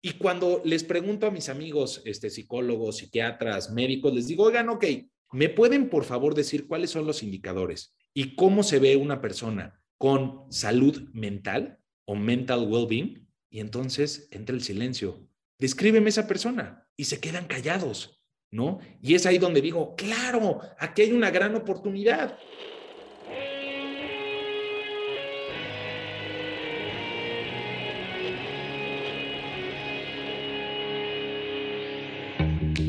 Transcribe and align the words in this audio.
Y 0.00 0.12
cuando 0.12 0.62
les 0.64 0.84
pregunto 0.84 1.26
a 1.26 1.30
mis 1.30 1.48
amigos, 1.48 2.02
este, 2.04 2.30
psicólogos, 2.30 2.98
psiquiatras, 2.98 3.72
médicos, 3.72 4.14
les 4.14 4.28
digo, 4.28 4.44
oigan, 4.44 4.68
ok, 4.68 4.84
¿me 5.32 5.48
pueden 5.48 5.90
por 5.90 6.04
favor 6.04 6.34
decir 6.34 6.68
cuáles 6.68 6.90
son 6.90 7.06
los 7.06 7.22
indicadores 7.22 7.96
y 8.14 8.36
cómo 8.36 8.62
se 8.62 8.78
ve 8.78 8.96
una 8.96 9.20
persona 9.20 9.82
con 9.98 10.44
salud 10.50 11.08
mental 11.12 11.80
o 12.04 12.14
mental 12.14 12.68
well-being? 12.68 13.26
Y 13.50 13.60
entonces 13.60 14.28
entra 14.30 14.54
el 14.54 14.62
silencio. 14.62 15.26
Descríbeme 15.58 16.10
esa 16.10 16.28
persona 16.28 16.88
y 16.96 17.04
se 17.04 17.18
quedan 17.18 17.46
callados, 17.46 18.22
¿no? 18.52 18.78
Y 19.02 19.14
es 19.14 19.26
ahí 19.26 19.38
donde 19.38 19.60
digo, 19.60 19.96
claro, 19.96 20.60
aquí 20.78 21.02
hay 21.02 21.12
una 21.12 21.30
gran 21.30 21.56
oportunidad. 21.56 22.38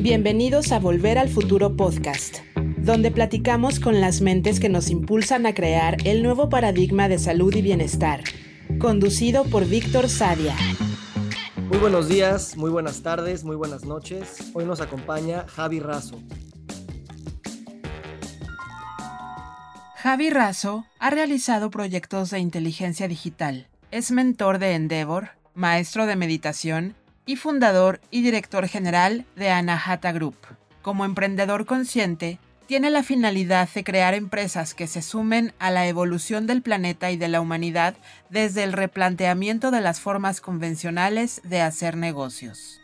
Bienvenidos 0.02 0.72
a 0.72 0.78
Volver 0.78 1.18
al 1.18 1.28
Futuro 1.28 1.76
Podcast, 1.76 2.38
donde 2.78 3.10
platicamos 3.10 3.80
con 3.80 4.00
las 4.00 4.22
mentes 4.22 4.58
que 4.58 4.70
nos 4.70 4.88
impulsan 4.88 5.44
a 5.44 5.52
crear 5.52 5.98
el 6.06 6.22
nuevo 6.22 6.48
paradigma 6.48 7.06
de 7.10 7.18
salud 7.18 7.54
y 7.54 7.60
bienestar, 7.60 8.24
conducido 8.78 9.44
por 9.44 9.66
Víctor 9.66 10.08
Sadia. 10.08 10.56
Muy 11.68 11.76
buenos 11.76 12.08
días, 12.08 12.56
muy 12.56 12.70
buenas 12.70 13.02
tardes, 13.02 13.44
muy 13.44 13.56
buenas 13.56 13.84
noches. 13.84 14.50
Hoy 14.54 14.64
nos 14.64 14.80
acompaña 14.80 15.44
Javi 15.48 15.80
Razo. 15.80 16.18
Javi 19.96 20.30
Razo 20.30 20.86
ha 20.98 21.10
realizado 21.10 21.70
proyectos 21.70 22.30
de 22.30 22.38
inteligencia 22.38 23.06
digital. 23.06 23.68
Es 23.90 24.12
mentor 24.12 24.60
de 24.60 24.76
Endeavor, 24.76 25.32
maestro 25.52 26.06
de 26.06 26.16
meditación 26.16 26.96
y 27.30 27.36
fundador 27.36 28.00
y 28.10 28.22
director 28.22 28.66
general 28.66 29.24
de 29.36 29.50
Anahata 29.50 30.10
Group. 30.10 30.34
Como 30.82 31.04
emprendedor 31.04 31.64
consciente, 31.64 32.40
tiene 32.66 32.90
la 32.90 33.04
finalidad 33.04 33.68
de 33.72 33.84
crear 33.84 34.14
empresas 34.14 34.74
que 34.74 34.88
se 34.88 35.00
sumen 35.00 35.52
a 35.60 35.70
la 35.70 35.86
evolución 35.86 36.48
del 36.48 36.60
planeta 36.60 37.12
y 37.12 37.16
de 37.16 37.28
la 37.28 37.40
humanidad 37.40 37.94
desde 38.30 38.64
el 38.64 38.72
replanteamiento 38.72 39.70
de 39.70 39.80
las 39.80 40.00
formas 40.00 40.40
convencionales 40.40 41.40
de 41.44 41.60
hacer 41.60 41.96
negocios. 41.96 42.80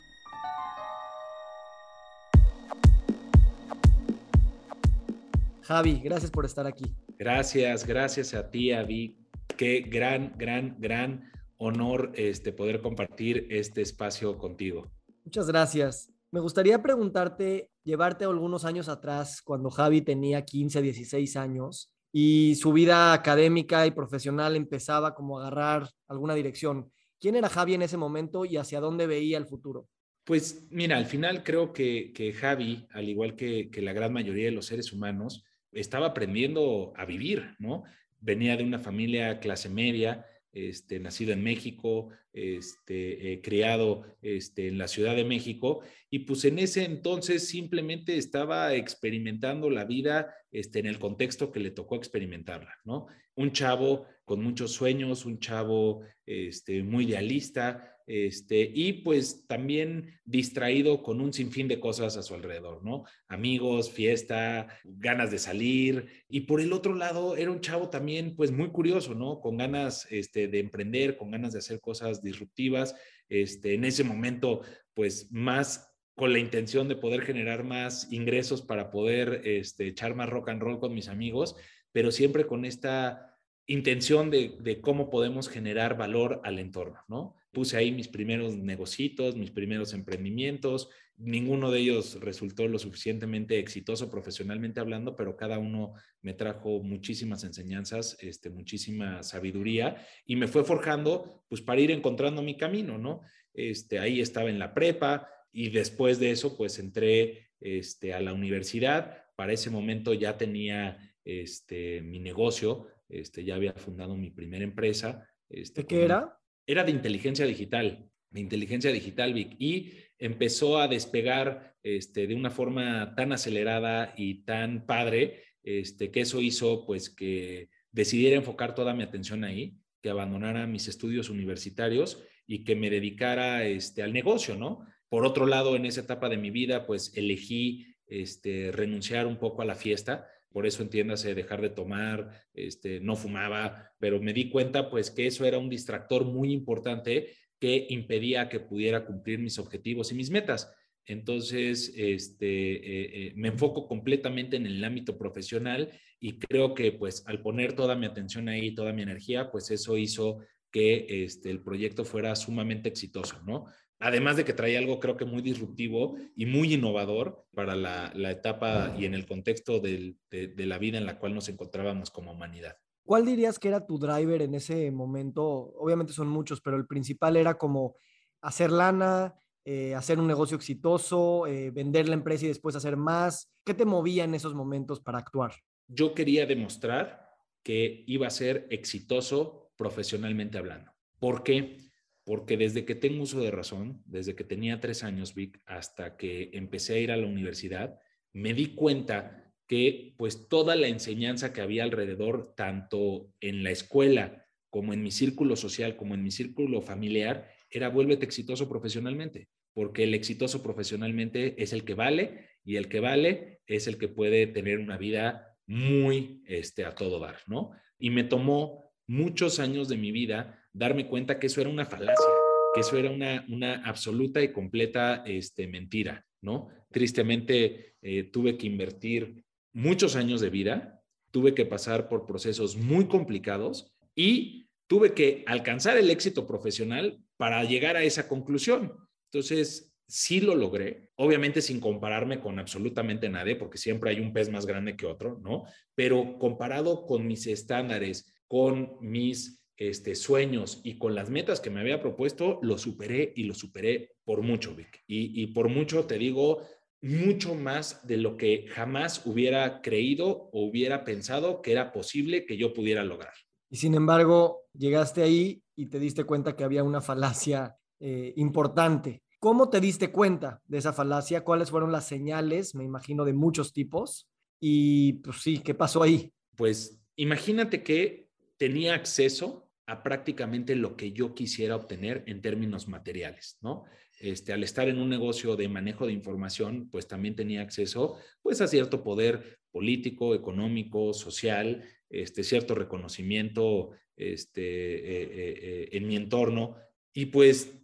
Javi, 5.63 6.01
gracias 6.05 6.31
por 6.31 6.45
estar 6.45 6.69
aquí. 6.69 6.95
Gracias, 7.19 7.85
gracias 7.85 8.33
a 8.33 8.49
ti, 8.49 8.71
Avi. 8.71 9.17
Qué 9.57 9.81
gran, 9.81 10.35
gran, 10.37 10.77
gran 10.79 11.33
honor 11.59 12.13
este, 12.15 12.53
poder 12.53 12.81
compartir 12.81 13.47
este 13.51 13.83
espacio 13.83 14.39
contigo. 14.39 14.87
Muchas 15.25 15.47
gracias. 15.49 16.13
Me 16.31 16.41
gustaría 16.41 16.83
preguntarte, 16.83 17.71
llevarte 17.85 18.25
algunos 18.25 18.65
años 18.65 18.89
atrás, 18.89 19.41
cuando 19.43 19.71
Javi 19.71 20.03
tenía 20.03 20.45
15, 20.45 20.83
16 20.83 21.37
años 21.37 21.93
y 22.13 22.55
su 22.57 22.73
vida 22.73 23.13
académica 23.13 23.87
y 23.87 23.91
profesional 23.91 24.57
empezaba 24.57 25.15
como 25.15 25.39
a 25.39 25.43
agarrar 25.43 25.91
alguna 26.09 26.35
dirección. 26.35 26.91
¿Quién 27.21 27.37
era 27.37 27.49
Javi 27.49 27.75
en 27.75 27.83
ese 27.83 27.97
momento 27.97 28.45
y 28.45 28.57
hacia 28.57 28.81
dónde 28.81 29.07
veía 29.07 29.39
el 29.39 29.47
futuro? 29.47 29.89
Pues 30.25 30.67
mira, 30.71 30.97
al 30.97 31.07
final 31.07 31.45
creo 31.45 31.73
que, 31.73 32.13
que 32.13 32.33
Javi, 32.33 32.87
al 32.91 33.09
igual 33.09 33.37
que, 33.37 33.71
que 33.71 33.81
la 33.81 33.93
gran 33.93 34.13
mayoría 34.13 34.47
de 34.47 34.51
los 34.51 34.67
seres 34.67 34.93
humanos, 34.93 35.45
estaba 35.73 36.07
aprendiendo 36.07 36.93
a 36.97 37.05
vivir, 37.05 37.55
¿no? 37.59 37.85
Venía 38.21 38.57
de 38.57 38.65
una 38.65 38.79
familia 38.79 39.39
clase 39.39 39.69
media, 39.69 40.27
este, 40.57 40.99
nacido 40.99 41.35
en 41.35 41.43
México, 41.43 42.09
este, 42.33 43.33
eh, 43.33 43.41
criado 43.43 44.05
este, 44.23 44.69
en 44.69 44.79
la 44.79 44.89
Ciudad 44.89 45.15
de 45.15 45.25
México, 45.25 45.83
y 46.09 46.21
pues 46.21 46.47
en 46.47 46.59
ese 46.59 46.85
entonces 46.85 47.47
simplemente 47.47 48.17
estaba 48.17 48.75
experimentando 48.75 49.69
la 49.69 49.85
vida 49.85 50.35
en 50.51 50.87
el 50.87 50.99
contexto 50.99 51.53
que 51.53 51.61
le 51.61 51.71
tocó 51.71 51.97
experimentarla, 51.97 52.75
¿no? 52.85 53.07
Un 53.35 53.53
chavo 53.53 54.07
con 54.27 54.43
muchos 54.43 54.73
sueños, 54.73 55.25
un 55.25 55.39
chavo 55.39 56.03
este, 56.27 56.83
muy 56.83 57.07
idealista, 57.07 57.97
este, 58.09 58.71
y 58.73 58.93
pues 59.05 59.47
también 59.47 60.19
distraído 60.25 61.03
con 61.03 61.21
un 61.21 61.33
sinfín 61.33 61.69
de 61.69 61.81
cosas 61.81 62.17
a 62.17 62.23
su 62.23 62.35
alrededor, 62.35 62.85
¿no? 62.85 63.05
Amigos, 63.29 63.91
fiesta, 63.91 64.67
ganas 64.85 65.31
de 65.31 65.39
salir, 65.39 66.25
y 66.29 66.41
por 66.41 66.61
el 66.61 66.73
otro 66.73 66.95
lado 66.95 67.37
era 67.37 67.53
un 67.53 67.61
chavo 67.61 67.89
también 67.89 68.35
pues 68.35 68.51
muy 68.51 68.71
curioso, 68.71 69.15
¿no? 69.15 69.41
Con 69.41 69.57
ganas 69.57 70.07
este, 70.11 70.49
de 70.49 70.59
emprender, 70.59 71.17
con 71.17 71.31
ganas 71.31 71.53
de 71.53 71.61
hacer 71.61 71.81
cosas 71.81 72.21
disruptivas, 72.21 72.97
este, 73.29 73.75
en 73.75 73.85
ese 73.85 74.03
momento 74.03 74.63
pues 74.93 75.31
más 75.31 75.93
con 76.17 76.33
la 76.33 76.41
intención 76.41 76.89
de 76.89 76.97
poder 76.97 77.23
generar 77.23 77.63
más 77.63 78.11
ingresos 78.11 78.63
para 78.63 78.91
poder 78.91 79.43
este, 79.45 79.87
echar 79.87 80.17
más 80.17 80.29
rock 80.29 80.49
and 80.49 80.63
roll 80.63 80.81
con 80.81 80.95
mis 80.95 81.09
amigos, 81.09 81.55
pero 81.93 82.11
siempre 82.11 82.47
con 82.47 82.65
esta 82.65 83.36
intención 83.67 84.31
de, 84.31 84.81
cómo 84.81 85.11
podemos 85.11 85.49
generar 85.49 85.97
valor 85.97 86.41
al 86.45 86.59
entorno, 86.59 87.01
¿no? 87.09 87.35
Puse 87.53 87.77
ahí 87.77 87.91
mis 87.91 88.09
primeros 88.09 88.57
negocios, 88.57 89.35
mis 89.35 89.51
primeros 89.51 89.93
emprendimientos, 89.93 90.89
ninguno 91.17 91.71
de 91.71 91.81
ellos 91.81 92.21
resultó 92.21 92.69
lo 92.69 92.79
suficientemente 92.79 93.59
exitoso 93.59 94.11
profesionalmente 94.11 94.81
hablando, 94.81 95.17
pero 95.17 95.37
cada 95.37 95.59
uno 95.59 95.95
me 96.21 96.35
trajo 96.35 96.83
muchísimas 96.83 97.45
enseñanzas, 97.45 98.17
este, 98.21 98.51
muchísima 98.51 99.23
sabiduría 99.23 100.07
y 100.27 100.37
me 100.37 100.49
fue 100.49 100.65
forjando 100.65 101.45
pues 101.49 101.63
para 101.63 101.81
ir 101.81 101.91
encontrando 101.91 102.43
mi 102.43 102.57
camino, 102.57 102.99
¿no? 102.99 103.23
Este, 103.55 103.99
ahí 103.99 104.21
estaba 104.21 104.51
en 104.51 104.59
la 104.59 104.75
prepa 104.75 105.29
y 105.51 105.71
después 105.71 106.19
de 106.19 106.31
eso 106.31 106.57
pues 106.57 106.79
entré 106.79 107.49
este, 107.61 108.13
a 108.13 108.21
la 108.21 108.35
universidad, 108.35 109.25
para 109.35 109.55
ese 109.55 109.71
momento 109.71 110.13
ya 110.13 110.37
tenía 110.37 110.99
este, 111.25 112.03
mi 112.03 112.21
negocio, 112.21 112.89
este, 113.09 113.45
ya 113.45 113.55
había 113.55 113.73
fundado 113.73 114.17
mi 114.17 114.31
primera 114.31 114.65
empresa. 114.65 115.29
Este, 115.49 115.83
¿De 115.83 115.87
qué 115.87 116.05
era? 116.05 116.39
Era 116.67 116.85
de 116.85 116.91
inteligencia 116.91 117.47
digital, 117.47 118.11
de 118.31 118.41
inteligencia 118.41 118.93
digital, 118.93 119.33
Vic, 119.33 119.57
y 119.59 119.93
empezó 120.19 120.79
a 120.79 120.89
despegar 120.89 121.77
este, 121.83 122.27
de 122.27 122.35
una 122.35 122.51
forma 122.51 123.15
tan 123.15 123.33
acelerada 123.33 124.15
y 124.17 124.45
tan 124.45 124.87
padre, 124.87 125.45
este, 125.63 126.11
que 126.11 126.21
eso 126.21 126.41
hizo 126.41 126.85
pues 126.87 127.11
que 127.11 127.69
decidiera 127.93 128.37
enfocar 128.37 128.75
toda 128.75 128.95
mi 128.95 129.03
atención 129.03 129.45
ahí, 129.45 129.79
que 130.03 130.11
abandonara 130.11 130.67
mis 130.67 130.89
estudios 130.89 131.31
universitarios 131.31 132.23
y 132.47 132.65
que 132.65 132.77
me 132.77 132.91
dedicara 132.91 133.65
este, 133.65 134.03
al 134.03 134.13
negocio, 134.13 134.57
¿no? 134.57 134.87
Por 135.09 135.25
otro 135.25 135.47
lado, 135.47 135.77
en 135.77 135.87
esa 135.87 136.01
etapa 136.03 136.29
de 136.29 136.37
mi 136.37 136.51
vida, 136.51 136.87
pues 136.87 137.13
elegí 137.17 137.95
este, 138.07 138.71
renunciar 138.73 139.27
un 139.27 139.37
poco 139.37 139.63
a 139.63 139.65
la 139.65 139.75
fiesta, 139.75 140.29
por 140.51 140.67
eso 140.67 140.83
entiéndase 140.83 141.35
dejar 141.35 141.61
de 141.61 141.71
tomar, 141.71 142.31
este, 142.55 143.01
no 143.01 143.17
fumaba, 143.17 143.93
pero 143.99 144.21
me 144.21 144.33
di 144.33 144.49
cuenta 144.51 144.91
pues 144.91 145.11
que 145.11 145.27
eso 145.27 145.45
era 145.45 145.59
un 145.59 145.69
distractor 145.69 146.25
muy 146.25 146.53
importante 146.53 147.35
que 147.59 147.87
impedía 147.91 148.49
que 148.49 148.61
pudiera 148.61 149.05
cumplir 149.05 149.39
mis 149.39 149.59
objetivos 149.59 150.13
y 150.13 150.15
mis 150.15 150.31
metas. 150.31 150.73
Entonces, 151.05 151.93
este, 151.97 152.47
eh, 152.47 153.27
eh, 153.29 153.33
me 153.37 153.49
enfoco 153.49 153.87
completamente 153.87 154.57
en 154.57 154.67
el 154.67 154.83
ámbito 154.83 155.17
profesional 155.17 155.91
y 156.19 156.39
creo 156.39 156.75
que 156.75 156.93
pues 156.93 157.23
al 157.27 157.43
poner 157.43 157.75
toda 157.75 157.95
mi 157.95 158.07
atención 158.07 158.49
ahí, 158.49 158.75
toda 158.75 158.93
mi 158.93 159.03
energía, 159.03 159.51
pues 159.51 159.71
eso 159.71 159.97
hizo 159.97 160.39
que 160.71 161.25
este, 161.25 161.51
el 161.51 161.63
proyecto 161.63 162.05
fuera 162.05 162.35
sumamente 162.35 162.89
exitoso, 162.89 163.41
¿no? 163.47 163.67
Además 163.99 164.37
de 164.37 164.45
que 164.45 164.53
traía 164.53 164.79
algo 164.79 165.01
creo 165.01 165.17
que 165.17 165.25
muy 165.25 165.41
disruptivo 165.41 166.17
y 166.35 166.47
muy 166.47 166.75
innovador 166.75 167.47
para 167.55 167.75
la, 167.75 168.31
etapa 168.31 168.95
y 168.99 169.07
en 169.07 169.15
el 169.15 169.27
contexto 169.27 169.81
de, 169.81 170.17
la 170.57 170.79
vida 170.79 170.99
en 170.99 171.07
la 171.07 171.19
cual 171.19 171.35
nos 171.35 171.49
encontrábamos 171.49 172.11
como 172.11 172.33
humanidad. 172.33 172.77
¿Cuál 173.05 173.25
dirías 173.25 173.59
que 173.59 173.69
era 173.69 173.87
tu 173.87 173.99
driver 173.99 174.43
en 174.43 174.55
ese 174.55 174.91
momento? 174.91 175.45
Obviamente 175.79 176.13
son 176.13 176.29
muchos, 176.29 176.61
pero 176.61 176.77
el 176.77 176.87
principal 176.87 177.37
era 177.37 177.57
como 177.57 177.97
hacer 178.43 178.71
lana, 178.71 179.35
eh, 179.65 179.95
hacer 179.95 180.19
un 180.19 180.27
negocio 180.27 180.57
exitoso, 180.57 181.47
eh, 181.47 181.71
vender 181.71 182.09
la 182.09 182.15
empresa 182.15 182.45
y 182.45 182.49
después 182.49 182.77
hacer 182.77 182.97
más. 182.97 183.51
¿Qué 183.65 183.75
te 183.75 183.85
movía 183.85 184.25
en 184.25 184.35
esos 184.35 184.55
momentos 184.55 185.01
para 185.01 185.19
actuar? 185.19 185.55
Yo 185.89 186.15
quería 186.15 186.47
demostrar 186.47 187.31
que 187.63 188.05
iba 188.07 188.27
a 188.27 188.31
ser 188.31 188.67
exitoso 188.71 189.73
profesionalmente 189.77 190.59
hablando. 190.59 190.93
¿Por 191.19 191.43
qué? 191.43 191.86
Porque 192.27 192.57
desde 192.57 192.85
que 192.85 192.97
tengo 192.97 193.23
uso 193.23 193.41
de 193.41 193.53
razón, 193.53 194.03
desde 194.05 194.35
que 194.35 194.43
tenía 194.43 194.81
tres 194.81 195.05
años, 195.05 195.33
Vic, 195.33 195.61
hasta 195.65 196.17
que 196.17 196.51
empecé 196.55 196.95
a 196.95 196.99
ir 196.99 197.13
a 197.13 197.17
la 197.17 197.29
universidad, 197.29 198.01
me 198.33 198.53
di 198.53 198.75
cuenta 198.75 199.55
que 199.69 200.13
pues 200.19 200.49
toda 200.49 200.75
la 200.75 200.89
enseñanza 200.89 201.53
que 201.53 201.61
había 201.61 201.85
alrededor, 201.85 202.53
tanto 202.57 203.33
en 203.41 203.63
la 203.63 203.71
escuela 203.71 204.45
como 204.71 204.93
en 204.93 205.05
mi 205.05 205.13
círculo 205.13 205.55
social, 205.55 205.95
como 205.95 206.15
en 206.15 206.25
mi 206.25 206.33
círculo 206.33 206.83
familiar, 206.83 207.49
era 207.71 207.91
vuélvete 207.91 208.27
exitoso 208.27 208.69
profesionalmente, 208.69 209.49
porque 209.73 210.03
el 210.03 210.13
exitoso 210.13 210.65
profesionalmente 210.65 211.63
es 211.63 211.73
el 211.73 211.85
que 211.85 211.95
vale 211.95 212.49
y 212.65 212.75
el 212.75 212.89
que 212.89 212.99
vale 212.99 213.61
es 213.69 213.87
el 213.87 213.99
que 213.99 214.09
puede 214.09 214.49
tener 214.49 214.81
una 214.81 214.99
vida 214.99 215.57
muy 215.69 216.43
este, 216.47 216.85
a 216.85 216.97
todo 216.97 217.21
dar, 217.21 217.39
¿no? 217.47 217.71
Y 218.01 218.11
me 218.11 218.25
tomó 218.25 218.93
muchos 219.07 219.61
años 219.61 219.89
de 219.89 219.97
mi 219.97 220.11
vida 220.11 220.66
darme 220.77 221.09
cuenta 221.09 221.39
que 221.39 221.47
eso 221.47 221.61
era 221.61 221.71
una 221.71 221.87
falacia, 221.87 222.27
que 222.75 222.81
eso 222.81 222.99
era 222.99 223.11
una, 223.11 223.45
una 223.49 223.83
absoluta 223.85 224.43
y 224.43 224.53
completa 224.53 225.23
este, 225.27 225.67
mentira, 225.67 226.25
¿no? 226.43 226.69
Tristemente 226.91 227.95
eh, 228.03 228.25
tuve 228.25 228.59
que 228.59 228.67
invertir 228.67 229.43
muchos 229.73 230.17
años 230.17 230.41
de 230.41 230.51
vida, 230.51 231.03
tuve 231.31 231.55
que 231.55 231.65
pasar 231.65 232.09
por 232.09 232.27
procesos 232.27 232.77
muy 232.77 233.07
complicados 233.07 233.95
y 234.15 234.69
tuve 234.87 235.15
que 235.15 235.45
alcanzar 235.47 235.97
el 235.97 236.11
éxito 236.11 236.47
profesional 236.47 237.19
para 237.39 237.65
llegar 237.65 237.97
a 237.97 238.05
esa 238.05 238.29
conclusión. 238.29 238.93
Entonces, 239.33 239.95
sí 240.07 240.41
lo 240.41 240.55
logré, 240.55 241.11
obviamente 241.17 241.63
sin 241.63 241.81
compararme 241.81 242.41
con 242.41 242.59
absolutamente 242.59 243.29
nadie, 243.31 243.57
porque 243.57 243.79
siempre 243.79 244.11
hay 244.11 244.21
un 244.21 244.33
pez 244.33 244.51
más 244.51 244.67
grande 244.67 244.95
que 244.95 245.07
otro, 245.07 245.41
¿no? 245.43 245.65
Pero 245.95 246.39
comparado 246.39 247.07
con 247.07 247.27
mis 247.27 247.47
estándares, 247.47 248.33
con 248.47 248.97
mis 249.01 249.66
este, 249.77 250.15
sueños 250.15 250.81
y 250.85 250.99
con 250.99 251.15
las 251.15 251.31
metas 251.31 251.61
que 251.61 251.71
me 251.71 251.81
había 251.81 252.01
propuesto, 252.01 252.59
lo 252.63 252.79
superé 252.79 253.33
y 253.37 253.45
lo 253.45 253.55
superé 253.55 254.17
por 254.25 254.43
mucho, 254.43 254.75
Vic. 254.75 255.05
Y, 255.07 255.43
y 255.43 255.49
por 255.49 255.69
mucho 255.69 256.05
te 256.07 256.19
digo, 256.19 256.63
mucho 257.03 257.55
más 257.55 258.07
de 258.07 258.17
lo 258.17 258.37
que 258.37 258.67
jamás 258.69 259.25
hubiera 259.27 259.81
creído 259.83 260.51
o 260.53 260.67
hubiera 260.67 261.05
pensado 261.05 261.63
que 261.63 261.73
era 261.73 261.93
posible 261.93 262.47
que 262.47 262.57
yo 262.57 262.73
pudiera 262.73 263.05
lograr. 263.05 263.35
Y 263.71 263.77
sin 263.77 263.95
embargo, 263.95 264.63
llegaste 264.73 265.23
ahí 265.23 265.63
y 265.75 265.87
te 265.87 265.99
diste 265.99 266.25
cuenta 266.25 266.57
que 266.57 266.65
había 266.65 266.85
una 266.85 267.01
falacia 267.01 267.77
eh, 268.01 268.33
importante. 268.37 269.23
¿Cómo 269.39 269.69
te 269.69 269.81
diste 269.81 270.11
cuenta 270.11 270.63
de 270.67 270.79
esa 270.79 270.93
falacia? 270.93 271.45
¿Cuáles 271.45 271.71
fueron 271.71 271.93
las 271.93 272.07
señales, 272.07 272.75
me 272.75 272.85
imagino, 272.85 273.25
de 273.25 273.35
muchos 273.35 273.73
tipos? 273.73 274.29
Y 274.61 275.15
pues 275.15 275.43
sí, 275.43 275.59
¿qué 275.59 275.75
pasó 275.75 276.03
ahí? 276.03 276.33
Pues 276.57 276.99
imagínate 277.17 277.83
que 277.83 278.31
tenía 278.57 278.95
acceso 278.95 279.66
a 279.87 280.03
prácticamente 280.03 280.75
lo 280.75 280.97
que 280.97 281.13
yo 281.13 281.35
quisiera 281.35 281.77
obtener 281.77 282.25
en 282.27 282.43
términos 282.43 282.89
materiales, 282.89 283.59
¿no? 283.61 283.85
Este, 284.19 284.53
al 284.53 284.63
estar 284.63 284.89
en 284.89 284.99
un 284.99 285.11
negocio 285.11 285.57
de 285.57 285.69
manejo 285.69 286.07
de 286.07 286.13
información, 286.13 286.89
pues 286.91 287.07
también 287.07 287.37
tenía 287.37 287.61
acceso 287.61 288.17
pues 288.43 288.61
a 288.61 288.67
cierto 288.67 289.03
poder 289.03 289.59
político, 289.71 290.35
económico, 290.35 291.13
social, 291.13 291.85
este, 292.09 292.43
cierto 292.43 292.75
reconocimiento 292.75 293.91
este, 294.17 294.63
eh, 294.63 295.23
eh, 295.23 295.59
eh, 295.63 295.89
en 295.93 296.07
mi 296.07 296.17
entorno. 296.17 296.77
Y 297.13 297.27
pues, 297.27 297.79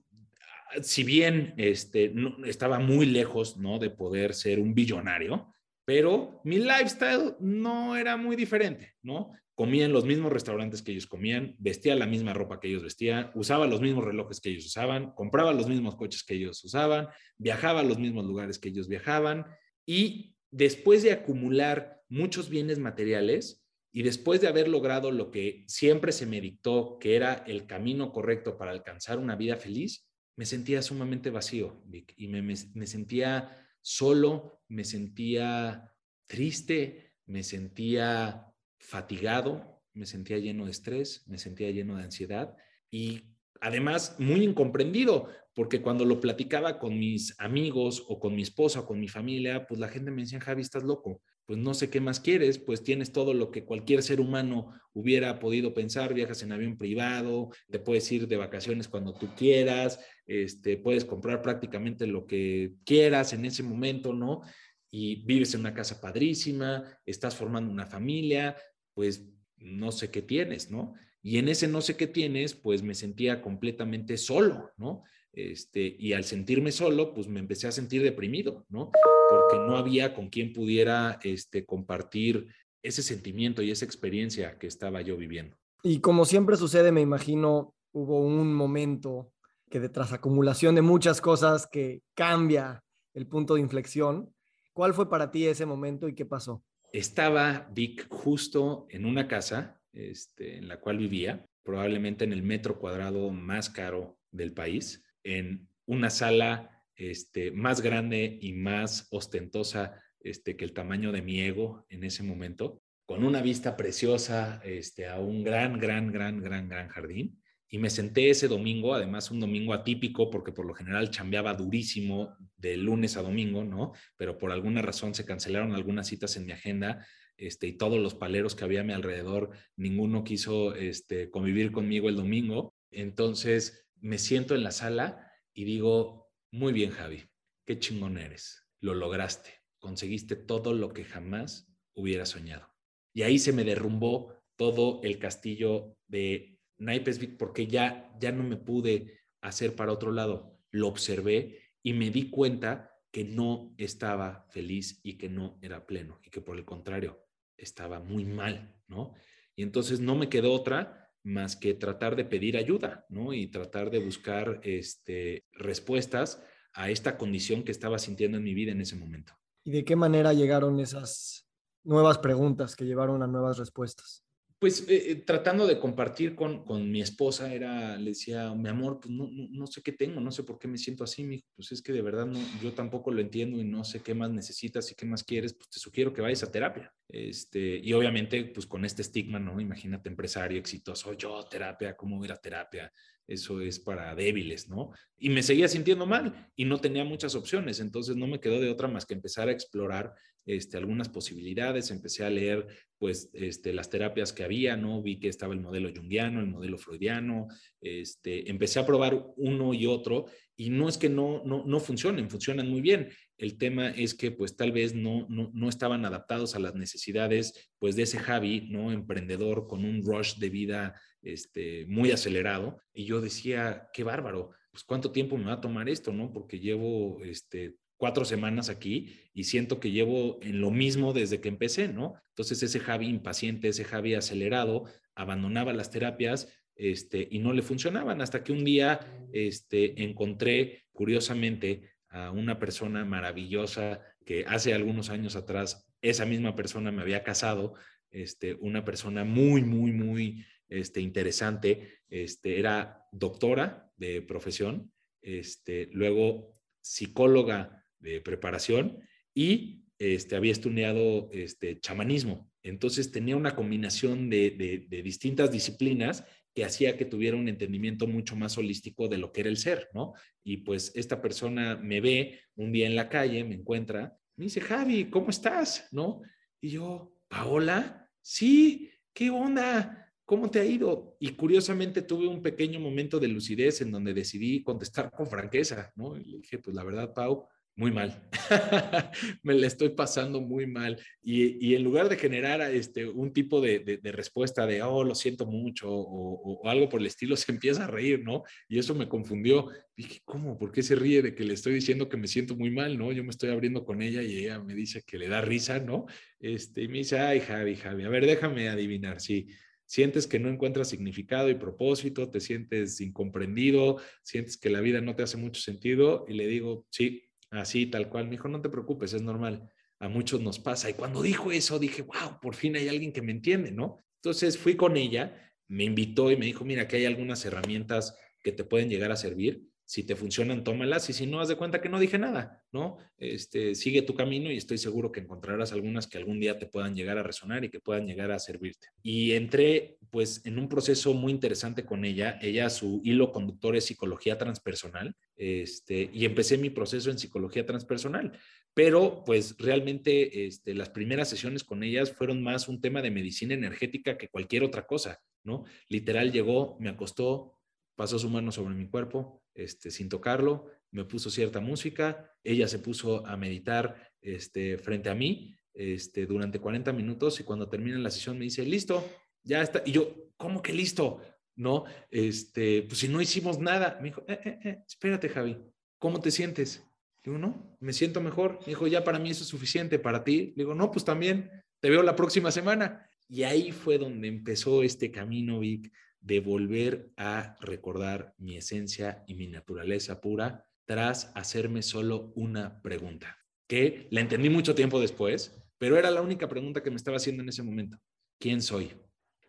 si 0.81 1.05
bien 1.05 1.53
este, 1.59 2.15
estaba 2.47 2.79
muy 2.79 3.07
lejos 3.07 3.59
¿no? 3.59 3.79
de 3.79 3.91
poder 3.91 4.33
ser 4.33 4.59
un 4.59 4.75
billonario, 4.75 5.53
pero 5.85 6.41
mi 6.45 6.59
lifestyle 6.59 7.37
no 7.41 7.97
era 7.97 8.17
muy 8.17 8.37
diferente, 8.37 8.95
¿no? 9.03 9.33
Comía 9.55 9.85
en 9.85 9.93
los 9.93 10.05
mismos 10.05 10.33
restaurantes 10.33 10.83
que 10.83 10.93
ellos 10.93 11.07
comían, 11.07 11.55
vestía 11.59 11.95
la 11.95 12.07
misma 12.07 12.33
ropa 12.33 12.59
que 12.59 12.69
ellos 12.69 12.83
vestían, 12.83 13.31
usaba 13.35 13.67
los 13.67 13.81
mismos 13.81 14.05
relojes 14.05 14.41
que 14.41 14.51
ellos 14.51 14.67
usaban, 14.67 15.13
compraba 15.15 15.53
los 15.53 15.69
mismos 15.69 15.97
coches 15.97 16.25
que 16.25 16.35
ellos 16.35 16.65
usaban, 16.65 17.09
viajaba 17.37 17.81
a 17.81 17.85
los 17.85 17.99
mismos 17.99 18.25
lugares 18.25 18.59
que 18.59 18.71
ellos 18.71 18.89
viajaban 18.89 19.45
y 19.85 20.37
después 20.51 21.03
de 21.03 21.13
acumular 21.13 22.03
muchos 22.09 22.49
bienes 22.49 22.79
materiales, 22.79 23.63
y 23.93 24.03
después 24.03 24.41
de 24.41 24.49
haber 24.49 24.69
logrado 24.69 25.11
lo 25.11 25.31
que 25.31 25.65
siempre 25.69 26.13
se 26.13 26.25
me 26.25 26.41
dictó, 26.41 26.99
que 26.99 27.15
era 27.15 27.45
el 27.47 27.67
camino 27.67 28.11
correcto 28.11 28.57
para 28.57 28.71
alcanzar 28.71 29.19
una 29.19 29.37
vida 29.37 29.57
feliz, 29.57 30.09
me 30.37 30.47
sentía 30.47 30.81
sumamente 30.81 31.31
vacío, 31.31 31.85
y 32.17 32.29
me, 32.29 32.87
sentía 32.87 33.67
solo, 33.83 34.63
me 34.69 34.85
sentía 34.85 35.93
triste, 36.27 37.13
me 37.27 37.43
sentía 37.43 38.47
fatigado, 38.83 39.81
me 39.95 40.07
sentía 40.07 40.39
lleno 40.39 40.67
de 40.67 40.73
estrés, 40.73 41.25
me 41.27 41.39
sentía 41.39 41.71
lleno 41.71 41.97
de 41.97 42.05
ansiedad 42.05 42.55
y 42.91 43.23
además 43.61 44.17
muy 44.19 44.45
incomprendido, 44.45 45.29
porque 45.55 45.81
cuando 45.81 46.05
lo 46.05 46.21
platicaba 46.21 46.79
con 46.79 46.99
mis 46.99 47.35
amigos 47.39 48.05
o 48.09 48.19
con 48.19 48.35
mi 48.35 48.43
esposa 48.43 48.81
o 48.81 48.87
con 48.87 49.01
mi 49.01 49.09
familia, 49.09 49.67
pues 49.67 49.81
la 49.81 49.89
gente 49.89 50.11
me 50.11 50.23
decía, 50.23 50.41
Javi, 50.41 50.63
estás 50.63 50.83
loco 50.83 51.23
pues 51.47 51.59
no 51.59 51.75
sé 51.75 51.91
qué 51.91 52.01
más 52.01 52.21
quieres, 52.21 52.59
pues 52.59 52.83
tienes 52.83 53.13
todo 53.13 53.35
lo 53.35 53.51
que 53.51 53.65
cualquier 53.65 54.03
ser 54.03 54.21
humano 54.21 54.73
hubiera 54.93 55.39
podido 55.39 55.75
pensar, 55.75 56.15
viajas 56.15 56.43
en 56.43 56.53
avión 56.53 56.79
privado, 56.79 57.51
te 57.71 57.79
puedes 57.79 58.11
ir 58.13 58.29
de 58.29 58.37
vacaciones 58.37 58.89
cuando 58.89 59.13
tú 59.15 59.29
quieras, 59.37 60.01
este, 60.27 60.77
puedes 60.77 61.05
comprar 61.05 61.43
prácticamente 61.43 62.07
lo 62.07 62.27
que 62.27 62.75
quieras 62.85 63.33
en 63.33 63.45
ese 63.45 63.63
momento, 63.63 64.13
¿no? 64.13 64.43
Y 64.91 65.25
vives 65.25 65.55
en 65.55 65.61
una 65.61 65.75
casa 65.75 66.01
padrísima, 66.01 66.85
estás 67.05 67.35
formando 67.35 67.73
una 67.73 67.87
familia, 67.87 68.57
pues 68.95 69.27
no 69.57 69.93
sé 69.93 70.11
qué 70.11 70.23
tienes, 70.23 70.71
¿no? 70.71 70.95
Y 71.23 71.39
en 71.39 71.49
ese 71.49 71.69
no 71.69 71.81
sé 71.81 71.97
qué 71.97 72.07
tienes, 72.07 72.55
pues 72.55 72.83
me 72.83 72.95
sentía 72.95 73.43
completamente 73.43 74.17
solo, 74.17 74.71
¿no? 74.77 75.05
Este, 75.33 75.97
y 75.99 76.13
al 76.13 76.25
sentirme 76.25 76.73
solo, 76.73 77.15
pues 77.15 77.29
me 77.29 77.41
empecé 77.41 77.69
a 77.69 77.73
sentir 77.73 78.03
deprimido, 78.03 78.67
¿no? 78.69 78.91
Porque 79.31 79.57
no 79.59 79.77
había 79.77 80.15
con 80.15 80.29
quien 80.29 80.53
pudiera 80.53 81.21
este, 81.23 81.65
compartir 81.65 82.49
ese 82.83 83.03
sentimiento 83.03 83.63
y 83.63 83.71
esa 83.71 83.85
experiencia 83.85 84.59
que 84.59 84.67
estaba 84.67 85.01
yo 85.01 85.17
viviendo. 85.17 85.57
Y 85.83 86.01
como 86.01 86.25
siempre 86.25 86.57
sucede, 86.57 86.93
me 86.93 87.01
imagino, 87.01 87.75
hubo 87.93 88.21
un 88.21 88.53
momento 88.53 89.33
que 89.71 89.81
de 89.81 89.89
tras 89.89 90.13
acumulación 90.13 90.75
de 90.75 90.83
muchas 90.83 91.21
cosas 91.21 91.67
que 91.67 92.03
cambia 92.15 92.85
el 93.15 93.27
punto 93.27 93.55
de 93.55 93.61
inflexión. 93.61 94.35
¿Cuál 94.73 94.93
fue 94.93 95.09
para 95.09 95.31
ti 95.31 95.47
ese 95.47 95.67
momento 95.67 96.09
y 96.09 96.15
qué 96.15 96.27
pasó? 96.27 96.63
Estaba 96.93 97.71
Vic 97.73 98.07
justo 98.11 98.87
en 98.91 99.07
una 99.07 99.27
casa 99.27 99.81
este, 99.95 100.59
en 100.59 100.69
la 100.69 100.79
cual 100.79 100.99
vivía, 100.99 101.47
probablemente 101.63 102.25
en 102.25 102.33
el 102.33 102.43
metro 102.43 102.79
cuadrado 102.79 103.31
más 103.31 103.71
caro 103.71 104.19
del 104.31 104.53
país 104.53 105.03
en 105.25 105.69
una 105.87 106.11
sala 106.11 106.85
este, 106.95 107.51
más 107.51 107.81
grande 107.81 108.39
y 108.41 108.53
más 108.53 109.09
ostentosa 109.11 110.01
este, 110.21 110.57
que 110.57 110.65
el 110.65 110.73
tamaño 110.73 111.13
de 111.13 111.23
mi 111.23 111.41
ego 111.41 111.87
en 111.89 112.05
ese 112.05 112.23
momento, 112.23 112.83
con 113.07 113.25
una 113.25 113.43
vista 113.43 113.77
preciosa 113.77 114.61
este, 114.65 115.09
a 115.09 115.19
un 115.19 115.43
gran, 115.43 115.79
gran, 115.79 116.13
gran, 116.13 116.41
gran, 116.41 116.69
gran 116.69 116.89
jardín. 116.89 117.41
Y 117.69 117.79
me 117.79 117.89
senté 117.89 118.29
ese 118.29 118.49
domingo, 118.49 118.95
además 118.95 119.31
un 119.31 119.41
domingo 119.41 119.73
atípico, 119.73 120.31
porque 120.31 120.53
por 120.53 120.67
lo 120.67 120.75
general 120.75 121.11
chambeaba 121.11 121.55
durísimo 121.55 122.37
de 122.63 122.77
lunes 122.77 123.17
a 123.17 123.23
domingo, 123.23 123.65
¿no? 123.65 123.93
Pero 124.17 124.39
por 124.39 124.53
alguna 124.53 124.81
razón 124.81 125.15
se 125.15 125.27
cancelaron 125.27 125.75
algunas 125.75 126.07
citas 126.07 126.37
en 126.37 126.47
mi 126.47 126.53
agenda 126.53 127.07
este, 127.37 127.67
y 127.67 127.73
todos 127.73 128.01
los 128.01 128.15
paleros 128.15 128.55
que 128.55 128.65
había 128.65 128.83
a 128.83 128.85
mi 128.85 128.93
alrededor, 128.93 129.51
ninguno 129.77 130.23
quiso 130.23 130.75
este, 130.75 131.29
convivir 131.29 131.73
conmigo 131.73 132.09
el 132.09 132.17
domingo. 132.17 132.75
Entonces 132.91 133.89
me 134.01 134.19
siento 134.19 134.55
en 134.55 134.63
la 134.63 134.71
sala 134.71 135.29
y 135.53 135.65
digo, 135.65 136.31
muy 136.53 136.73
bien 136.73 136.91
Javi, 136.91 137.25
qué 137.67 137.79
chingón 137.79 138.17
eres, 138.17 138.65
lo 138.81 138.95
lograste, 138.95 139.51
conseguiste 139.81 140.37
todo 140.37 140.73
lo 140.73 140.93
que 140.93 141.05
jamás 141.05 141.69
hubiera 141.95 142.27
soñado. 142.27 142.69
Y 143.13 143.23
ahí 143.23 143.39
se 143.39 143.53
me 143.53 143.65
derrumbó 143.65 144.41
todo 144.57 145.01
el 145.03 145.19
castillo 145.19 145.97
de 146.07 146.61
Naipes 146.79 147.19
porque 147.37 147.67
ya, 147.67 148.15
ya 148.21 148.31
no 148.31 148.45
me 148.45 148.57
pude 148.57 149.19
hacer 149.41 149.75
para 149.75 149.93
otro 149.93 150.13
lado. 150.13 150.61
Lo 150.71 150.87
observé 150.87 151.62
y 151.83 151.93
me 151.93 152.11
di 152.11 152.31
cuenta 152.31 152.93
que 153.11 153.25
no 153.25 153.75
estaba 153.77 154.47
feliz 154.51 155.01
y 155.03 155.19
que 155.19 155.29
no 155.29 155.59
era 155.61 155.87
pleno 155.87 156.21
y 156.25 156.31
que 156.31 156.41
por 156.41 156.57
el 156.57 156.65
contrario 156.65 157.27
estaba 157.57 158.01
muy 158.01 158.25
mal, 158.25 158.75
¿no? 158.89 159.15
Y 159.55 159.63
entonces 159.63 160.01
no 160.01 160.15
me 160.15 160.29
quedó 160.29 160.53
otra 160.53 161.11
más 161.23 161.55
que 161.55 161.75
tratar 161.75 162.17
de 162.17 162.25
pedir 162.25 162.57
ayuda, 162.57 163.07
¿no? 163.09 163.33
Y 163.33 163.49
tratar 163.49 163.91
de 163.91 163.99
buscar 163.99 164.61
este, 164.65 165.45
respuestas 165.53 166.43
a 166.73 166.91
esta 166.91 167.19
condición 167.19 167.63
que 167.63 167.73
estaba 167.73 167.99
sintiendo 167.99 168.39
en 168.39 168.45
mi 168.45 168.55
vida 168.55 168.73
en 168.73 168.81
ese 168.81 168.97
momento. 168.97 169.35
¿Y 169.65 169.71
de 169.71 169.85
qué 169.85 169.95
manera 169.95 170.33
llegaron 170.33 170.81
esas 170.81 171.49
nuevas 171.85 172.19
preguntas 172.19 172.75
que 172.75 172.87
llevaron 172.87 173.23
a 173.23 173.27
nuevas 173.27 173.59
respuestas? 173.59 174.25
Pues 174.63 174.89
eh, 174.89 175.11
eh, 175.11 175.15
tratando 175.17 175.67
de 175.67 175.81
compartir 175.81 176.37
con, 176.37 176.65
con, 176.65 176.89
mi 176.89 177.01
esposa, 177.01 177.53
era, 177.53 177.97
le 177.97 178.11
decía, 178.11 178.55
mi 178.55 178.69
amor, 178.69 179.01
pues 179.01 179.13
no, 179.13 179.29
no, 179.29 179.67
sé 179.67 179.83
qué 179.83 179.91
tengo, 179.91 180.21
no 180.21 180.31
sé 180.31 180.45
por 180.45 180.61
qué 180.61 180.69
me 180.69 180.79
siento 180.79 181.03
así, 181.03 181.25
mi 181.25 181.45
pues 181.57 181.73
es 181.73 181.83
que 181.83 181.93
de 181.93 182.01
verdad 182.01 182.27
no, 182.27 182.39
yo 182.63 182.73
tampoco 182.73 183.11
lo 183.11 183.21
entiendo 183.21 183.59
y 183.59 183.65
no 183.65 183.83
sé 183.83 184.05
qué 184.05 184.15
más 184.15 184.31
necesitas 184.31 184.89
y 184.93 184.95
qué 184.95 185.05
más 185.05 185.25
quieres, 185.25 185.55
pues 185.55 185.69
te 185.69 185.81
sugiero 185.81 186.13
que 186.13 186.21
vayas 186.21 186.45
a 186.45 186.53
terapia. 186.53 186.95
Este, 187.09 187.81
y 187.83 187.93
obviamente, 187.93 188.45
pues 188.45 188.67
con 188.67 188.85
este 188.85 189.03
estigma, 189.03 189.41
¿no? 189.41 189.61
Imagínate 189.61 190.09
empresario 190.09 190.61
exitoso, 190.61 191.13
yo 191.15 191.43
terapia, 191.51 191.97
¿cómo 191.97 192.25
ir 192.25 192.31
a 192.31 192.37
terapia? 192.37 192.93
Eso 193.29 193.61
es 193.61 193.79
para 193.79 194.15
débiles, 194.15 194.69
¿no? 194.69 194.91
Y 195.19 195.31
me 195.31 195.43
seguía 195.43 195.69
sintiendo 195.69 196.07
mal 196.07 196.51
y 196.57 196.65
no 196.65 196.81
tenía 196.81 197.05
muchas 197.05 197.35
opciones, 197.35 197.81
entonces 197.81 198.17
no 198.17 198.27
me 198.27 198.41
quedó 198.41 198.61
de 198.61 198.71
otra 198.71 198.89
más 198.89 199.07
que 199.07 199.15
empezar 199.15 199.49
a 199.49 199.53
explorar 199.53 200.15
este, 200.45 200.77
algunas 200.77 201.09
posibilidades, 201.09 201.91
empecé 201.91 202.25
a 202.25 202.31
leer 202.31 202.67
pues 202.99 203.31
este, 203.33 203.73
las 203.73 203.91
terapias 203.91 204.33
que 204.33 204.43
había, 204.43 204.77
¿no? 204.77 205.03
Vi 205.03 205.21
que 205.21 205.29
estaba 205.29 205.55
el 205.55 205.61
modelo 205.61 205.91
junguiano, 205.95 206.41
el 206.41 206.47
modelo 206.47 206.79
freudiano, 206.79 207.47
este, 207.81 208.51
empecé 208.51 208.81
a 208.81 208.87
probar 208.87 209.25
uno 209.37 209.73
y 209.75 209.87
otro 209.87 210.27
y 210.57 210.71
no 210.71 210.89
es 210.89 210.99
que 210.99 211.09
no, 211.09 211.43
no, 211.45 211.65
no 211.65 211.81
funcionen, 211.81 212.31
funcionan 212.31 212.69
muy 212.69 212.81
bien. 212.81 213.11
El 213.39 213.59
tema 213.59 213.91
es 213.91 214.15
que 214.15 214.31
pues 214.31 214.57
tal 214.57 214.73
vez 214.73 214.95
no, 214.95 215.27
no, 215.29 215.51
no, 215.55 215.69
estaban 215.69 216.05
adaptados 216.05 216.55
a 216.55 216.61
las 216.61 216.75
necesidades 216.75 217.73
pues 217.79 217.97
de 217.97 218.03
ese 218.03 218.19
Javi, 218.19 218.69
¿no? 218.71 218.93
Emprendedor 218.93 219.67
con 219.67 219.85
un 219.85 220.05
rush 220.05 220.37
de 220.37 220.51
vida 220.51 220.95
este, 221.23 221.87
muy 221.87 222.11
acelerado. 222.11 222.79
Y 222.93 223.05
yo 223.05 223.21
decía, 223.21 223.89
qué 223.93 224.05
bárbaro, 224.05 224.51
pues 224.71 224.85
cuánto 224.85 225.13
tiempo 225.13 225.37
me 225.37 225.45
va 225.47 225.55
a 225.55 225.61
tomar 225.61 225.89
esto, 225.89 226.13
¿no? 226.13 226.33
Porque 226.33 226.59
llevo 226.59 227.23
este, 227.25 227.77
cuatro 227.97 228.25
semanas 228.25 228.69
aquí 228.69 229.15
y 229.33 229.45
siento 229.45 229.79
que 229.79 229.91
llevo 229.91 230.39
en 230.43 230.61
lo 230.61 230.71
mismo 230.71 231.13
desde 231.13 231.41
que 231.41 231.49
empecé, 231.49 231.89
¿no? 231.89 232.15
Entonces 232.31 232.63
ese 232.63 232.81
Javi 232.81 233.07
impaciente, 233.07 233.69
ese 233.69 233.85
Javi 233.85 234.15
acelerado, 234.15 234.85
abandonaba 235.15 235.73
las 235.73 235.91
terapias 235.91 236.49
este, 236.75 237.29
y 237.31 237.39
no 237.39 237.53
le 237.53 237.63
funcionaban 237.63 238.21
hasta 238.21 238.43
que 238.43 238.53
un 238.53 238.65
día 238.65 239.01
este, 239.33 240.03
encontré, 240.03 240.87
curiosamente, 240.93 241.91
a 242.09 242.31
una 242.31 242.59
persona 242.59 243.05
maravillosa 243.05 244.01
que 244.25 244.45
hace 244.47 244.75
algunos 244.75 245.09
años 245.11 245.37
atrás 245.37 245.87
esa 246.01 246.27
misma 246.27 246.57
persona 246.57 246.91
me 246.91 247.03
había 247.03 247.23
casado, 247.23 247.75
este, 248.11 248.55
una 248.55 248.85
persona 248.85 249.25
muy, 249.25 249.63
muy, 249.63 249.93
muy 249.93 250.45
este, 250.81 251.01
interesante, 251.01 252.01
este, 252.09 252.59
era 252.59 253.07
doctora 253.13 253.93
de 253.97 254.23
profesión, 254.23 254.93
este, 255.21 255.89
luego 255.93 256.59
psicóloga 256.81 257.85
de 257.99 258.21
preparación 258.21 259.01
y 259.35 259.85
este, 259.99 260.37
había 260.37 260.53
estudiado 260.53 261.31
este, 261.33 261.79
chamanismo. 261.81 262.51
Entonces 262.63 263.13
tenía 263.13 263.37
una 263.37 263.55
combinación 263.55 264.31
de, 264.31 264.87
de 264.89 265.03
distintas 265.03 265.51
disciplinas 265.51 266.25
que 266.55 266.65
hacía 266.65 266.97
que 266.97 267.05
tuviera 267.05 267.37
un 267.37 267.49
entendimiento 267.49 268.07
mucho 268.07 268.37
más 268.37 268.59
holístico 268.59 269.09
de 269.09 269.19
lo 269.19 269.33
que 269.33 269.41
era 269.41 269.51
el 269.51 269.57
ser, 269.57 269.89
¿no? 269.95 270.13
Y 270.45 270.59
pues 270.59 270.93
esta 270.95 271.23
persona 271.23 271.77
me 271.77 272.01
ve 272.01 272.41
un 272.57 272.73
día 272.73 272.87
en 272.87 272.97
la 272.97 273.09
calle, 273.09 273.45
me 273.45 273.55
encuentra, 273.55 274.17
me 274.37 274.45
dice, 274.45 274.61
Javi, 274.61 275.07
¿cómo 275.07 275.31
estás? 275.31 275.89
¿No? 275.93 276.21
Y 276.61 276.71
yo, 276.71 277.15
Paola, 277.29 278.11
sí, 278.21 278.91
¿qué 279.15 279.31
onda? 279.31 280.12
¿Cómo 280.25 280.51
te 280.51 280.61
ha 280.61 280.65
ido? 280.65 281.17
Y 281.19 281.31
curiosamente 281.31 282.03
tuve 282.03 282.27
un 282.29 282.43
pequeño 282.43 282.79
momento 282.81 283.19
de 283.19 283.29
lucidez 283.29 283.81
en 283.81 283.91
donde 283.91 284.15
decidí 284.15 284.63
contestar 284.63 285.11
con 285.11 285.27
franqueza, 285.27 285.93
¿no? 285.97 286.17
Y 286.17 286.25
le 286.25 286.39
dije, 286.39 286.59
pues 286.59 286.75
la 286.77 286.85
verdad, 286.85 287.13
Pau, 287.13 287.49
muy 287.75 287.91
mal. 287.91 288.23
me 289.43 289.55
la 289.55 289.67
estoy 289.67 289.91
pasando 289.91 290.41
muy 290.41 290.67
mal. 290.67 291.01
Y, 291.23 291.67
y 291.67 291.75
en 291.75 291.83
lugar 291.83 292.09
de 292.09 292.17
generar 292.17 292.61
este, 292.61 293.07
un 293.09 293.33
tipo 293.33 293.61
de, 293.61 293.81
de, 293.81 294.13
respuesta 294.13 294.67
de, 294.67 294.83
oh, 294.83 295.05
lo 295.05 295.15
siento 295.15 295.47
mucho 295.47 295.91
o, 295.91 296.61
o, 296.63 296.69
algo 296.69 296.89
por 296.89 297.01
el 297.01 297.07
estilo, 297.07 297.37
se 297.37 297.51
empieza 297.51 297.85
a 297.85 297.89
reír, 297.89 298.23
¿no? 298.23 298.45
Y 298.69 298.79
eso 298.79 298.95
me 298.95 299.09
confundió. 299.09 299.69
Dije, 299.97 300.21
¿cómo? 300.25 300.59
¿Por 300.59 300.71
qué 300.71 300.83
se 300.83 300.95
ríe 300.95 301.23
de 301.23 301.35
que 301.35 301.45
le 301.45 301.55
estoy 301.55 301.75
diciendo 301.75 302.09
que 302.09 302.17
me 302.17 302.29
siento 302.29 302.55
muy 302.55 302.71
mal, 302.71 302.99
¿no? 302.99 303.11
Yo 303.11 303.25
me 303.25 303.31
estoy 303.31 303.51
abriendo 303.51 303.85
con 303.85 304.03
ella 304.03 304.23
y 304.23 304.45
ella 304.45 304.61
me 304.61 304.75
dice 304.75 305.03
que 305.07 305.19
le 305.19 305.29
da 305.29 305.41
risa, 305.41 305.81
¿no? 305.81 306.07
Este, 306.41 306.83
y 306.83 306.89
me 306.89 306.99
dice, 306.99 307.19
ay, 307.19 307.41
Javi, 307.41 307.77
Javi, 307.77 308.05
a 308.05 308.09
ver, 308.09 308.27
déjame 308.27 308.69
adivinar, 308.69 309.21
sí 309.21 309.49
sientes 309.87 310.27
que 310.27 310.39
no 310.39 310.49
encuentras 310.49 310.89
significado 310.89 311.51
y 311.51 311.55
propósito, 311.55 312.31
te 312.31 312.41
sientes 312.41 313.01
incomprendido, 313.01 313.99
sientes 314.23 314.57
que 314.57 314.71
la 314.71 314.81
vida 314.81 315.01
no 315.01 315.15
te 315.17 315.23
hace 315.23 315.37
mucho 315.37 315.61
sentido 315.61 316.25
y 316.29 316.35
le 316.35 316.47
digo, 316.47 316.87
sí, 316.91 317.29
Así, 317.53 317.87
tal 317.87 318.09
cual. 318.09 318.25
Me 318.25 318.33
dijo, 318.33 318.49
no 318.49 318.63
te 318.63 318.71
preocupes, 318.71 319.13
es 319.13 319.23
normal. 319.23 319.69
A 319.99 320.09
muchos 320.09 320.41
nos 320.41 320.59
pasa. 320.59 320.89
Y 320.89 320.95
cuando 320.95 321.23
dijo 321.23 321.53
eso, 321.53 321.79
dije, 321.79 322.03
wow, 322.03 322.41
por 322.41 322.55
fin 322.55 322.75
hay 322.77 322.89
alguien 322.89 323.13
que 323.13 323.23
me 323.23 323.31
entiende, 323.31 323.71
¿no? 323.71 323.99
Entonces 324.17 324.57
fui 324.57 324.75
con 324.75 324.97
ella, 324.97 325.53
me 325.69 325.85
invitó 325.85 326.31
y 326.31 326.37
me 326.37 326.47
dijo, 326.47 326.65
mira, 326.65 326.89
que 326.89 326.97
hay 326.97 327.05
algunas 327.05 327.45
herramientas 327.45 328.17
que 328.43 328.53
te 328.53 328.65
pueden 328.65 328.89
llegar 328.89 329.13
a 329.13 329.17
servir 329.17 329.69
si 329.85 330.05
te 330.05 330.17
funcionan, 330.17 330.65
tómalas 330.65 331.11
y 331.11 331.13
si 331.13 331.27
no, 331.27 331.41
haz 331.41 331.49
de 331.49 331.57
cuenta 331.57 331.81
que 331.81 331.89
no 331.89 331.99
dije 331.99 332.19
nada, 332.19 332.65
¿no? 332.73 332.99
Este, 333.19 333.75
sigue 333.75 334.03
tu 334.03 334.15
camino 334.15 334.51
y 334.51 334.57
estoy 334.57 334.79
seguro 334.79 335.13
que 335.13 335.21
encontrarás 335.21 335.73
algunas 335.73 336.07
que 336.07 336.19
algún 336.19 336.41
día 336.41 336.59
te 336.59 336.67
puedan 336.67 336.95
llegar 336.95 337.19
a 337.19 337.23
resonar 337.23 337.65
y 337.65 337.71
que 337.71 337.81
puedan 337.81 338.07
llegar 338.07 338.31
a 338.31 338.39
servirte. 338.39 338.89
Y 339.03 339.33
entré 339.33 339.99
pues 340.11 340.45
en 340.45 340.59
un 340.59 340.69
proceso 340.69 341.15
muy 341.15 341.33
interesante 341.33 341.85
con 341.85 342.05
ella. 342.05 342.39
Ella, 342.41 342.71
su 342.71 343.01
hilo 343.05 343.33
conductor 343.33 343.77
es 343.77 343.87
psicología 343.87 344.39
transpersonal, 344.39 345.15
este, 345.37 346.11
y 346.13 346.25
empecé 346.25 346.59
mi 346.59 346.71
proceso 346.71 347.11
en 347.11 347.19
psicología 347.19 347.67
transpersonal. 347.67 348.39
Pero 348.75 349.23
pues 349.25 349.57
realmente 349.59 350.47
este, 350.47 350.75
las 350.75 350.91
primeras 350.91 351.29
sesiones 351.29 351.65
con 351.65 351.83
ellas 351.83 352.13
fueron 352.13 352.43
más 352.43 352.69
un 352.69 352.81
tema 352.81 353.03
de 353.03 353.11
medicina 353.11 353.55
energética 353.55 354.17
que 354.17 354.29
cualquier 354.29 354.65
otra 354.65 354.87
cosa, 354.87 355.21
¿no? 355.45 355.65
Literal 355.89 356.33
llegó, 356.33 356.79
me 356.81 356.89
acostó, 356.89 357.59
pasó 357.95 358.19
su 358.19 358.31
mano 358.31 358.53
sobre 358.53 358.75
mi 358.75 358.89
cuerpo, 358.89 359.42
este, 359.55 359.91
sin 359.91 360.09
tocarlo, 360.09 360.71
me 360.91 361.05
puso 361.05 361.31
cierta 361.31 361.61
música, 361.61 362.31
ella 362.45 362.69
se 362.69 362.79
puso 362.79 363.27
a 363.27 363.37
meditar 363.37 364.13
este, 364.21 364.79
frente 364.79 365.09
a 365.09 365.15
mí 365.15 365.57
este, 365.75 366.27
durante 366.27 366.59
40 366.59 366.93
minutos 366.93 367.41
y 367.41 367.45
cuando 367.45 367.69
termina 367.69 367.99
la 367.99 368.11
sesión 368.11 368.39
me 368.39 368.45
dice, 368.45 368.65
listo, 368.65 369.05
ya 369.43 369.63
está. 369.63 369.83
Y 369.85 369.93
yo, 369.93 370.33
¿cómo 370.37 370.63
que 370.63 370.73
listo? 370.73 371.21
No, 371.55 371.85
este, 372.11 372.83
pues 372.83 372.99
si 372.99 373.09
no 373.09 373.21
hicimos 373.21 373.59
nada. 373.59 373.99
Me 374.01 374.09
dijo, 374.09 374.25
eh, 374.29 374.41
eh, 374.45 374.59
eh, 374.65 374.79
espérate, 374.87 375.29
Javi, 375.29 375.59
¿cómo 375.99 376.21
te 376.21 376.31
sientes? 376.31 376.85
Digo, 377.25 377.39
no, 377.39 377.77
me 377.81 377.93
siento 377.93 378.21
mejor. 378.21 378.59
Me 378.61 378.69
dijo, 378.69 378.87
ya 378.87 379.05
para 379.05 379.19
mí 379.19 379.31
eso 379.31 379.43
es 379.45 379.49
suficiente, 379.49 379.99
para 379.99 380.25
ti. 380.25 380.53
Digo, 380.57 380.75
no, 380.75 380.91
pues 380.91 381.05
también 381.05 381.51
te 381.81 381.91
veo 381.91 382.03
la 382.03 382.17
próxima 382.17 382.51
semana. 382.51 383.09
Y 383.29 383.45
ahí 383.45 383.73
fue 383.73 383.99
donde 383.99 384.29
empezó 384.29 384.83
este 384.83 385.11
camino, 385.11 385.61
Vic, 385.61 385.93
de 386.23 386.41
volver 386.41 387.11
a 387.17 387.57
recordar 387.61 388.35
mi 388.39 388.57
esencia 388.57 389.25
y 389.27 389.35
mi 389.35 389.49
naturaleza 389.49 390.21
pura 390.21 390.65
tras 390.85 391.33
hacerme 391.35 391.83
solo 391.83 392.33
una 392.35 392.81
pregunta, 392.81 393.39
que 393.69 394.09
la 394.11 394.21
entendí 394.21 394.49
mucho 394.49 394.75
tiempo 394.75 395.01
después, 395.01 395.61
pero 395.79 395.99
era 395.99 396.11
la 396.11 396.23
única 396.23 396.49
pregunta 396.49 396.83
que 396.83 396.91
me 396.91 396.97
estaba 396.97 397.17
haciendo 397.17 397.43
en 397.43 397.49
ese 397.49 397.63
momento. 397.63 397.99
¿Quién 398.39 398.63
soy? 398.63 398.93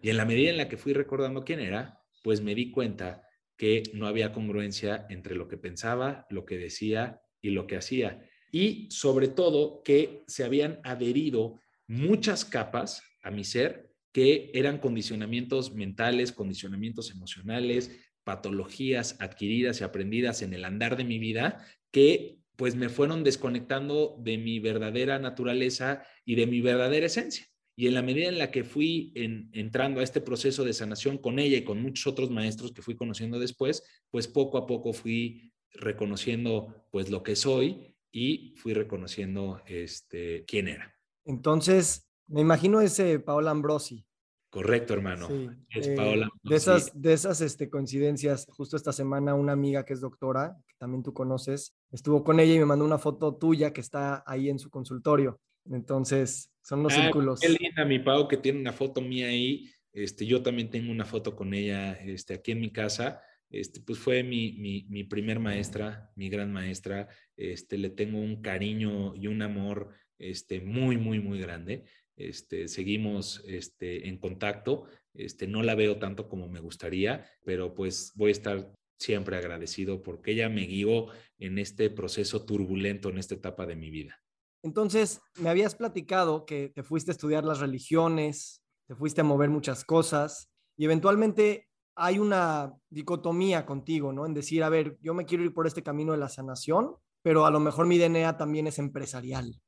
Y 0.01 0.09
en 0.09 0.17
la 0.17 0.25
medida 0.25 0.49
en 0.49 0.57
la 0.57 0.67
que 0.67 0.77
fui 0.77 0.93
recordando 0.93 1.43
quién 1.43 1.59
era, 1.59 2.01
pues 2.23 2.41
me 2.41 2.55
di 2.55 2.71
cuenta 2.71 3.27
que 3.55 3.83
no 3.93 4.07
había 4.07 4.33
congruencia 4.33 5.05
entre 5.09 5.35
lo 5.35 5.47
que 5.47 5.57
pensaba, 5.57 6.25
lo 6.29 6.45
que 6.45 6.57
decía 6.57 7.21
y 7.41 7.51
lo 7.51 7.67
que 7.67 7.77
hacía. 7.77 8.27
Y 8.51 8.87
sobre 8.89 9.27
todo 9.27 9.83
que 9.83 10.23
se 10.27 10.43
habían 10.43 10.79
adherido 10.83 11.59
muchas 11.87 12.45
capas 12.45 13.01
a 13.21 13.31
mi 13.31 13.43
ser 13.43 13.92
que 14.13 14.51
eran 14.53 14.77
condicionamientos 14.77 15.73
mentales, 15.73 16.31
condicionamientos 16.31 17.11
emocionales, 17.11 17.91
patologías 18.23 19.17
adquiridas 19.19 19.81
y 19.81 19.83
aprendidas 19.83 20.41
en 20.41 20.53
el 20.53 20.63
andar 20.63 20.95
de 20.95 21.03
mi 21.03 21.19
vida 21.19 21.65
que 21.91 22.39
pues 22.55 22.75
me 22.75 22.87
fueron 22.87 23.23
desconectando 23.23 24.15
de 24.19 24.37
mi 24.37 24.59
verdadera 24.59 25.19
naturaleza 25.19 26.03
y 26.23 26.35
de 26.35 26.47
mi 26.47 26.61
verdadera 26.61 27.07
esencia. 27.07 27.47
Y 27.75 27.87
en 27.87 27.95
la 27.95 28.03
medida 28.03 28.29
en 28.29 28.37
la 28.37 28.51
que 28.51 28.63
fui 28.63 29.11
entrando 29.15 29.99
a 29.99 30.03
este 30.03 30.21
proceso 30.21 30.63
de 30.63 30.73
sanación 30.73 31.17
con 31.17 31.39
ella 31.39 31.57
y 31.57 31.63
con 31.63 31.81
muchos 31.81 32.05
otros 32.05 32.29
maestros 32.29 32.71
que 32.71 32.83
fui 32.83 32.95
conociendo 32.95 33.39
después, 33.39 33.83
pues 34.11 34.27
poco 34.27 34.59
a 34.59 34.67
poco 34.67 34.93
fui 34.93 35.51
reconociendo 35.71 36.85
pues 36.91 37.09
lo 37.09 37.23
que 37.23 37.35
soy 37.35 37.95
y 38.11 38.53
fui 38.57 38.75
reconociendo 38.75 39.63
este 39.65 40.45
quién 40.45 40.67
era. 40.67 40.93
Entonces, 41.25 42.07
me 42.33 42.41
imagino 42.41 42.81
ese 42.81 43.19
Paola 43.19 43.51
Ambrosi. 43.51 44.05
Correcto, 44.49 44.93
hermano. 44.93 45.27
Es 45.69 45.87
eh, 45.87 45.95
Paola. 45.95 46.29
De 46.43 46.55
esas, 46.55 46.91
de 46.99 47.13
esas 47.13 47.41
este, 47.41 47.69
coincidencias, 47.69 48.47
justo 48.49 48.75
esta 48.75 48.91
semana 48.91 49.35
una 49.35 49.51
amiga 49.51 49.85
que 49.85 49.93
es 49.93 50.01
doctora, 50.01 50.57
que 50.67 50.75
también 50.77 51.03
tú 51.03 51.13
conoces, 51.13 51.75
estuvo 51.91 52.23
con 52.23 52.39
ella 52.39 52.55
y 52.55 52.59
me 52.59 52.65
mandó 52.65 52.85
una 52.85 52.97
foto 52.97 53.35
tuya 53.35 53.71
que 53.71 53.81
está 53.81 54.23
ahí 54.25 54.49
en 54.49 54.59
su 54.59 54.69
consultorio. 54.69 55.39
Entonces, 55.65 56.51
son 56.61 56.83
los 56.83 56.93
ah, 56.93 57.01
círculos. 57.01 57.39
Qué 57.39 57.49
linda 57.49 57.85
mi 57.85 57.99
Pau 57.99 58.27
que 58.27 58.37
tiene 58.37 58.59
una 58.59 58.73
foto 58.73 58.99
mía 58.99 59.27
ahí. 59.27 59.69
Este, 59.91 60.25
yo 60.25 60.41
también 60.41 60.69
tengo 60.69 60.91
una 60.91 61.05
foto 61.05 61.35
con 61.35 61.53
ella 61.53 61.93
este, 61.93 62.33
aquí 62.33 62.51
en 62.51 62.61
mi 62.61 62.71
casa. 62.71 63.21
Este, 63.49 63.79
pues 63.79 63.99
fue 63.99 64.23
mi, 64.23 64.53
mi, 64.53 64.85
mi 64.89 65.03
primer 65.03 65.39
maestra, 65.39 66.11
mi 66.15 66.29
gran 66.29 66.51
maestra. 66.51 67.07
Este, 67.37 67.77
le 67.77 67.91
tengo 67.91 68.19
un 68.19 68.41
cariño 68.41 69.15
y 69.15 69.27
un 69.27 69.43
amor 69.43 69.93
este, 70.17 70.61
muy, 70.61 70.97
muy, 70.97 71.19
muy 71.19 71.39
grande. 71.39 71.85
Este, 72.15 72.67
seguimos 72.67 73.43
este, 73.47 74.07
en 74.07 74.17
contacto. 74.17 74.85
Este, 75.13 75.47
no 75.47 75.63
la 75.63 75.75
veo 75.75 75.97
tanto 75.97 76.27
como 76.27 76.47
me 76.47 76.59
gustaría, 76.59 77.25
pero 77.43 77.73
pues 77.73 78.11
voy 78.15 78.29
a 78.29 78.31
estar 78.31 78.73
siempre 78.99 79.37
agradecido 79.37 80.01
porque 80.01 80.31
ella 80.31 80.49
me 80.49 80.65
guió 80.65 81.07
en 81.37 81.59
este 81.59 81.89
proceso 81.89 82.45
turbulento, 82.45 83.09
en 83.09 83.17
esta 83.17 83.35
etapa 83.35 83.65
de 83.65 83.75
mi 83.75 83.89
vida. 83.89 84.19
Entonces, 84.63 85.21
me 85.39 85.49
habías 85.49 85.75
platicado 85.75 86.45
que 86.45 86.69
te 86.69 86.83
fuiste 86.83 87.11
a 87.11 87.13
estudiar 87.13 87.43
las 87.43 87.59
religiones, 87.59 88.63
te 88.87 88.95
fuiste 88.95 89.21
a 89.21 89.25
mover 89.25 89.49
muchas 89.49 89.83
cosas 89.83 90.49
y 90.77 90.85
eventualmente 90.85 91.67
hay 91.95 92.17
una 92.17 92.73
dicotomía 92.89 93.65
contigo, 93.65 94.13
¿no? 94.13 94.25
En 94.25 94.33
decir, 94.33 94.63
a 94.63 94.69
ver, 94.69 94.97
yo 95.01 95.13
me 95.13 95.25
quiero 95.25 95.43
ir 95.43 95.53
por 95.53 95.67
este 95.67 95.83
camino 95.83 96.13
de 96.13 96.17
la 96.17 96.29
sanación, 96.29 96.95
pero 97.21 97.45
a 97.45 97.51
lo 97.51 97.59
mejor 97.59 97.85
mi 97.85 97.97
DNA 97.97 98.37
también 98.37 98.67
es 98.67 98.79
empresarial. 98.79 99.61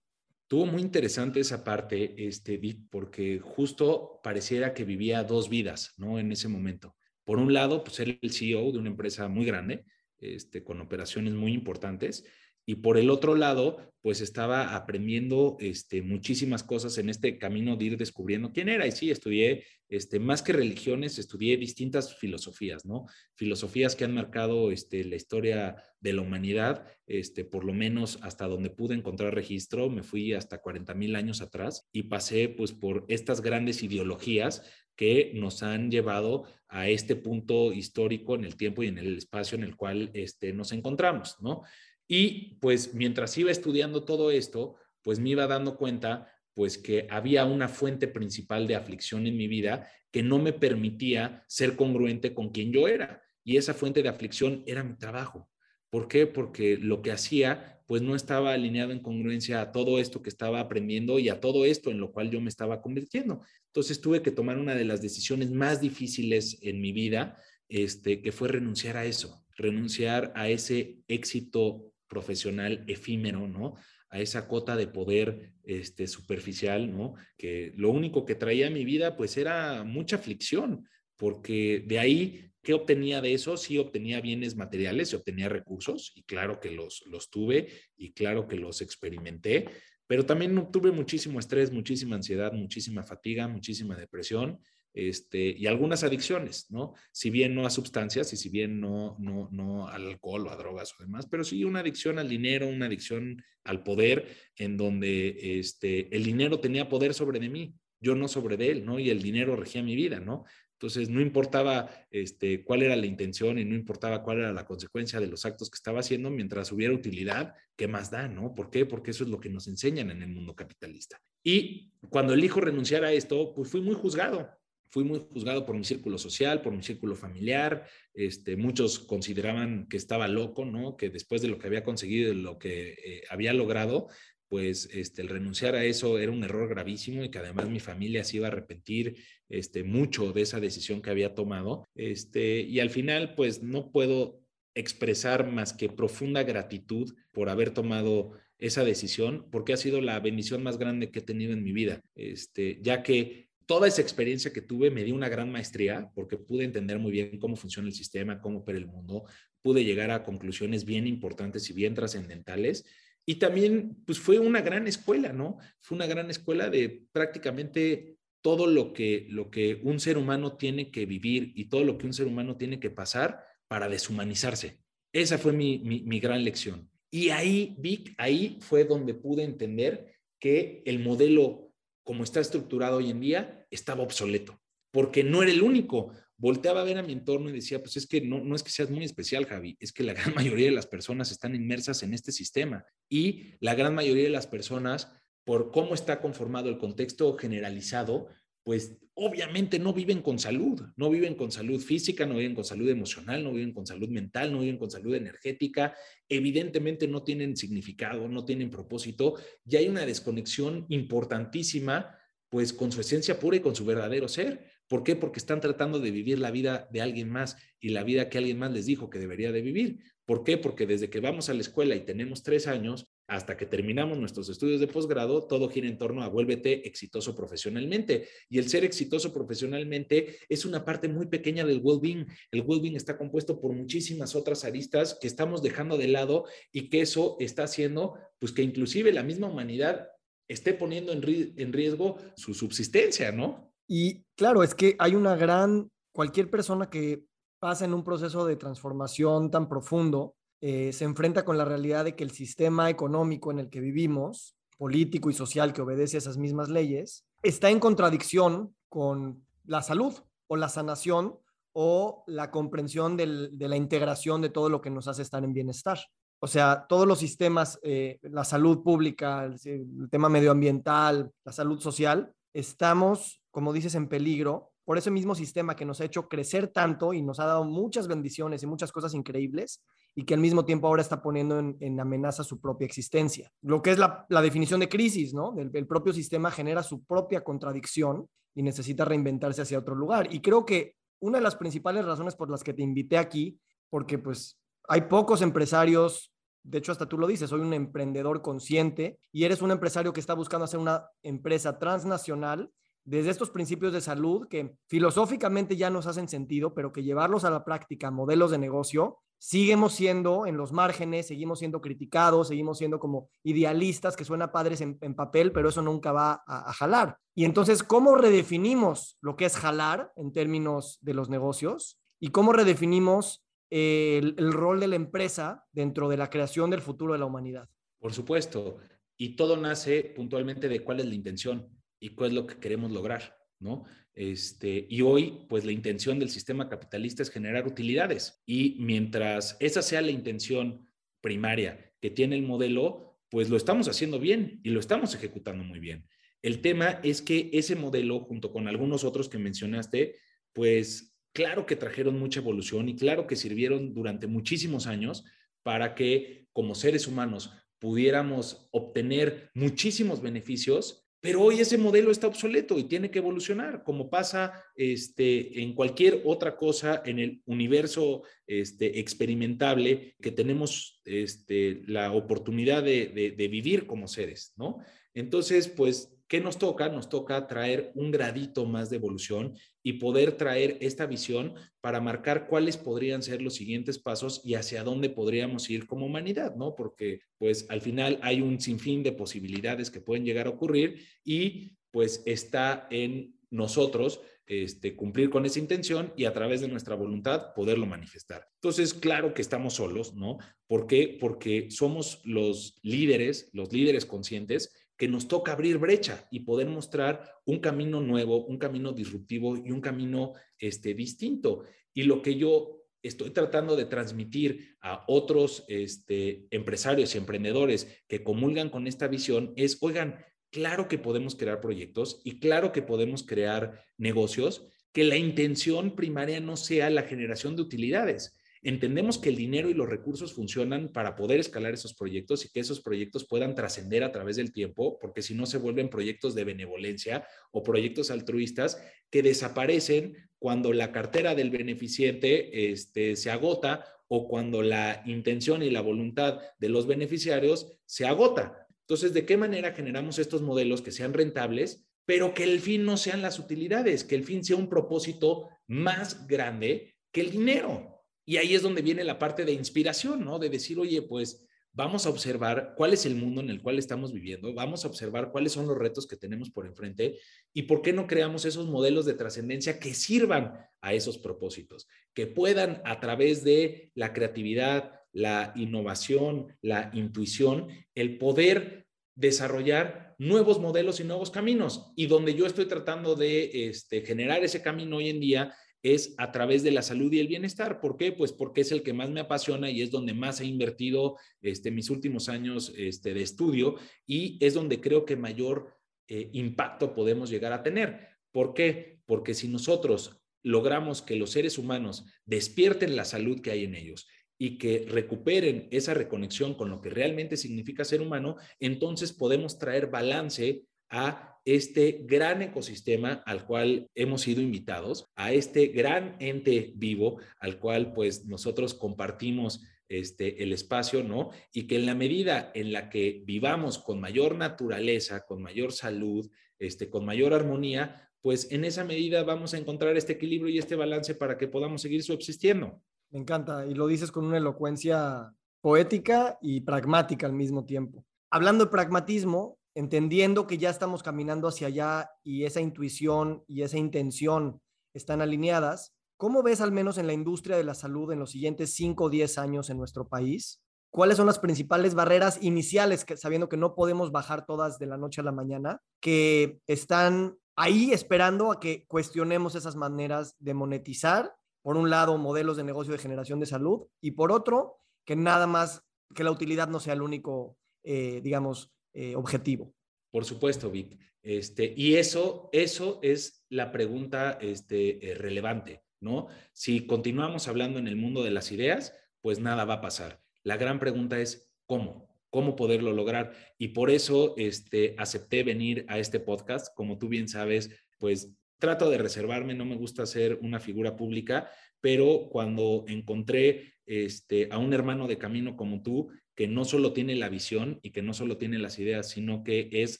Tuvo 0.47 0.65
muy 0.65 0.81
interesante 0.81 1.39
esa 1.39 1.63
parte, 1.63 2.27
este, 2.27 2.59
porque 2.89 3.39
justo 3.39 4.19
pareciera 4.23 4.73
que 4.73 4.83
vivía 4.83 5.23
dos 5.23 5.49
vidas, 5.49 5.93
¿no? 5.97 6.19
En 6.19 6.31
ese 6.31 6.47
momento. 6.47 6.95
Por 7.23 7.39
un 7.39 7.53
lado, 7.53 7.83
pues 7.83 7.99
era 7.99 8.15
el 8.21 8.31
CEO 8.31 8.71
de 8.71 8.77
una 8.77 8.89
empresa 8.89 9.27
muy 9.27 9.45
grande, 9.45 9.85
este, 10.19 10.63
con 10.63 10.79
operaciones 10.81 11.33
muy 11.33 11.53
importantes, 11.53 12.23
Y 12.65 12.75
por 12.75 12.97
el 12.97 13.09
otro 13.09 13.35
lado, 13.35 13.93
pues 14.05 14.21
estaba 14.21 14.75
aprendiendo 14.75 15.57
este, 15.59 16.03
muchísimas 16.03 16.63
cosas 16.63 16.99
en 16.99 17.09
este 17.09 17.39
camino 17.39 17.75
de 17.75 17.85
ir 17.85 17.97
descubriendo 17.97 18.53
quién 18.53 18.69
era. 18.69 18.85
Y 18.85 18.91
sí, 18.91 19.09
estudié, 19.09 19.65
este, 19.89 20.19
más 20.19 20.43
que 20.43 20.53
religiones, 20.53 21.17
estudié 21.17 21.57
distintas 21.57 22.15
filosofías, 22.15 22.85
¿no? 22.85 23.07
Filosofías 23.33 23.95
que 23.95 24.05
han 24.05 24.13
marcado 24.13 24.71
este, 24.71 25.03
la 25.05 25.15
historia 25.15 25.75
de 25.99 26.13
la 26.13 26.21
humanidad, 26.21 26.85
este, 27.07 27.45
por 27.45 27.65
lo 27.65 27.73
menos 27.73 28.19
hasta 28.21 28.47
donde 28.47 28.69
pude 28.69 28.93
encontrar 28.93 29.33
registro, 29.33 29.89
me 29.89 30.03
fui 30.03 30.33
hasta 30.33 30.61
40 30.61 30.93
mil 30.93 31.15
años 31.15 31.41
atrás 31.41 31.89
y 31.91 32.03
pasé 32.03 32.47
pues 32.47 32.73
por 32.73 33.05
estas 33.07 33.41
grandes 33.41 33.81
ideologías 33.81 34.61
que 34.95 35.31
nos 35.33 35.63
han 35.63 35.89
llevado 35.89 36.45
a 36.67 36.89
este 36.89 37.15
punto 37.15 37.73
histórico 37.73 38.35
en 38.35 38.45
el 38.45 38.55
tiempo 38.55 38.83
y 38.83 38.87
en 38.87 38.99
el 38.99 39.17
espacio 39.17 39.57
en 39.57 39.63
el 39.63 39.75
cual 39.75 40.11
este, 40.13 40.53
nos 40.53 40.71
encontramos, 40.71 41.37
¿no? 41.41 41.63
Y 42.07 42.57
pues 42.61 42.93
mientras 42.93 43.37
iba 43.37 43.51
estudiando 43.51 44.03
todo 44.03 44.31
esto, 44.31 44.75
pues 45.01 45.19
me 45.19 45.29
iba 45.29 45.47
dando 45.47 45.77
cuenta 45.77 46.31
pues 46.53 46.77
que 46.77 47.07
había 47.09 47.45
una 47.45 47.67
fuente 47.67 48.07
principal 48.07 48.65
de 48.67 48.75
aflicción 48.75 49.27
en 49.27 49.35
mi 49.35 49.47
vida 49.47 49.89
que 50.11 50.23
no 50.23 50.39
me 50.39 50.53
permitía 50.53 51.43
ser 51.47 51.75
congruente 51.75 52.33
con 52.33 52.49
quien 52.49 52.71
yo 52.71 52.87
era. 52.87 53.21
Y 53.43 53.57
esa 53.57 53.73
fuente 53.73 54.01
de 54.01 54.09
aflicción 54.09 54.63
era 54.65 54.83
mi 54.83 54.95
trabajo. 54.95 55.49
¿Por 55.89 56.07
qué? 56.07 56.25
Porque 56.25 56.77
lo 56.77 57.01
que 57.01 57.11
hacía 57.11 57.75
pues 57.87 58.01
no 58.01 58.15
estaba 58.15 58.53
alineado 58.53 58.91
en 58.91 58.99
congruencia 58.99 59.61
a 59.61 59.71
todo 59.71 59.99
esto 59.99 60.21
que 60.21 60.29
estaba 60.29 60.59
aprendiendo 60.59 61.19
y 61.19 61.29
a 61.29 61.39
todo 61.39 61.65
esto 61.65 61.91
en 61.91 61.99
lo 61.99 62.11
cual 62.11 62.31
yo 62.31 62.41
me 62.41 62.49
estaba 62.49 62.81
convirtiendo. 62.81 63.41
Entonces 63.67 64.01
tuve 64.01 64.21
que 64.21 64.31
tomar 64.31 64.57
una 64.57 64.75
de 64.75 64.85
las 64.85 65.01
decisiones 65.01 65.51
más 65.51 65.81
difíciles 65.81 66.57
en 66.61 66.81
mi 66.81 66.91
vida, 66.91 67.37
este, 67.69 68.21
que 68.21 68.31
fue 68.31 68.47
renunciar 68.47 68.97
a 68.97 69.05
eso, 69.05 69.45
renunciar 69.55 70.31
a 70.35 70.49
ese 70.49 70.99
éxito 71.07 71.93
profesional 72.15 72.85
efímero, 72.87 73.45
¿no? 73.45 73.75
A 74.09 74.21
esa 74.21 74.47
cota 74.47 74.77
de 74.77 74.87
poder 74.87 75.51
este, 75.65 76.07
superficial, 76.07 76.95
¿no? 76.95 77.15
Que 77.37 77.73
lo 77.75 77.89
único 77.89 78.23
que 78.25 78.35
traía 78.35 78.67
a 78.67 78.69
mi 78.77 78.85
vida, 78.85 79.17
pues 79.17 79.35
era 79.35 79.83
mucha 79.83 80.15
aflicción, 80.15 80.87
porque 81.17 81.83
de 81.85 81.99
ahí, 81.99 82.51
¿qué 82.63 82.73
obtenía 82.73 83.19
de 83.19 83.33
eso? 83.33 83.57
Sí 83.57 83.77
obtenía 83.77 84.21
bienes 84.21 84.55
materiales, 84.55 85.11
y 85.11 85.17
obtenía 85.17 85.49
recursos, 85.49 86.13
y 86.15 86.23
claro 86.23 86.61
que 86.61 86.71
los, 86.71 87.03
los 87.07 87.29
tuve, 87.29 87.67
y 87.97 88.13
claro 88.13 88.47
que 88.47 88.55
los 88.55 88.81
experimenté, 88.81 89.65
pero 90.07 90.25
también 90.25 90.71
tuve 90.71 90.91
muchísimo 90.91 91.37
estrés, 91.37 91.69
muchísima 91.69 92.15
ansiedad, 92.15 92.53
muchísima 92.53 93.03
fatiga, 93.03 93.49
muchísima 93.49 93.97
depresión, 93.97 94.61
este, 94.95 95.53
y 95.57 95.67
algunas 95.67 96.03
adicciones, 96.03 96.67
¿no? 96.69 96.93
Si 97.11 97.29
bien 97.29 97.53
no 97.53 97.65
a 97.65 97.69
sustancias 97.69 98.31
y 98.31 98.37
si 98.37 98.49
bien 98.49 98.79
no, 98.79 99.17
no, 99.19 99.49
no 99.51 99.89
al 99.89 100.07
alcohol 100.07 100.47
o 100.47 100.51
a 100.51 100.55
drogas 100.55 100.93
o 100.97 101.03
demás, 101.03 101.27
pero 101.29 101.43
sí 101.43 101.65
una 101.65 101.81
adicción 101.81 102.17
al 102.17 102.29
dinero, 102.29 102.67
una 102.67 102.85
adicción 102.85 103.43
al 103.65 103.83
poder, 103.83 104.27
en 104.55 104.77
donde 104.77 105.59
este, 105.59 106.15
el 106.15 106.23
dinero 106.23 106.61
tenía 106.61 106.87
poder 106.87 107.13
sobre 107.13 107.39
de 107.39 107.49
mí, 107.49 107.75
yo 107.99 108.15
no 108.15 108.29
sobre 108.29 108.55
de 108.55 108.71
él, 108.71 108.85
¿no? 108.85 108.97
Y 108.97 109.09
el 109.09 109.21
dinero 109.21 109.57
regía 109.57 109.83
mi 109.83 109.95
vida, 109.95 110.21
¿no? 110.21 110.45
Entonces, 110.75 111.09
no 111.09 111.21
importaba 111.21 111.89
este, 112.11 112.63
cuál 112.63 112.83
era 112.83 112.95
la 112.95 113.05
intención 113.05 113.57
y 113.57 113.65
no 113.65 113.75
importaba 113.75 114.23
cuál 114.23 114.39
era 114.39 114.53
la 114.53 114.65
consecuencia 114.65 115.19
de 115.19 115.27
los 115.27 115.45
actos 115.45 115.69
que 115.69 115.75
estaba 115.75 116.01
haciendo, 116.01 116.29
mientras 116.29 116.71
hubiera 116.71 116.93
utilidad, 116.93 117.53
¿qué 117.75 117.87
más 117.87 118.11
da, 118.11 118.27
no? 118.27 118.53
¿Por 118.53 118.69
qué? 118.69 118.85
Porque 118.85 119.11
eso 119.11 119.23
es 119.23 119.29
lo 119.29 119.39
que 119.39 119.49
nos 119.49 119.67
enseñan 119.67 120.11
en 120.11 120.21
el 120.21 120.29
mundo 120.29 120.55
capitalista. 120.55 121.21
Y 121.43 121.93
cuando 122.09 122.33
elijo 122.33 122.59
renunciar 122.59 123.05
a 123.05 123.13
esto, 123.13 123.53
pues 123.53 123.69
fui 123.69 123.81
muy 123.81 123.95
juzgado, 123.95 124.49
fui 124.95 125.03
muy 125.03 125.19
juzgado 125.29 125.65
por 125.65 125.75
mi 125.75 125.83
círculo 125.83 126.17
social, 126.17 126.61
por 126.61 126.71
mi 126.71 126.81
círculo 126.81 127.17
familiar. 127.17 127.85
Este, 128.13 128.55
muchos 128.55 128.97
consideraban 128.97 129.89
que 129.89 129.97
estaba 129.97 130.29
loco, 130.29 130.63
¿no? 130.63 130.95
Que 130.95 131.09
después 131.09 131.41
de 131.41 131.49
lo 131.49 131.59
que 131.59 131.67
había 131.67 131.83
conseguido, 131.83 132.29
de 132.29 132.35
lo 132.35 132.57
que 132.57 132.91
eh, 132.91 133.23
había 133.29 133.51
logrado, 133.51 134.07
pues 134.47 134.87
este, 134.93 135.21
el 135.21 135.27
renunciar 135.27 135.75
a 135.75 135.83
eso 135.83 136.17
era 136.17 136.31
un 136.31 136.45
error 136.45 136.69
gravísimo 136.69 137.25
y 137.25 137.29
que 137.29 137.39
además 137.39 137.67
mi 137.67 137.81
familia 137.81 138.23
se 138.23 138.37
iba 138.37 138.47
a 138.47 138.51
arrepentir 138.51 139.17
este, 139.49 139.83
mucho 139.83 140.31
de 140.31 140.43
esa 140.43 140.61
decisión 140.61 141.01
que 141.01 141.09
había 141.09 141.35
tomado. 141.35 141.85
Este, 141.93 142.61
y 142.61 142.79
al 142.79 142.89
final, 142.89 143.35
pues 143.35 143.61
no 143.61 143.91
puedo 143.91 144.39
expresar 144.75 145.51
más 145.51 145.73
que 145.73 145.89
profunda 145.89 146.43
gratitud 146.43 147.13
por 147.33 147.49
haber 147.49 147.71
tomado 147.71 148.31
esa 148.59 148.85
decisión, 148.85 149.45
porque 149.51 149.73
ha 149.73 149.77
sido 149.77 149.99
la 149.99 150.21
bendición 150.21 150.63
más 150.63 150.77
grande 150.77 151.11
que 151.11 151.19
he 151.19 151.21
tenido 151.21 151.51
en 151.51 151.63
mi 151.63 151.73
vida, 151.73 151.99
este, 152.15 152.79
ya 152.81 153.03
que 153.03 153.49
toda 153.65 153.87
esa 153.87 154.01
experiencia 154.01 154.53
que 154.53 154.61
tuve 154.61 154.91
me 154.91 155.03
dio 155.03 155.15
una 155.15 155.29
gran 155.29 155.51
maestría 155.51 156.11
porque 156.13 156.37
pude 156.37 156.63
entender 156.63 156.99
muy 156.99 157.11
bien 157.11 157.39
cómo 157.39 157.55
funciona 157.55 157.87
el 157.87 157.93
sistema, 157.93 158.41
cómo 158.41 158.59
opera 158.59 158.77
el 158.77 158.85
mundo, 158.85 159.25
pude 159.61 159.83
llegar 159.83 160.11
a 160.11 160.23
conclusiones 160.23 160.85
bien 160.85 161.07
importantes 161.07 161.69
y 161.69 161.73
bien 161.73 161.95
trascendentales. 161.95 162.85
Y 163.25 163.35
también, 163.35 163.97
pues 164.05 164.19
fue 164.19 164.37
una 164.37 164.61
gran 164.61 164.87
escuela, 164.87 165.33
¿no? 165.33 165.57
Fue 165.81 165.95
una 165.95 166.05
gran 166.05 166.29
escuela 166.29 166.69
de 166.69 167.07
prácticamente 167.11 168.17
todo 168.41 168.67
lo 168.67 168.93
que, 168.93 169.25
lo 169.31 169.49
que 169.49 169.81
un 169.83 169.99
ser 169.99 170.19
humano 170.19 170.55
tiene 170.55 170.91
que 170.91 171.07
vivir 171.07 171.51
y 171.55 171.65
todo 171.65 171.83
lo 171.83 171.97
que 171.97 172.05
un 172.05 172.13
ser 172.13 172.27
humano 172.27 172.57
tiene 172.57 172.79
que 172.79 172.91
pasar 172.91 173.43
para 173.67 173.89
deshumanizarse. 173.89 174.79
Esa 175.11 175.39
fue 175.39 175.53
mi, 175.53 175.79
mi, 175.79 176.01
mi 176.01 176.19
gran 176.19 176.43
lección. 176.43 176.87
Y 177.09 177.29
ahí, 177.29 177.75
Vic, 177.79 178.13
ahí 178.19 178.59
fue 178.61 178.83
donde 178.83 179.15
pude 179.15 179.43
entender 179.43 180.13
que 180.39 180.83
el 180.85 180.99
modelo 180.99 181.64
como 182.05 182.23
está 182.23 182.39
estructurado 182.39 182.97
hoy 182.97 183.09
en 183.09 183.19
día, 183.19 183.67
estaba 183.71 184.03
obsoleto, 184.03 184.61
porque 184.91 185.25
no 185.25 185.43
era 185.43 185.51
el 185.51 185.61
único. 185.61 186.13
Volteaba 186.37 186.81
a 186.81 186.85
ver 186.85 186.97
a 186.97 187.03
mi 187.03 187.13
entorno 187.13 187.49
y 187.49 187.53
decía, 187.53 187.79
pues 187.81 187.97
es 187.97 188.07
que 188.07 188.21
no, 188.21 188.41
no 188.43 188.55
es 188.55 188.63
que 188.63 188.69
seas 188.69 188.89
muy 188.89 189.03
especial, 189.03 189.45
Javi, 189.45 189.75
es 189.79 189.91
que 189.91 190.03
la 190.03 190.13
gran 190.13 190.33
mayoría 190.35 190.67
de 190.67 190.75
las 190.75 190.87
personas 190.87 191.31
están 191.31 191.55
inmersas 191.55 192.03
en 192.03 192.13
este 192.13 192.31
sistema 192.31 192.85
y 193.09 193.55
la 193.59 193.75
gran 193.75 193.93
mayoría 193.95 194.23
de 194.23 194.29
las 194.29 194.47
personas, 194.47 195.11
por 195.43 195.71
cómo 195.71 195.93
está 195.93 196.21
conformado 196.21 196.69
el 196.69 196.77
contexto 196.77 197.35
generalizado, 197.37 198.27
pues 198.65 198.97
obviamente 199.13 199.77
no 199.77 199.93
viven 199.93 200.23
con 200.23 200.39
salud, 200.39 200.81
no 200.97 201.11
viven 201.11 201.35
con 201.35 201.51
salud 201.51 201.79
física, 201.79 202.25
no 202.25 202.35
viven 202.35 202.55
con 202.55 202.65
salud 202.65 202.89
emocional, 202.89 203.43
no 203.43 203.53
viven 203.53 203.71
con 203.71 203.85
salud 203.85 204.09
mental, 204.09 204.51
no 204.51 204.61
viven 204.61 204.79
con 204.79 204.89
salud 204.89 205.13
energética, 205.13 205.93
evidentemente 206.27 207.07
no 207.07 207.21
tienen 207.21 207.55
significado, 207.55 208.27
no 208.27 208.43
tienen 208.43 208.71
propósito 208.71 209.35
y 209.65 209.75
hay 209.75 209.87
una 209.87 210.03
desconexión 210.03 210.87
importantísima 210.89 212.17
pues 212.49 212.73
con 212.73 212.91
su 212.91 213.01
esencia 213.01 213.39
pura 213.39 213.57
y 213.57 213.59
con 213.59 213.75
su 213.75 213.85
verdadero 213.85 214.27
ser. 214.27 214.65
¿Por 214.87 215.03
qué? 215.03 215.15
Porque 215.15 215.39
están 215.39 215.61
tratando 215.61 215.99
de 215.99 216.09
vivir 216.09 216.39
la 216.39 216.49
vida 216.49 216.89
de 216.91 217.01
alguien 217.01 217.29
más 217.29 217.57
y 217.79 217.89
la 217.89 218.03
vida 218.03 218.29
que 218.29 218.39
alguien 218.39 218.57
más 218.57 218.71
les 218.71 218.87
dijo 218.87 219.11
que 219.11 219.19
debería 219.19 219.51
de 219.51 219.61
vivir. 219.61 219.99
¿Por 220.25 220.43
qué? 220.43 220.57
Porque 220.57 220.87
desde 220.87 221.11
que 221.11 221.19
vamos 221.19 221.49
a 221.49 221.53
la 221.53 221.61
escuela 221.61 221.95
y 221.95 222.03
tenemos 222.03 222.41
tres 222.41 222.65
años, 222.65 223.07
hasta 223.27 223.57
que 223.57 223.65
terminamos 223.65 224.17
nuestros 224.17 224.49
estudios 224.49 224.79
de 224.79 224.87
posgrado, 224.87 225.47
todo 225.47 225.69
gira 225.69 225.87
en 225.87 225.97
torno 225.97 226.23
a 226.23 226.29
vuélvete 226.29 226.87
exitoso 226.87 227.35
profesionalmente. 227.35 228.27
Y 228.49 228.59
el 228.59 228.69
ser 228.69 228.83
exitoso 228.83 229.33
profesionalmente 229.33 230.37
es 230.47 230.65
una 230.65 230.85
parte 230.85 231.07
muy 231.07 231.27
pequeña 231.27 231.65
del 231.65 231.81
well-being. 231.83 232.25
El 232.51 232.61
well-being 232.61 232.95
está 232.95 233.17
compuesto 233.17 233.59
por 233.59 233.73
muchísimas 233.73 234.35
otras 234.35 234.63
aristas 234.63 235.17
que 235.19 235.27
estamos 235.27 235.63
dejando 235.63 235.97
de 235.97 236.07
lado 236.07 236.45
y 236.71 236.89
que 236.89 237.01
eso 237.01 237.37
está 237.39 237.63
haciendo, 237.63 238.15
pues 238.39 238.51
que 238.51 238.61
inclusive 238.61 239.11
la 239.11 239.23
misma 239.23 239.47
humanidad 239.47 240.09
esté 240.47 240.73
poniendo 240.73 241.11
en, 241.11 241.73
riesgo 241.73 242.17
su 242.35 242.53
subsistencia, 242.53 243.31
¿no? 243.31 243.71
Y 243.87 244.23
claro, 244.35 244.63
es 244.63 244.75
que 244.75 244.95
hay 244.99 245.15
una 245.15 245.35
gran, 245.35 245.89
cualquier 246.13 246.49
persona 246.49 246.89
que 246.89 247.23
pasa 247.59 247.85
en 247.85 247.93
un 247.93 248.03
proceso 248.03 248.45
de 248.45 248.55
transformación 248.55 249.49
tan 249.49 249.67
profundo, 249.67 250.35
eh, 250.67 250.93
se 250.93 251.05
enfrenta 251.05 251.45
con 251.45 251.59
la 251.59 251.65
realidad 251.65 252.05
de 252.05 252.15
que 252.15 252.23
el 252.23 252.31
sistema 252.31 252.89
económico 252.89 253.51
en 253.51 253.59
el 253.59 253.69
que 253.69 253.79
vivimos, 253.79 254.55
político 254.79 255.29
y 255.29 255.33
social 255.33 255.73
que 255.73 255.83
obedece 255.83 256.17
a 256.17 256.25
esas 256.25 256.37
mismas 256.37 256.69
leyes, 256.69 257.23
está 257.43 257.69
en 257.69 257.79
contradicción 257.79 258.75
con 258.89 259.45
la 259.63 259.83
salud 259.83 260.15
o 260.47 260.55
la 260.55 260.67
sanación 260.67 261.37
o 261.73 262.23
la 262.25 262.49
comprensión 262.49 263.15
de 263.15 263.27
la 263.27 263.75
integración 263.75 264.41
de 264.41 264.49
todo 264.49 264.69
lo 264.69 264.81
que 264.81 264.89
nos 264.89 265.07
hace 265.07 265.21
estar 265.21 265.43
en 265.43 265.53
bienestar. 265.53 265.99
O 266.39 266.47
sea, 266.47 266.87
todos 266.89 267.05
los 267.05 267.19
sistemas, 267.19 267.79
eh, 267.83 268.17
la 268.23 268.43
salud 268.43 268.81
pública, 268.81 269.45
el 269.45 270.09
tema 270.09 270.29
medioambiental, 270.29 271.31
la 271.43 271.51
salud 271.51 271.79
social, 271.79 272.33
estamos, 272.55 273.39
como 273.51 273.71
dices, 273.71 273.93
en 273.93 274.07
peligro 274.07 274.71
por 274.85 274.99
ese 274.99 275.11
mismo 275.11 275.33
sistema 275.33 275.75
que 275.75 275.83
nos 275.83 275.99
ha 275.99 276.05
hecho 276.05 276.29
crecer 276.29 276.67
tanto 276.67 277.11
y 277.13 277.23
nos 277.23 277.39
ha 277.39 277.45
dado 277.45 277.65
muchas 277.65 278.07
bendiciones 278.07 278.61
y 278.61 278.67
muchas 278.67 278.91
cosas 278.91 279.15
increíbles 279.15 279.83
y 280.13 280.23
que 280.23 280.35
al 280.35 280.39
mismo 280.39 280.63
tiempo 280.63 280.87
ahora 280.87 281.01
está 281.01 281.21
poniendo 281.21 281.59
en, 281.59 281.99
amenaza 281.99 282.43
su 282.43 282.61
propia 282.61 282.85
existencia. 282.85 283.51
Lo 283.61 283.81
que 283.81 283.91
es 283.91 283.97
la, 283.97 284.25
definición 284.29 284.79
de 284.79 284.87
crisis, 284.87 285.33
¿no? 285.33 285.55
El, 285.57 285.87
propio 285.87 286.13
sistema 286.13 286.51
genera 286.51 286.83
su 286.83 287.03
propia 287.03 287.43
contradicción 287.43 288.29
y 288.53 288.61
necesita 288.61 289.03
reinventarse 289.03 289.63
hacia 289.63 289.79
otro 289.79 289.95
lugar. 289.95 290.31
Y 290.31 290.39
creo 290.39 290.65
que 290.65 290.95
una 291.19 291.39
de 291.39 291.43
las 291.43 291.55
principales 291.55 292.05
razones 292.05 292.35
por 292.35 292.49
las 292.49 292.63
que 292.63 292.73
te 292.73 292.83
invité 292.83 293.17
aquí, 293.17 293.59
porque 293.89 294.19
pues 294.19 294.59
hay 294.87 295.01
pocos 295.01 295.41
empresarios, 295.41 296.31
de 296.63 296.77
hecho 296.77 296.91
hasta 296.91 297.09
tú 297.09 297.17
lo 297.17 297.27
dices, 297.27 297.49
soy 297.49 297.61
un 297.61 297.73
emprendedor 297.73 298.41
consciente 298.41 299.19
y 299.31 299.43
eres 299.43 299.61
un 299.61 299.71
empresario 299.71 300.13
que 300.13 300.19
está 300.19 300.35
buscando 300.35 300.65
hacer 300.65 300.79
una 300.79 301.07
empresa 301.23 301.79
transnacional 301.79 302.71
desde 303.05 303.29
estos 303.29 303.51
principios 303.51 303.93
de 303.93 304.01
salud 304.01 304.47
que 304.49 304.75
filosóficamente 304.87 305.77
ya 305.77 305.91
nos 305.91 306.07
hacen 306.07 306.27
sentido, 306.27 306.73
pero 306.73 306.91
que 306.91 307.03
llevarlos 307.03 307.45
a 307.45 307.51
la 307.51 307.63
práctica, 307.63 308.09
modelos 308.09 308.49
de 308.49 308.57
negocio, 308.57 309.19
seguimos 309.37 309.93
siendo 309.93 310.47
en 310.47 310.57
los 310.57 310.71
márgenes, 310.71 311.27
seguimos 311.27 311.59
siendo 311.59 311.81
criticados, 311.81 312.47
seguimos 312.47 312.79
siendo 312.79 312.99
como 312.99 313.29
idealistas 313.43 314.15
que 314.15 314.25
suena 314.25 314.51
padres 314.51 314.81
en, 314.81 314.97
papel, 315.15 315.51
pero 315.51 315.69
eso 315.69 315.83
nunca 315.83 316.11
va 316.11 316.43
a, 316.47 316.73
jalar. 316.73 317.17
Y 317.35 317.45
entonces, 317.45 317.83
¿cómo 317.83 318.15
redefinimos 318.15 319.17
lo 319.21 319.35
que 319.35 319.45
es 319.45 319.55
jalar 319.55 320.11
en 320.15 320.33
términos 320.33 320.97
de 321.01 321.13
los 321.13 321.29
negocios? 321.29 321.99
¿Y 322.19 322.29
cómo 322.29 322.53
redefinimos 322.53 323.45
el, 323.69 324.33
el 324.37 324.51
rol 324.51 324.79
de 324.79 324.87
la 324.87 324.95
empresa 324.95 325.63
dentro 325.71 326.09
de 326.09 326.17
la 326.17 326.31
creación 326.31 326.71
del 326.71 326.81
futuro 326.81 327.13
de 327.13 327.19
la 327.19 327.25
humanidad? 327.25 327.69
Por 327.99 328.13
supuesto. 328.13 328.77
Y 329.15 329.35
todo 329.35 329.57
nace 329.57 330.11
puntualmente 330.15 330.67
de 330.67 330.83
cuál 330.83 331.01
es 331.01 331.05
la 331.05 331.15
intención 331.15 331.69
y 332.05 332.09
cuál 332.09 332.29
es 332.29 332.35
lo 332.35 332.45
que 332.45 332.59
queremos 332.59 332.91
lograr, 332.91 333.35
¿no? 333.59 333.85
Este, 334.13 334.85
y 334.87 335.01
hoy, 335.01 335.39
pues 335.49 335.65
la 335.65 335.71
intención 335.71 336.19
del 336.19 336.29
sistema 336.29 336.69
capitalista 336.69 337.23
es 337.23 337.31
generar 337.31 337.65
utilidades. 337.65 338.43
Y 338.45 338.77
mientras 338.79 339.57
esa 339.59 339.81
sea 339.81 340.03
la 340.03 340.11
intención 340.11 340.87
primaria 341.19 341.91
que 341.99 342.11
tiene 342.11 342.35
el 342.35 342.43
modelo, 342.43 343.17
pues 343.27 343.49
lo 343.49 343.57
estamos 343.57 343.87
haciendo 343.87 344.19
bien 344.19 344.61
y 344.63 344.69
lo 344.69 344.79
estamos 344.79 345.15
ejecutando 345.15 345.63
muy 345.63 345.79
bien. 345.79 346.07
El 346.43 346.61
tema 346.61 346.99
es 347.01 347.23
que 347.23 347.49
ese 347.53 347.75
modelo, 347.75 348.19
junto 348.19 348.51
con 348.51 348.67
algunos 348.67 349.03
otros 349.03 349.27
que 349.27 349.39
mencionaste, 349.39 350.19
pues 350.53 351.17
claro 351.33 351.65
que 351.65 351.75
trajeron 351.75 352.19
mucha 352.19 352.39
evolución 352.39 352.87
y 352.87 352.95
claro 352.95 353.25
que 353.25 353.35
sirvieron 353.35 353.95
durante 353.95 354.27
muchísimos 354.27 354.85
años 354.85 355.25
para 355.63 355.95
que 355.95 356.49
como 356.53 356.75
seres 356.75 357.07
humanos 357.07 357.51
pudiéramos 357.79 358.69
obtener 358.71 359.49
muchísimos 359.55 360.21
beneficios 360.21 361.04
pero 361.21 361.41
hoy 361.41 361.59
ese 361.59 361.77
modelo 361.77 362.11
está 362.11 362.27
obsoleto 362.27 362.77
y 362.77 362.83
tiene 362.83 363.09
que 363.09 363.19
evolucionar, 363.19 363.83
como 363.83 364.09
pasa 364.09 364.63
este, 364.75 365.61
en 365.61 365.73
cualquier 365.73 366.21
otra 366.23 366.55
cosa 366.55 367.01
en 367.05 367.19
el 367.19 367.41
universo 367.45 368.23
este, 368.45 368.99
experimentable 368.99 370.15
que 370.21 370.31
tenemos 370.31 371.01
este, 371.05 371.81
la 371.87 372.11
oportunidad 372.11 372.83
de, 372.83 373.33
de 373.35 373.47
vivir 373.47 373.87
como 373.87 374.07
seres, 374.07 374.53
¿no? 374.55 374.79
Entonces, 375.13 375.67
pues 375.67 376.14
¿Qué 376.27 376.41
nos 376.41 376.57
toca? 376.57 376.89
Nos 376.89 377.09
toca 377.09 377.45
traer 377.47 377.91
un 377.93 378.09
gradito 378.09 378.65
más 378.65 378.89
de 378.89 378.95
evolución 378.95 379.55
y 379.83 379.93
poder 379.93 380.37
traer 380.37 380.77
esta 380.81 381.05
visión 381.05 381.53
para 381.81 382.01
marcar 382.01 382.47
cuáles 382.47 382.77
podrían 382.77 383.21
ser 383.21 383.41
los 383.41 383.53
siguientes 383.53 383.99
pasos 383.99 384.41
y 384.43 384.55
hacia 384.55 384.83
dónde 384.83 385.09
podríamos 385.09 385.69
ir 385.69 385.85
como 385.85 386.07
humanidad, 386.07 386.55
¿no? 386.55 386.73
Porque 386.73 387.19
pues 387.37 387.67
al 387.69 387.81
final 387.81 388.19
hay 388.23 388.41
un 388.41 388.59
sinfín 388.59 389.03
de 389.03 389.11
posibilidades 389.11 389.91
que 389.91 390.01
pueden 390.01 390.25
llegar 390.25 390.47
a 390.47 390.51
ocurrir 390.51 390.99
y 391.23 391.77
pues 391.91 392.23
está 392.25 392.87
en 392.89 393.35
nosotros 393.51 394.21
este, 394.47 394.95
cumplir 394.95 395.29
con 395.29 395.45
esa 395.45 395.59
intención 395.59 396.13
y 396.15 396.25
a 396.25 396.33
través 396.33 396.61
de 396.61 396.67
nuestra 396.67 396.95
voluntad 396.95 397.53
poderlo 397.55 397.85
manifestar. 397.85 398.47
Entonces, 398.55 398.93
claro 398.93 399.33
que 399.33 399.41
estamos 399.41 399.75
solos, 399.75 400.13
¿no? 400.13 400.37
¿Por 400.67 400.87
qué? 400.87 401.17
Porque 401.19 401.71
somos 401.71 402.21
los 402.25 402.79
líderes, 402.83 403.49
los 403.53 403.73
líderes 403.73 404.05
conscientes 404.05 404.71
que 404.97 405.07
nos 405.07 405.27
toca 405.27 405.51
abrir 405.51 405.77
brecha 405.77 406.27
y 406.31 406.41
poder 406.41 406.67
mostrar 406.67 407.31
un 407.45 407.59
camino 407.59 408.01
nuevo, 408.01 408.45
un 408.45 408.57
camino 408.57 408.93
disruptivo 408.93 409.57
y 409.57 409.71
un 409.71 409.81
camino 409.81 410.33
este, 410.57 410.93
distinto. 410.93 411.63
Y 411.93 412.03
lo 412.03 412.21
que 412.21 412.35
yo 412.35 412.85
estoy 413.01 413.31
tratando 413.31 413.75
de 413.75 413.85
transmitir 413.85 414.77
a 414.81 415.03
otros 415.07 415.63
este, 415.67 416.47
empresarios 416.49 417.13
y 417.13 417.17
emprendedores 417.17 418.03
que 418.07 418.23
comulgan 418.23 418.69
con 418.69 418.87
esta 418.87 419.07
visión 419.07 419.53
es, 419.55 419.77
oigan, 419.81 420.23
claro 420.49 420.87
que 420.87 420.97
podemos 420.97 421.35
crear 421.35 421.61
proyectos 421.61 422.21
y 422.23 422.39
claro 422.39 422.71
que 422.71 422.81
podemos 422.81 423.23
crear 423.23 423.83
negocios, 423.97 424.67
que 424.91 425.03
la 425.03 425.17
intención 425.17 425.95
primaria 425.95 426.39
no 426.39 426.55
sea 426.55 426.89
la 426.89 427.03
generación 427.03 427.55
de 427.55 427.61
utilidades, 427.63 428.39
Entendemos 428.67 429.19
que 429.19 429.29
el 429.29 429.35
dinero 429.35 429.69
y 429.69 429.75
los 429.75 429.87
recursos 429.87 430.33
funcionan 430.33 430.91
para 430.91 431.15
poder 431.15 431.39
escalar 431.39 431.75
esos 431.75 431.93
proyectos 431.93 432.43
y 432.45 432.49
que 432.49 432.61
esos 432.61 432.81
proyectos 432.81 433.23
puedan 433.23 433.53
trascender 433.53 434.03
a 434.03 434.11
través 434.11 434.37
del 434.37 434.51
tiempo, 434.51 434.97
porque 434.97 435.21
si 435.21 435.35
no 435.35 435.45
se 435.45 435.59
vuelven 435.59 435.87
proyectos 435.87 436.33
de 436.33 436.45
benevolencia 436.45 437.27
o 437.51 437.61
proyectos 437.61 438.09
altruistas 438.09 438.81
que 439.11 439.21
desaparecen 439.21 440.15
cuando 440.39 440.73
la 440.73 440.91
cartera 440.91 441.35
del 441.35 441.51
beneficiente 441.51 442.71
este, 442.71 443.15
se 443.15 443.29
agota 443.29 443.85
o 444.07 444.27
cuando 444.27 444.63
la 444.63 445.03
intención 445.05 445.61
y 445.61 445.69
la 445.69 445.81
voluntad 445.81 446.39
de 446.57 446.69
los 446.69 446.87
beneficiarios 446.87 447.77
se 447.85 448.07
agota. 448.07 448.67
Entonces, 448.81 449.13
¿de 449.13 449.27
qué 449.27 449.37
manera 449.37 449.73
generamos 449.73 450.17
estos 450.17 450.41
modelos 450.41 450.81
que 450.81 450.91
sean 450.91 451.13
rentables, 451.13 451.85
pero 452.07 452.33
que 452.33 452.45
el 452.45 452.59
fin 452.59 452.83
no 452.83 452.97
sean 452.97 453.21
las 453.21 453.37
utilidades, 453.37 454.03
que 454.03 454.15
el 454.15 454.23
fin 454.23 454.43
sea 454.43 454.55
un 454.55 454.69
propósito 454.69 455.49
más 455.67 456.25
grande 456.25 456.95
que 457.11 457.21
el 457.21 457.29
dinero? 457.29 457.94
Y 458.25 458.37
ahí 458.37 458.55
es 458.55 458.61
donde 458.61 458.81
viene 458.81 459.03
la 459.03 459.19
parte 459.19 459.45
de 459.45 459.53
inspiración, 459.53 460.25
¿no? 460.25 460.39
De 460.39 460.49
decir, 460.49 460.79
oye, 460.79 461.01
pues 461.01 461.45
vamos 461.75 462.05
a 462.05 462.09
observar 462.09 462.73
cuál 462.77 462.93
es 462.93 463.05
el 463.05 463.15
mundo 463.15 463.41
en 463.41 463.49
el 463.49 463.61
cual 463.61 463.77
estamos 463.77 464.13
viviendo, 464.13 464.53
vamos 464.53 464.85
a 464.85 464.87
observar 464.87 465.31
cuáles 465.31 465.51
son 465.51 465.67
los 465.67 465.77
retos 465.77 466.07
que 466.07 466.15
tenemos 466.15 466.49
por 466.49 466.65
enfrente 466.65 467.19
y 467.53 467.63
por 467.63 467.81
qué 467.81 467.91
no 467.91 468.07
creamos 468.07 468.45
esos 468.45 468.67
modelos 468.67 469.05
de 469.05 469.13
trascendencia 469.13 469.77
que 469.77 469.93
sirvan 469.93 470.53
a 470.79 470.93
esos 470.93 471.17
propósitos, 471.17 471.87
que 472.13 472.27
puedan 472.27 472.81
a 472.85 473.01
través 473.01 473.43
de 473.43 473.91
la 473.93 474.13
creatividad, 474.13 475.01
la 475.11 475.51
innovación, 475.55 476.55
la 476.61 476.91
intuición, 476.93 477.67
el 477.93 478.17
poder 478.17 478.87
desarrollar 479.15 480.15
nuevos 480.17 480.59
modelos 480.59 480.99
y 480.99 481.03
nuevos 481.03 481.31
caminos. 481.31 481.91
Y 481.95 482.07
donde 482.07 482.35
yo 482.35 482.45
estoy 482.45 482.65
tratando 482.65 483.15
de 483.15 483.69
este, 483.69 484.01
generar 484.01 484.43
ese 484.43 484.61
camino 484.61 484.97
hoy 484.97 485.09
en 485.09 485.19
día 485.19 485.53
es 485.85 486.15
a 486.17 486.31
través 486.31 486.63
de 486.63 486.71
la 486.71 486.81
salud 486.81 487.13
y 487.13 487.19
el 487.19 487.27
bienestar. 487.27 487.79
¿Por 487.79 487.95
qué? 487.95 488.11
Pues 488.11 488.31
porque 488.31 488.61
es 488.61 488.71
el 488.71 488.81
que 488.81 488.93
más 488.93 489.11
me 489.11 489.19
apasiona 489.19 489.69
y 489.69 489.83
es 489.83 489.91
donde 489.91 490.15
más 490.15 490.41
he 490.41 490.45
invertido 490.45 491.17
este, 491.41 491.69
mis 491.69 491.91
últimos 491.91 492.27
años 492.27 492.73
este, 492.75 493.13
de 493.13 493.21
estudio 493.21 493.75
y 494.07 494.43
es 494.43 494.55
donde 494.55 494.81
creo 494.81 495.05
que 495.05 495.15
mayor 495.15 495.77
eh, 496.07 496.31
impacto 496.33 496.95
podemos 496.95 497.29
llegar 497.29 497.53
a 497.53 497.61
tener. 497.61 498.07
¿Por 498.31 498.55
qué? 498.55 498.99
Porque 499.05 499.35
si 499.35 499.47
nosotros 499.47 500.23
logramos 500.41 501.03
que 501.03 501.17
los 501.17 501.29
seres 501.29 501.59
humanos 501.59 502.05
despierten 502.25 502.95
la 502.95 503.05
salud 503.05 503.39
que 503.41 503.51
hay 503.51 503.65
en 503.65 503.75
ellos 503.75 504.07
y 504.39 504.57
que 504.57 504.87
recuperen 504.89 505.67
esa 505.69 505.93
reconexión 505.93 506.55
con 506.55 506.71
lo 506.71 506.81
que 506.81 506.89
realmente 506.89 507.37
significa 507.37 507.85
ser 507.85 508.01
humano, 508.01 508.37
entonces 508.59 509.13
podemos 509.13 509.59
traer 509.59 509.91
balance 509.91 510.63
a 510.89 511.34
este 511.45 512.03
gran 512.05 512.41
ecosistema 512.41 513.23
al 513.25 513.45
cual 513.45 513.87
hemos 513.93 514.21
sido 514.21 514.41
invitados, 514.41 515.07
a 515.15 515.31
este 515.31 515.67
gran 515.67 516.15
ente 516.19 516.73
vivo 516.75 517.19
al 517.39 517.59
cual 517.59 517.93
pues 517.93 518.25
nosotros 518.25 518.73
compartimos 518.73 519.63
este, 519.87 520.41
el 520.41 520.51
espacio, 520.51 521.03
¿no? 521.03 521.29
Y 521.53 521.67
que 521.67 521.75
en 521.75 521.85
la 521.85 521.93
medida 521.93 522.51
en 522.55 522.73
la 522.73 522.89
que 522.89 523.21
vivamos 523.25 523.77
con 523.77 524.01
mayor 524.01 524.35
naturaleza, 524.35 525.25
con 525.25 525.43
mayor 525.43 525.71
salud, 525.71 526.29
este, 526.57 526.89
con 526.89 527.05
mayor 527.05 527.33
armonía, 527.33 528.09
pues 528.21 528.51
en 528.51 528.65
esa 528.65 528.83
medida 528.83 529.23
vamos 529.23 529.53
a 529.53 529.59
encontrar 529.59 529.95
este 529.97 530.13
equilibrio 530.13 530.51
y 530.51 530.57
este 530.57 530.75
balance 530.75 531.13
para 531.13 531.37
que 531.37 531.47
podamos 531.47 531.83
seguir 531.83 532.01
subsistiendo. 532.01 532.81
Me 533.11 533.19
encanta, 533.19 533.67
y 533.67 533.75
lo 533.75 533.85
dices 533.85 534.11
con 534.11 534.25
una 534.25 534.37
elocuencia 534.37 535.31
poética 535.61 536.39
y 536.41 536.61
pragmática 536.61 537.27
al 537.27 537.33
mismo 537.33 537.65
tiempo. 537.65 538.03
Hablando 538.31 538.65
de 538.65 538.71
pragmatismo, 538.71 539.59
entendiendo 539.75 540.47
que 540.47 540.57
ya 540.57 540.69
estamos 540.69 541.03
caminando 541.03 541.47
hacia 541.47 541.67
allá 541.67 542.09
y 542.23 542.45
esa 542.45 542.61
intuición 542.61 543.43
y 543.47 543.61
esa 543.61 543.77
intención 543.77 544.61
están 544.93 545.21
alineadas, 545.21 545.93
¿cómo 546.17 546.41
ves 546.41 546.61
al 546.61 546.71
menos 546.71 546.97
en 546.97 547.07
la 547.07 547.13
industria 547.13 547.57
de 547.57 547.65
la 547.65 547.75
salud 547.75 548.11
en 548.11 548.19
los 548.19 548.31
siguientes 548.31 548.73
5 548.73 549.03
o 549.03 549.09
10 549.09 549.37
años 549.37 549.69
en 549.69 549.77
nuestro 549.77 550.07
país? 550.07 550.61
¿Cuáles 550.89 551.17
son 551.17 551.25
las 551.25 551.39
principales 551.39 551.93
barreras 551.93 552.41
iniciales, 552.41 553.05
sabiendo 553.17 553.49
que 553.49 553.57
no 553.57 553.75
podemos 553.75 554.13
bajar 554.13 554.45
todas 554.45 554.79
de 554.79 554.85
la 554.85 554.97
noche 554.97 555.19
a 555.19 555.25
la 555.25 555.33
mañana, 555.33 555.81
que 555.99 556.61
están 556.67 557.37
ahí 557.57 557.91
esperando 557.91 558.53
a 558.53 558.61
que 558.61 558.85
cuestionemos 558.87 559.55
esas 559.55 559.75
maneras 559.75 560.37
de 560.39 560.53
monetizar? 560.53 561.35
Por 561.61 561.75
un 561.75 561.89
lado, 561.89 562.17
modelos 562.17 562.55
de 562.55 562.63
negocio 562.63 562.93
de 562.93 562.99
generación 562.99 563.41
de 563.41 563.45
salud 563.45 563.87
y 563.99 564.11
por 564.11 564.31
otro, 564.31 564.77
que 565.05 565.17
nada 565.17 565.47
más, 565.47 565.83
que 566.13 566.23
la 566.23 566.31
utilidad 566.31 566.69
no 566.69 566.79
sea 566.79 566.93
el 566.93 567.01
único, 567.01 567.57
eh, 567.83 568.21
digamos, 568.23 568.71
eh, 568.95 569.15
objetivo. 569.15 569.73
Por 570.09 570.25
supuesto, 570.25 570.71
Vic. 570.71 570.97
Este, 571.21 571.73
y 571.75 571.95
eso, 571.95 572.49
eso 572.53 572.99
es 573.03 573.45
la 573.49 573.71
pregunta 573.71 574.37
este, 574.41 575.11
eh, 575.11 575.15
relevante, 575.15 575.83
¿no? 575.99 576.27
Si 576.53 576.85
continuamos 576.85 577.47
hablando 577.47 577.79
en 577.79 577.87
el 577.87 577.95
mundo 577.95 578.23
de 578.23 578.31
las 578.31 578.51
ideas, 578.51 578.95
pues 579.21 579.39
nada 579.39 579.65
va 579.65 579.75
a 579.75 579.81
pasar. 579.81 580.21
La 580.43 580.55
gran 580.55 580.79
pregunta 580.79 581.19
es, 581.19 581.51
¿cómo? 581.65 582.07
¿Cómo 582.29 582.55
poderlo 582.55 582.93
lograr? 582.93 583.33
Y 583.57 583.69
por 583.69 583.89
eso 583.89 584.35
este, 584.37 584.95
acepté 584.97 585.43
venir 585.43 585.85
a 585.89 585.99
este 585.99 586.19
podcast. 586.19 586.73
Como 586.75 586.97
tú 586.97 587.09
bien 587.09 587.27
sabes, 587.27 587.71
pues 587.97 588.33
trato 588.59 588.89
de 588.89 588.97
reservarme, 588.97 589.53
no 589.55 589.65
me 589.65 589.75
gusta 589.75 590.05
ser 590.05 590.39
una 590.41 590.59
figura 590.59 590.95
pública, 590.95 591.49
pero 591.81 592.29
cuando 592.29 592.85
encontré 592.87 593.73
este, 593.85 594.47
a 594.51 594.57
un 594.57 594.73
hermano 594.73 595.07
de 595.07 595.17
camino 595.17 595.57
como 595.57 595.81
tú 595.81 596.09
que 596.35 596.47
no 596.47 596.65
solo 596.65 596.91
tiene 596.91 597.15
la 597.15 597.29
visión 597.29 597.79
y 597.81 597.91
que 597.91 598.01
no 598.01 598.13
solo 598.13 598.37
tiene 598.37 598.59
las 598.59 598.77
ideas, 598.77 599.09
sino 599.09 599.43
que 599.43 599.69
es 599.71 599.99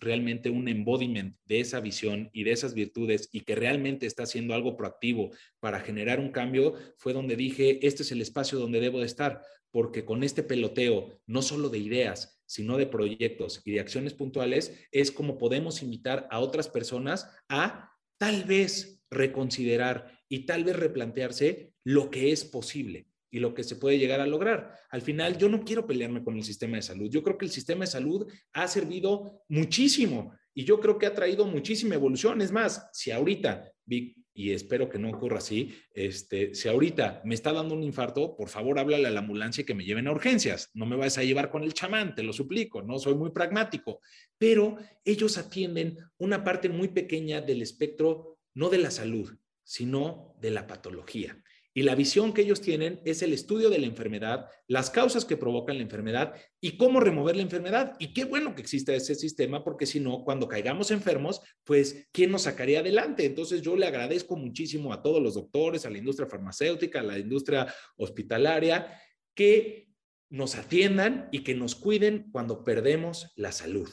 realmente 0.00 0.48
un 0.48 0.66
embodiment 0.66 1.36
de 1.44 1.60
esa 1.60 1.80
visión 1.80 2.30
y 2.32 2.44
de 2.44 2.52
esas 2.52 2.74
virtudes 2.74 3.28
y 3.32 3.40
que 3.40 3.54
realmente 3.54 4.06
está 4.06 4.22
haciendo 4.22 4.54
algo 4.54 4.76
proactivo 4.76 5.30
para 5.60 5.80
generar 5.80 6.20
un 6.20 6.30
cambio, 6.30 6.74
fue 6.96 7.12
donde 7.12 7.36
dije, 7.36 7.86
este 7.86 8.02
es 8.02 8.12
el 8.12 8.22
espacio 8.22 8.58
donde 8.58 8.80
debo 8.80 9.00
de 9.00 9.06
estar, 9.06 9.42
porque 9.70 10.04
con 10.04 10.22
este 10.22 10.42
peloteo, 10.42 11.20
no 11.26 11.42
solo 11.42 11.68
de 11.68 11.78
ideas, 11.78 12.40
sino 12.46 12.78
de 12.78 12.86
proyectos 12.86 13.60
y 13.64 13.72
de 13.72 13.80
acciones 13.80 14.14
puntuales, 14.14 14.86
es 14.90 15.10
como 15.10 15.38
podemos 15.38 15.82
invitar 15.82 16.26
a 16.30 16.40
otras 16.40 16.68
personas 16.68 17.28
a 17.48 17.92
tal 18.18 18.44
vez 18.44 19.02
reconsiderar 19.10 20.18
y 20.28 20.46
tal 20.46 20.64
vez 20.64 20.76
replantearse 20.76 21.74
lo 21.84 22.10
que 22.10 22.32
es 22.32 22.44
posible 22.44 23.11
y 23.32 23.40
lo 23.40 23.54
que 23.54 23.64
se 23.64 23.76
puede 23.76 23.98
llegar 23.98 24.20
a 24.20 24.26
lograr. 24.26 24.76
Al 24.90 25.00
final, 25.00 25.38
yo 25.38 25.48
no 25.48 25.64
quiero 25.64 25.86
pelearme 25.86 26.22
con 26.22 26.36
el 26.36 26.44
sistema 26.44 26.76
de 26.76 26.82
salud. 26.82 27.10
Yo 27.10 27.22
creo 27.22 27.38
que 27.38 27.46
el 27.46 27.50
sistema 27.50 27.80
de 27.80 27.90
salud 27.90 28.30
ha 28.52 28.68
servido 28.68 29.42
muchísimo 29.48 30.34
y 30.54 30.64
yo 30.64 30.78
creo 30.80 30.98
que 30.98 31.06
ha 31.06 31.14
traído 31.14 31.46
muchísima 31.46 31.94
evolución. 31.94 32.42
Es 32.42 32.52
más, 32.52 32.90
si 32.92 33.10
ahorita, 33.10 33.72
y 33.86 34.52
espero 34.52 34.90
que 34.90 34.98
no 34.98 35.08
ocurra 35.10 35.38
así, 35.38 35.74
este, 35.94 36.54
si 36.54 36.68
ahorita 36.68 37.22
me 37.24 37.34
está 37.34 37.54
dando 37.54 37.74
un 37.74 37.82
infarto, 37.82 38.36
por 38.36 38.50
favor 38.50 38.78
háblale 38.78 39.08
a 39.08 39.10
la 39.10 39.20
ambulancia 39.20 39.62
y 39.62 39.64
que 39.64 39.74
me 39.74 39.86
lleven 39.86 40.08
a 40.08 40.12
urgencias. 40.12 40.68
No 40.74 40.84
me 40.84 40.96
vayas 40.96 41.16
a 41.16 41.24
llevar 41.24 41.50
con 41.50 41.62
el 41.62 41.72
chamán, 41.72 42.14
te 42.14 42.22
lo 42.22 42.34
suplico, 42.34 42.82
no 42.82 42.98
soy 42.98 43.14
muy 43.14 43.30
pragmático. 43.30 44.00
Pero 44.36 44.76
ellos 45.06 45.38
atienden 45.38 45.96
una 46.18 46.44
parte 46.44 46.68
muy 46.68 46.88
pequeña 46.88 47.40
del 47.40 47.62
espectro, 47.62 48.36
no 48.52 48.68
de 48.68 48.78
la 48.78 48.90
salud, 48.90 49.32
sino 49.64 50.36
de 50.38 50.50
la 50.50 50.66
patología. 50.66 51.41
Y 51.74 51.82
la 51.82 51.94
visión 51.94 52.34
que 52.34 52.42
ellos 52.42 52.60
tienen 52.60 53.00
es 53.04 53.22
el 53.22 53.32
estudio 53.32 53.70
de 53.70 53.78
la 53.78 53.86
enfermedad, 53.86 54.46
las 54.68 54.90
causas 54.90 55.24
que 55.24 55.38
provocan 55.38 55.78
la 55.78 55.82
enfermedad 55.82 56.34
y 56.60 56.76
cómo 56.76 57.00
remover 57.00 57.34
la 57.34 57.42
enfermedad. 57.42 57.96
Y 57.98 58.12
qué 58.12 58.24
bueno 58.24 58.54
que 58.54 58.60
exista 58.60 58.94
ese 58.94 59.14
sistema, 59.14 59.64
porque 59.64 59.86
si 59.86 59.98
no, 59.98 60.22
cuando 60.22 60.48
caigamos 60.48 60.90
enfermos, 60.90 61.40
pues, 61.64 62.08
¿quién 62.12 62.30
nos 62.30 62.42
sacaría 62.42 62.80
adelante? 62.80 63.24
Entonces, 63.24 63.62
yo 63.62 63.74
le 63.74 63.86
agradezco 63.86 64.36
muchísimo 64.36 64.92
a 64.92 65.02
todos 65.02 65.22
los 65.22 65.34
doctores, 65.34 65.86
a 65.86 65.90
la 65.90 65.98
industria 65.98 66.28
farmacéutica, 66.28 67.00
a 67.00 67.04
la 67.04 67.18
industria 67.18 67.72
hospitalaria, 67.96 69.00
que 69.34 69.88
nos 70.28 70.56
atiendan 70.56 71.28
y 71.32 71.42
que 71.42 71.54
nos 71.54 71.74
cuiden 71.74 72.28
cuando 72.32 72.64
perdemos 72.64 73.32
la 73.34 73.52
salud. 73.52 73.88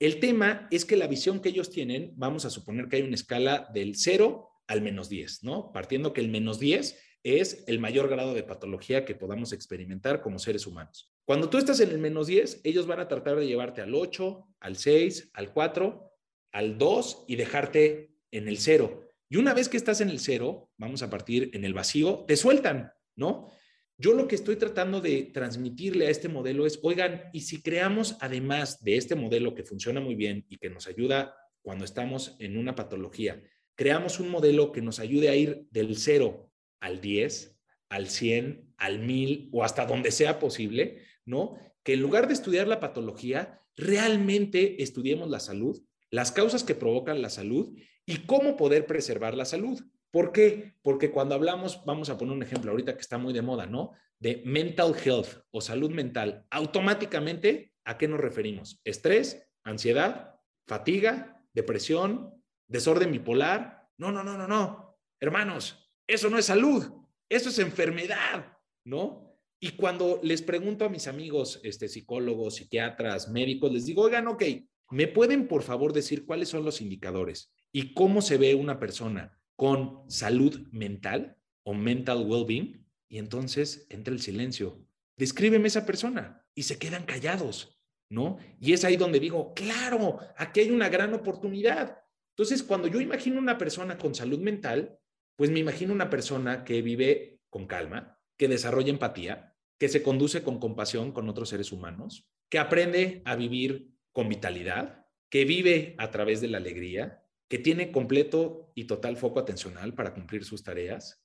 El 0.00 0.18
tema 0.18 0.66
es 0.70 0.84
que 0.84 0.96
la 0.96 1.06
visión 1.06 1.40
que 1.40 1.50
ellos 1.50 1.70
tienen, 1.70 2.12
vamos 2.16 2.44
a 2.44 2.50
suponer 2.50 2.88
que 2.88 2.96
hay 2.96 3.02
una 3.02 3.14
escala 3.14 3.68
del 3.72 3.96
0 3.96 4.48
al 4.66 4.82
menos 4.82 5.08
10, 5.08 5.42
¿no? 5.42 5.72
Partiendo 5.72 6.12
que 6.12 6.20
el 6.20 6.28
menos 6.28 6.60
10 6.60 6.96
es 7.22 7.64
el 7.66 7.78
mayor 7.78 8.08
grado 8.08 8.34
de 8.34 8.42
patología 8.42 9.04
que 9.04 9.14
podamos 9.14 9.52
experimentar 9.52 10.22
como 10.22 10.38
seres 10.38 10.66
humanos. 10.66 11.12
Cuando 11.24 11.50
tú 11.50 11.58
estás 11.58 11.80
en 11.80 11.90
el 11.90 11.98
menos 11.98 12.26
10, 12.26 12.62
ellos 12.64 12.86
van 12.86 13.00
a 13.00 13.08
tratar 13.08 13.36
de 13.36 13.46
llevarte 13.46 13.82
al 13.82 13.94
8, 13.94 14.48
al 14.60 14.76
6, 14.76 15.30
al 15.34 15.52
4, 15.52 16.12
al 16.52 16.78
2 16.78 17.24
y 17.28 17.36
dejarte 17.36 18.14
en 18.30 18.48
el 18.48 18.58
0. 18.58 19.06
Y 19.28 19.36
una 19.36 19.54
vez 19.54 19.68
que 19.68 19.76
estás 19.76 20.00
en 20.00 20.08
el 20.08 20.18
0, 20.18 20.70
vamos 20.76 21.02
a 21.02 21.10
partir 21.10 21.50
en 21.52 21.64
el 21.64 21.74
vacío, 21.74 22.24
te 22.26 22.36
sueltan, 22.36 22.92
¿no? 23.16 23.48
Yo 23.96 24.14
lo 24.14 24.26
que 24.26 24.34
estoy 24.34 24.56
tratando 24.56 25.02
de 25.02 25.24
transmitirle 25.24 26.06
a 26.06 26.10
este 26.10 26.28
modelo 26.28 26.66
es, 26.66 26.80
oigan, 26.82 27.24
y 27.34 27.42
si 27.42 27.62
creamos 27.62 28.16
además 28.20 28.82
de 28.82 28.96
este 28.96 29.14
modelo 29.14 29.54
que 29.54 29.62
funciona 29.62 30.00
muy 30.00 30.14
bien 30.14 30.46
y 30.48 30.56
que 30.56 30.70
nos 30.70 30.86
ayuda 30.86 31.36
cuando 31.62 31.84
estamos 31.84 32.34
en 32.38 32.56
una 32.56 32.74
patología, 32.74 33.42
creamos 33.74 34.18
un 34.18 34.30
modelo 34.30 34.72
que 34.72 34.80
nos 34.80 34.98
ayude 34.98 35.28
a 35.28 35.36
ir 35.36 35.66
del 35.70 35.96
0 35.96 36.49
al 36.80 37.00
10, 37.00 37.58
al 37.88 38.08
100, 38.08 38.74
al 38.76 38.98
1000 39.00 39.50
o 39.52 39.64
hasta 39.64 39.86
donde 39.86 40.10
sea 40.10 40.38
posible, 40.38 41.02
¿no? 41.24 41.56
Que 41.82 41.94
en 41.94 42.00
lugar 42.00 42.26
de 42.26 42.34
estudiar 42.34 42.66
la 42.66 42.80
patología, 42.80 43.60
realmente 43.76 44.82
estudiemos 44.82 45.28
la 45.30 45.40
salud, 45.40 45.82
las 46.10 46.32
causas 46.32 46.64
que 46.64 46.74
provocan 46.74 47.22
la 47.22 47.30
salud 47.30 47.76
y 48.06 48.18
cómo 48.26 48.56
poder 48.56 48.86
preservar 48.86 49.34
la 49.36 49.44
salud. 49.44 49.80
¿Por 50.10 50.32
qué? 50.32 50.74
Porque 50.82 51.10
cuando 51.10 51.34
hablamos, 51.34 51.84
vamos 51.84 52.10
a 52.10 52.18
poner 52.18 52.34
un 52.34 52.42
ejemplo 52.42 52.70
ahorita 52.70 52.94
que 52.94 53.00
está 53.00 53.18
muy 53.18 53.32
de 53.32 53.42
moda, 53.42 53.66
¿no? 53.66 53.92
De 54.18 54.42
mental 54.44 54.94
health 55.04 55.44
o 55.50 55.60
salud 55.60 55.90
mental, 55.90 56.44
automáticamente, 56.50 57.72
¿a 57.84 57.96
qué 57.96 58.08
nos 58.08 58.20
referimos? 58.20 58.80
Estrés, 58.84 59.48
ansiedad, 59.62 60.34
fatiga, 60.66 61.42
depresión, 61.52 62.42
desorden 62.66 63.12
bipolar. 63.12 63.88
No, 63.96 64.10
no, 64.10 64.24
no, 64.24 64.36
no, 64.36 64.48
no. 64.48 64.98
Hermanos, 65.20 65.79
eso 66.10 66.28
no 66.28 66.38
es 66.38 66.46
salud, 66.46 66.84
eso 67.28 67.48
es 67.48 67.58
enfermedad, 67.58 68.58
¿no? 68.84 69.30
Y 69.60 69.72
cuando 69.72 70.20
les 70.22 70.42
pregunto 70.42 70.84
a 70.84 70.88
mis 70.88 71.06
amigos, 71.06 71.60
este, 71.62 71.88
psicólogos, 71.88 72.56
psiquiatras, 72.56 73.28
médicos, 73.28 73.72
les 73.72 73.86
digo, 73.86 74.02
oigan, 74.02 74.26
ok, 74.26 74.42
¿me 74.90 75.06
pueden 75.06 75.46
por 75.46 75.62
favor 75.62 75.92
decir 75.92 76.24
cuáles 76.24 76.48
son 76.48 76.64
los 76.64 76.80
indicadores 76.80 77.52
y 77.70 77.94
cómo 77.94 78.22
se 78.22 78.38
ve 78.38 78.54
una 78.54 78.80
persona 78.80 79.38
con 79.56 80.10
salud 80.10 80.66
mental 80.72 81.36
o 81.62 81.74
mental 81.74 82.26
well-being? 82.26 82.84
Y 83.08 83.18
entonces 83.18 83.86
entra 83.90 84.14
el 84.14 84.20
silencio. 84.20 84.84
Descríbeme 85.16 85.68
esa 85.68 85.84
persona 85.84 86.44
y 86.54 86.62
se 86.62 86.78
quedan 86.78 87.04
callados, 87.04 87.78
¿no? 88.08 88.38
Y 88.60 88.72
es 88.72 88.84
ahí 88.84 88.96
donde 88.96 89.20
digo, 89.20 89.52
claro, 89.54 90.18
aquí 90.36 90.60
hay 90.60 90.70
una 90.70 90.88
gran 90.88 91.12
oportunidad. 91.12 91.98
Entonces, 92.30 92.62
cuando 92.62 92.88
yo 92.88 93.00
imagino 93.00 93.38
una 93.38 93.58
persona 93.58 93.98
con 93.98 94.14
salud 94.14 94.38
mental, 94.38 94.98
pues 95.40 95.50
me 95.50 95.58
imagino 95.58 95.94
una 95.94 96.10
persona 96.10 96.64
que 96.66 96.82
vive 96.82 97.40
con 97.48 97.66
calma, 97.66 98.20
que 98.36 98.46
desarrolla 98.46 98.90
empatía, 98.90 99.56
que 99.78 99.88
se 99.88 100.02
conduce 100.02 100.42
con 100.42 100.60
compasión 100.60 101.12
con 101.12 101.30
otros 101.30 101.48
seres 101.48 101.72
humanos, 101.72 102.28
que 102.50 102.58
aprende 102.58 103.22
a 103.24 103.36
vivir 103.36 103.88
con 104.12 104.28
vitalidad, 104.28 105.06
que 105.30 105.46
vive 105.46 105.94
a 105.96 106.10
través 106.10 106.42
de 106.42 106.48
la 106.48 106.58
alegría, 106.58 107.24
que 107.48 107.58
tiene 107.58 107.90
completo 107.90 108.70
y 108.74 108.84
total 108.84 109.16
foco 109.16 109.40
atencional 109.40 109.94
para 109.94 110.12
cumplir 110.12 110.44
sus 110.44 110.62
tareas 110.62 111.24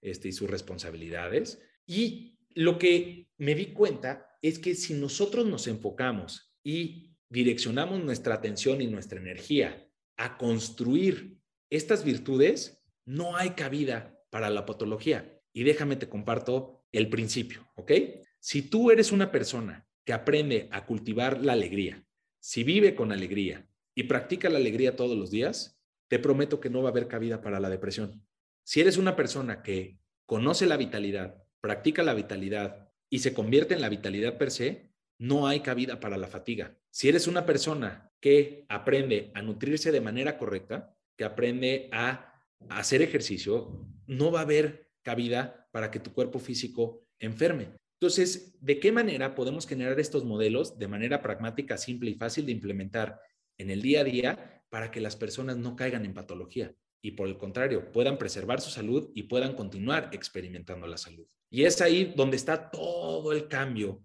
este, 0.00 0.28
y 0.28 0.32
sus 0.32 0.48
responsabilidades. 0.48 1.60
Y 1.86 2.38
lo 2.54 2.78
que 2.78 3.32
me 3.36 3.56
di 3.56 3.72
cuenta 3.72 4.28
es 4.42 4.60
que 4.60 4.76
si 4.76 4.94
nosotros 4.94 5.44
nos 5.44 5.66
enfocamos 5.66 6.54
y 6.62 7.16
direccionamos 7.28 7.98
nuestra 8.04 8.36
atención 8.36 8.80
y 8.80 8.86
nuestra 8.86 9.18
energía 9.18 9.90
a 10.16 10.38
construir 10.38 11.40
estas 11.68 12.04
virtudes, 12.04 12.79
no 13.10 13.36
hay 13.36 13.50
cabida 13.50 14.22
para 14.30 14.50
la 14.50 14.64
patología. 14.66 15.42
Y 15.52 15.64
déjame 15.64 15.96
te 15.96 16.08
comparto 16.08 16.84
el 16.92 17.10
principio, 17.10 17.66
¿ok? 17.74 17.90
Si 18.38 18.62
tú 18.62 18.92
eres 18.92 19.10
una 19.10 19.32
persona 19.32 19.88
que 20.04 20.12
aprende 20.12 20.68
a 20.70 20.86
cultivar 20.86 21.44
la 21.44 21.54
alegría, 21.54 22.04
si 22.38 22.62
vive 22.62 22.94
con 22.94 23.10
alegría 23.10 23.68
y 23.96 24.04
practica 24.04 24.48
la 24.48 24.58
alegría 24.58 24.94
todos 24.94 25.18
los 25.18 25.32
días, 25.32 25.82
te 26.06 26.20
prometo 26.20 26.60
que 26.60 26.70
no 26.70 26.82
va 26.82 26.90
a 26.90 26.92
haber 26.92 27.08
cabida 27.08 27.42
para 27.42 27.58
la 27.58 27.68
depresión. 27.68 28.24
Si 28.62 28.80
eres 28.80 28.96
una 28.96 29.16
persona 29.16 29.60
que 29.62 29.98
conoce 30.24 30.66
la 30.66 30.76
vitalidad, 30.76 31.42
practica 31.60 32.04
la 32.04 32.14
vitalidad 32.14 32.92
y 33.08 33.18
se 33.18 33.34
convierte 33.34 33.74
en 33.74 33.80
la 33.80 33.88
vitalidad 33.88 34.38
per 34.38 34.52
se, 34.52 34.92
no 35.18 35.48
hay 35.48 35.60
cabida 35.60 35.98
para 35.98 36.16
la 36.16 36.28
fatiga. 36.28 36.78
Si 36.90 37.08
eres 37.08 37.26
una 37.26 37.44
persona 37.44 38.12
que 38.20 38.66
aprende 38.68 39.32
a 39.34 39.42
nutrirse 39.42 39.90
de 39.90 40.00
manera 40.00 40.38
correcta, 40.38 40.96
que 41.16 41.24
aprende 41.24 41.88
a 41.92 42.29
hacer 42.68 43.02
ejercicio, 43.02 43.86
no 44.06 44.30
va 44.30 44.40
a 44.40 44.42
haber 44.42 44.90
cabida 45.02 45.68
para 45.72 45.90
que 45.90 46.00
tu 46.00 46.12
cuerpo 46.12 46.38
físico 46.38 47.06
enferme. 47.18 47.72
Entonces, 48.00 48.56
¿de 48.60 48.80
qué 48.80 48.92
manera 48.92 49.34
podemos 49.34 49.66
generar 49.66 50.00
estos 50.00 50.24
modelos 50.24 50.78
de 50.78 50.88
manera 50.88 51.22
pragmática, 51.22 51.76
simple 51.76 52.10
y 52.10 52.14
fácil 52.14 52.46
de 52.46 52.52
implementar 52.52 53.20
en 53.58 53.70
el 53.70 53.82
día 53.82 54.00
a 54.00 54.04
día 54.04 54.64
para 54.70 54.90
que 54.90 55.00
las 55.00 55.16
personas 55.16 55.56
no 55.56 55.76
caigan 55.76 56.04
en 56.04 56.14
patología 56.14 56.74
y 57.02 57.12
por 57.12 57.28
el 57.28 57.38
contrario, 57.38 57.92
puedan 57.92 58.18
preservar 58.18 58.60
su 58.60 58.70
salud 58.70 59.10
y 59.14 59.24
puedan 59.24 59.54
continuar 59.54 60.10
experimentando 60.12 60.86
la 60.86 60.98
salud? 60.98 61.26
Y 61.50 61.64
es 61.64 61.80
ahí 61.80 62.12
donde 62.16 62.36
está 62.36 62.70
todo 62.70 63.32
el 63.32 63.48
cambio 63.48 64.02